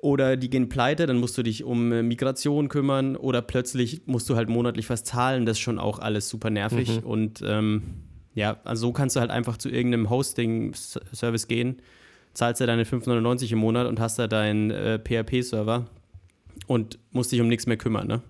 oder 0.05 0.37
die 0.37 0.51
gehen 0.51 0.69
pleite, 0.69 1.07
dann 1.07 1.17
musst 1.17 1.39
du 1.39 1.43
dich 1.43 1.65
um 1.65 1.91
äh, 1.91 2.03
Migration 2.03 2.69
kümmern 2.69 3.17
oder 3.17 3.41
plötzlich 3.41 4.03
musst 4.05 4.29
du 4.29 4.37
halt 4.37 4.51
monatlich 4.51 4.91
was 4.91 5.03
zahlen. 5.03 5.47
Das 5.47 5.57
ist 5.57 5.63
schon 5.63 5.79
auch 5.79 5.99
alles 5.99 6.29
super 6.29 6.51
nervig. 6.51 7.01
Mhm. 7.01 7.07
Und 7.07 7.43
ähm, 7.47 7.83
ja, 8.35 8.59
also 8.65 8.89
so 8.89 8.93
kannst 8.93 9.17
du 9.17 9.21
halt 9.21 9.31
einfach 9.31 9.57
zu 9.57 9.71
irgendeinem 9.71 10.11
Hosting-Service 10.11 11.49
gehen, 11.49 11.81
zahlst 12.35 12.61
du 12.61 12.67
deine 12.67 12.85
5,99 12.85 13.53
im 13.53 13.61
Monat 13.61 13.87
und 13.87 13.99
hast 13.99 14.19
da 14.19 14.29
deinen 14.29 14.71
äh, 14.71 14.99
PHP-Server 14.99 15.87
und 16.67 16.99
musst 17.11 17.33
dich 17.33 17.41
um 17.41 17.49
nichts 17.49 17.65
mehr 17.65 17.79
kümmern, 17.79 18.07
ne? 18.07 18.21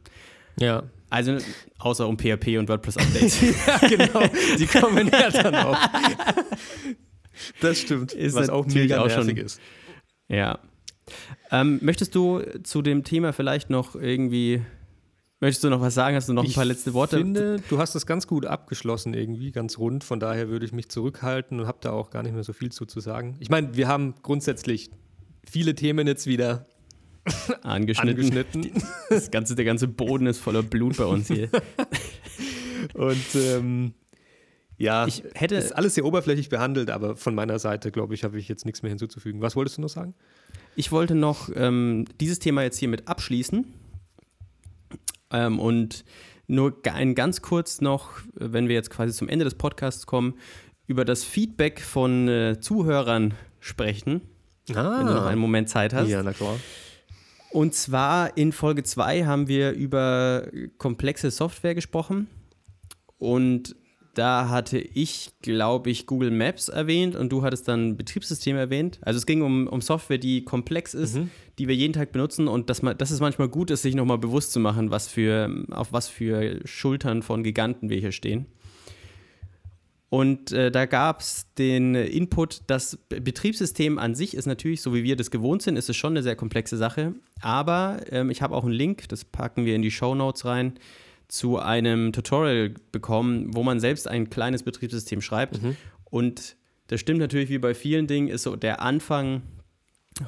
Ja. 0.60 0.84
Also 1.10 1.38
außer 1.80 2.06
um 2.06 2.16
PHP 2.16 2.56
und 2.56 2.68
WordPress-Updates. 2.68 3.40
ja, 3.66 3.88
genau. 3.88 4.22
Die 4.58 4.66
kommen 4.66 5.10
ja 5.12 5.28
dann 5.28 5.54
auch. 5.56 5.78
Das 7.60 7.80
stimmt. 7.80 8.12
Ist 8.12 8.36
was 8.36 8.48
auch 8.48 8.64
mega 8.64 9.10
schon, 9.10 9.28
ist. 9.36 9.60
Ja. 10.28 10.60
Ähm, 11.50 11.78
möchtest 11.82 12.14
du 12.14 12.40
zu 12.62 12.82
dem 12.82 13.04
Thema 13.04 13.32
vielleicht 13.32 13.70
noch 13.70 13.94
irgendwie 13.94 14.62
Möchtest 15.44 15.64
du 15.64 15.68
noch 15.68 15.82
was 15.82 15.92
sagen? 15.92 16.16
Hast 16.16 16.26
du 16.26 16.32
noch 16.32 16.42
ein 16.42 16.52
paar 16.52 16.64
letzte 16.64 16.94
Worte? 16.94 17.16
Ich 17.16 17.22
finde, 17.22 17.60
du 17.68 17.76
hast 17.76 17.94
das 17.94 18.06
ganz 18.06 18.26
gut 18.26 18.46
abgeschlossen 18.46 19.12
irgendwie, 19.12 19.52
ganz 19.52 19.76
rund. 19.76 20.02
Von 20.02 20.18
daher 20.18 20.48
würde 20.48 20.64
ich 20.64 20.72
mich 20.72 20.88
zurückhalten 20.88 21.60
und 21.60 21.66
habe 21.66 21.76
da 21.82 21.90
auch 21.90 22.08
gar 22.08 22.22
nicht 22.22 22.32
mehr 22.32 22.44
so 22.44 22.54
viel 22.54 22.72
zu, 22.72 22.86
zu 22.86 23.00
sagen. 23.00 23.36
Ich 23.40 23.50
meine, 23.50 23.76
wir 23.76 23.86
haben 23.86 24.14
grundsätzlich 24.22 24.90
viele 25.46 25.74
Themen 25.74 26.06
jetzt 26.06 26.26
wieder 26.26 26.66
angeschnitten. 27.62 28.24
angeschnitten. 28.24 28.82
Das 29.10 29.30
ganze, 29.30 29.54
der 29.54 29.66
ganze 29.66 29.86
Boden 29.86 30.26
ist 30.26 30.38
voller 30.38 30.62
Blut 30.62 30.96
bei 30.96 31.04
uns 31.04 31.28
hier. 31.28 31.50
Und 32.94 33.34
ähm, 33.34 33.92
ja, 34.78 35.06
ich 35.06 35.24
hätte 35.34 35.56
ist 35.56 35.72
alles 35.72 35.94
sehr 35.94 36.06
oberflächlich 36.06 36.48
behandelt, 36.48 36.88
aber 36.88 37.16
von 37.16 37.34
meiner 37.34 37.58
Seite, 37.58 37.90
glaube 37.90 38.14
ich, 38.14 38.24
habe 38.24 38.38
ich 38.38 38.48
jetzt 38.48 38.64
nichts 38.64 38.82
mehr 38.82 38.90
hinzuzufügen. 38.90 39.42
Was 39.42 39.56
wolltest 39.56 39.76
du 39.76 39.82
noch 39.82 39.88
sagen? 39.88 40.14
Ich 40.76 40.92
wollte 40.92 41.14
noch 41.14 41.48
ähm, 41.54 42.04
dieses 42.20 42.38
Thema 42.38 42.62
jetzt 42.62 42.78
hiermit 42.78 43.08
abschließen 43.08 43.64
ähm, 45.30 45.58
und 45.58 46.04
nur 46.46 46.76
ein 46.92 47.14
ganz 47.14 47.42
kurz 47.42 47.80
noch, 47.80 48.10
wenn 48.34 48.68
wir 48.68 48.74
jetzt 48.74 48.90
quasi 48.90 49.12
zum 49.12 49.28
Ende 49.28 49.44
des 49.44 49.54
Podcasts 49.54 50.06
kommen, 50.06 50.34
über 50.86 51.04
das 51.04 51.24
Feedback 51.24 51.80
von 51.80 52.28
äh, 52.28 52.60
Zuhörern 52.60 53.34
sprechen. 53.60 54.22
Ah. 54.70 54.98
Wenn 54.98 55.06
du 55.06 55.14
noch 55.14 55.26
einen 55.26 55.40
Moment 55.40 55.68
Zeit 55.68 55.94
hast. 55.94 56.08
Ja, 56.08 56.22
na 56.22 56.32
klar. 56.32 56.58
Und 57.50 57.74
zwar 57.74 58.36
in 58.36 58.52
Folge 58.52 58.82
2 58.82 59.24
haben 59.26 59.46
wir 59.46 59.72
über 59.72 60.48
komplexe 60.76 61.30
Software 61.30 61.74
gesprochen. 61.74 62.26
Und 63.18 63.76
da 64.14 64.48
hatte 64.48 64.78
ich, 64.78 65.32
glaube 65.42 65.90
ich, 65.90 66.06
Google 66.06 66.30
Maps 66.30 66.68
erwähnt 66.68 67.16
und 67.16 67.30
du 67.30 67.42
hattest 67.42 67.68
dann 67.68 67.96
Betriebssystem 67.96 68.56
erwähnt. 68.56 68.98
Also 69.02 69.18
es 69.18 69.26
ging 69.26 69.42
um, 69.42 69.66
um 69.66 69.80
Software, 69.80 70.18
die 70.18 70.44
komplex 70.44 70.94
ist, 70.94 71.16
mhm. 71.16 71.30
die 71.58 71.68
wir 71.68 71.74
jeden 71.74 71.92
Tag 71.92 72.12
benutzen 72.12 72.48
und 72.48 72.70
dass, 72.70 72.82
man, 72.82 72.96
dass 72.96 73.10
es 73.10 73.20
manchmal 73.20 73.48
gut 73.48 73.70
ist, 73.70 73.82
sich 73.82 73.94
nochmal 73.94 74.18
bewusst 74.18 74.52
zu 74.52 74.60
machen, 74.60 74.90
was 74.90 75.08
für, 75.08 75.50
auf 75.70 75.92
was 75.92 76.08
für 76.08 76.60
Schultern 76.64 77.22
von 77.22 77.42
Giganten 77.42 77.90
wir 77.90 77.98
hier 77.98 78.12
stehen. 78.12 78.46
Und 80.14 80.52
äh, 80.52 80.70
da 80.70 80.86
gab 80.86 81.20
es 81.20 81.52
den 81.58 81.96
Input, 81.96 82.62
das 82.68 82.98
Betriebssystem 83.08 83.98
an 83.98 84.14
sich 84.14 84.34
ist 84.34 84.46
natürlich, 84.46 84.80
so 84.80 84.94
wie 84.94 85.02
wir 85.02 85.16
das 85.16 85.32
gewohnt 85.32 85.62
sind, 85.62 85.76
ist 85.76 85.90
es 85.90 85.96
schon 85.96 86.12
eine 86.12 86.22
sehr 86.22 86.36
komplexe 86.36 86.76
Sache. 86.76 87.14
Aber 87.40 87.98
ähm, 88.10 88.30
ich 88.30 88.40
habe 88.40 88.54
auch 88.54 88.62
einen 88.62 88.72
Link, 88.74 89.08
das 89.08 89.24
packen 89.24 89.64
wir 89.64 89.74
in 89.74 89.82
die 89.82 89.90
Show 89.90 90.14
Notes 90.14 90.44
rein, 90.44 90.74
zu 91.28 91.58
einem 91.58 92.12
Tutorial 92.12 92.74
bekommen, 92.92 93.54
wo 93.54 93.62
man 93.62 93.80
selbst 93.80 94.08
ein 94.08 94.30
kleines 94.30 94.62
Betriebssystem 94.62 95.20
schreibt. 95.20 95.62
Mhm. 95.62 95.76
Und 96.04 96.56
das 96.88 97.00
stimmt 97.00 97.20
natürlich 97.20 97.50
wie 97.50 97.58
bei 97.58 97.74
vielen 97.74 98.06
Dingen, 98.06 98.28
ist 98.28 98.42
so 98.42 98.56
der 98.56 98.82
Anfang 98.82 99.42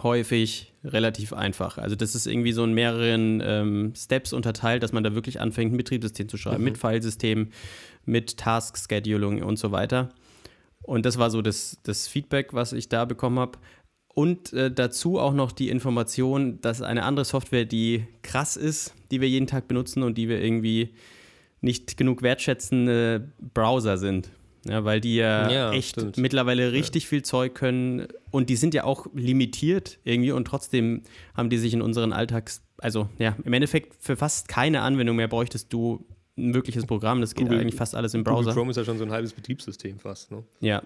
häufig 0.02 0.72
relativ 0.84 1.32
einfach. 1.32 1.78
Also 1.78 1.94
das 1.94 2.14
ist 2.14 2.26
irgendwie 2.26 2.52
so 2.52 2.64
in 2.64 2.72
mehreren 2.72 3.42
ähm, 3.44 3.92
Steps 3.96 4.32
unterteilt, 4.32 4.82
dass 4.82 4.92
man 4.92 5.04
da 5.04 5.14
wirklich 5.14 5.40
anfängt, 5.40 5.72
ein 5.72 5.76
Betriebssystem 5.76 6.28
zu 6.28 6.36
schreiben, 6.36 6.58
mhm. 6.58 6.64
mit 6.64 6.78
Filesystem, 6.78 7.50
mit 8.04 8.36
Task 8.36 8.76
Scheduling 8.78 9.42
und 9.42 9.58
so 9.58 9.70
weiter. 9.70 10.10
Und 10.82 11.04
das 11.04 11.18
war 11.18 11.30
so 11.30 11.42
das, 11.42 11.78
das 11.82 12.06
Feedback, 12.06 12.52
was 12.52 12.72
ich 12.72 12.88
da 12.88 13.04
bekommen 13.04 13.38
habe. 13.38 13.58
Und 14.16 14.54
äh, 14.54 14.70
dazu 14.70 15.18
auch 15.18 15.34
noch 15.34 15.52
die 15.52 15.68
Information, 15.68 16.58
dass 16.62 16.80
eine 16.80 17.02
andere 17.02 17.26
Software, 17.26 17.66
die 17.66 18.06
krass 18.22 18.56
ist, 18.56 18.94
die 19.10 19.20
wir 19.20 19.28
jeden 19.28 19.46
Tag 19.46 19.68
benutzen 19.68 20.02
und 20.02 20.16
die 20.16 20.30
wir 20.30 20.42
irgendwie 20.42 20.94
nicht 21.60 21.98
genug 21.98 22.22
wertschätzende 22.22 23.30
Browser 23.52 23.98
sind. 23.98 24.30
Ja, 24.66 24.86
weil 24.86 25.02
die 25.02 25.16
ja, 25.16 25.50
ja 25.50 25.72
echt 25.72 25.90
stimmt. 25.90 26.16
mittlerweile 26.16 26.72
richtig 26.72 27.02
ja. 27.04 27.08
viel 27.10 27.22
Zeug 27.24 27.54
können 27.54 28.08
und 28.30 28.48
die 28.48 28.56
sind 28.56 28.72
ja 28.72 28.84
auch 28.84 29.06
limitiert 29.12 29.98
irgendwie 30.02 30.32
und 30.32 30.46
trotzdem 30.46 31.02
haben 31.34 31.50
die 31.50 31.58
sich 31.58 31.74
in 31.74 31.82
unseren 31.82 32.14
Alltags, 32.14 32.62
also 32.78 33.10
ja, 33.18 33.36
im 33.44 33.52
Endeffekt 33.52 33.96
für 34.00 34.16
fast 34.16 34.48
keine 34.48 34.80
Anwendung 34.80 35.16
mehr 35.16 35.28
bräuchtest 35.28 35.70
du 35.74 36.06
ein 36.38 36.54
wirkliches 36.54 36.86
Programm. 36.86 37.20
Das 37.20 37.34
geht 37.34 37.44
Google, 37.44 37.60
eigentlich 37.60 37.74
fast 37.74 37.94
alles 37.94 38.14
im 38.14 38.24
Browser. 38.24 38.38
Google 38.38 38.54
Chrome 38.54 38.70
ist 38.70 38.78
ja 38.78 38.84
schon 38.84 38.96
so 38.96 39.04
ein 39.04 39.12
halbes 39.12 39.34
Betriebssystem 39.34 39.98
fast. 39.98 40.30
Ne? 40.30 40.42
Ja. 40.60 40.82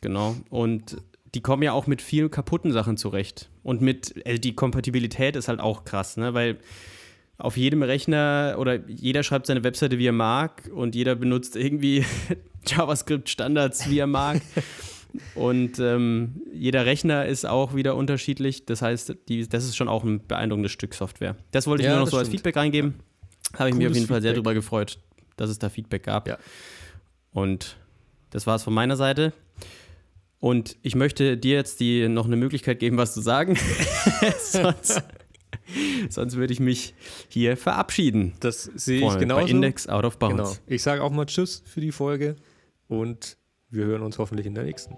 Genau. 0.00 0.34
Und 0.48 0.96
die 1.34 1.40
kommen 1.40 1.62
ja 1.62 1.72
auch 1.72 1.86
mit 1.86 2.02
vielen 2.02 2.30
kaputten 2.30 2.72
Sachen 2.72 2.96
zurecht. 2.96 3.50
Und 3.62 3.80
mit, 3.80 4.14
also 4.26 4.40
die 4.40 4.54
Kompatibilität 4.54 5.36
ist 5.36 5.48
halt 5.48 5.60
auch 5.60 5.84
krass, 5.84 6.16
ne? 6.16 6.34
Weil 6.34 6.58
auf 7.38 7.56
jedem 7.56 7.82
Rechner 7.82 8.56
oder 8.58 8.78
jeder 8.88 9.22
schreibt 9.22 9.46
seine 9.46 9.64
Webseite, 9.64 9.98
wie 9.98 10.06
er 10.06 10.12
mag 10.12 10.70
und 10.74 10.94
jeder 10.94 11.14
benutzt 11.14 11.56
irgendwie 11.56 12.04
JavaScript-Standards, 12.66 13.88
wie 13.88 13.98
er 13.98 14.06
mag. 14.06 14.42
und 15.34 15.78
ähm, 15.78 16.42
jeder 16.52 16.84
Rechner 16.84 17.26
ist 17.26 17.46
auch 17.46 17.74
wieder 17.74 17.96
unterschiedlich. 17.96 18.66
Das 18.66 18.82
heißt, 18.82 19.16
die, 19.28 19.48
das 19.48 19.64
ist 19.64 19.76
schon 19.76 19.88
auch 19.88 20.04
ein 20.04 20.26
beeindruckendes 20.26 20.72
Stück 20.72 20.94
Software. 20.94 21.36
Das 21.50 21.66
wollte 21.66 21.82
ich 21.82 21.86
ja, 21.86 21.92
nur 21.92 22.00
noch 22.00 22.06
so 22.06 22.16
stimmt. 22.16 22.20
als 22.20 22.28
Feedback 22.30 22.56
reingeben. 22.56 22.94
Habe 23.58 23.70
ich 23.70 23.74
mich 23.74 23.86
auf 23.86 23.94
jeden 23.94 24.06
Fall 24.06 24.16
Feedback. 24.16 24.22
sehr 24.22 24.32
darüber 24.34 24.54
gefreut, 24.54 24.98
dass 25.36 25.50
es 25.50 25.58
da 25.58 25.68
Feedback 25.68 26.04
gab. 26.04 26.28
Ja. 26.28 26.38
Und 27.32 27.76
das 28.30 28.46
war 28.46 28.56
es 28.56 28.62
von 28.62 28.74
meiner 28.74 28.96
Seite. 28.96 29.32
Und 30.40 30.76
ich 30.82 30.94
möchte 30.94 31.36
dir 31.36 31.56
jetzt 31.56 31.80
die, 31.80 32.08
noch 32.08 32.24
eine 32.24 32.36
Möglichkeit 32.36 32.80
geben, 32.80 32.96
was 32.96 33.12
zu 33.12 33.20
sagen. 33.20 33.56
sonst, 34.38 35.02
sonst 36.08 36.36
würde 36.36 36.52
ich 36.52 36.60
mich 36.60 36.94
hier 37.28 37.58
verabschieden. 37.58 38.32
Das 38.40 38.64
sehe 38.64 39.06
ich 39.06 39.18
genauso. 39.18 39.44
Bei 39.44 39.50
Index 39.50 39.86
Out 39.86 40.04
of 40.04 40.18
Bounds. 40.18 40.36
Genau. 40.36 40.52
Ich 40.66 40.82
sage 40.82 41.02
auch 41.02 41.10
mal 41.10 41.26
Tschüss 41.26 41.62
für 41.66 41.82
die 41.82 41.92
Folge 41.92 42.36
und 42.88 43.36
wir 43.68 43.84
hören 43.84 44.02
uns 44.02 44.18
hoffentlich 44.18 44.46
in 44.46 44.54
der 44.54 44.64
nächsten. 44.64 44.96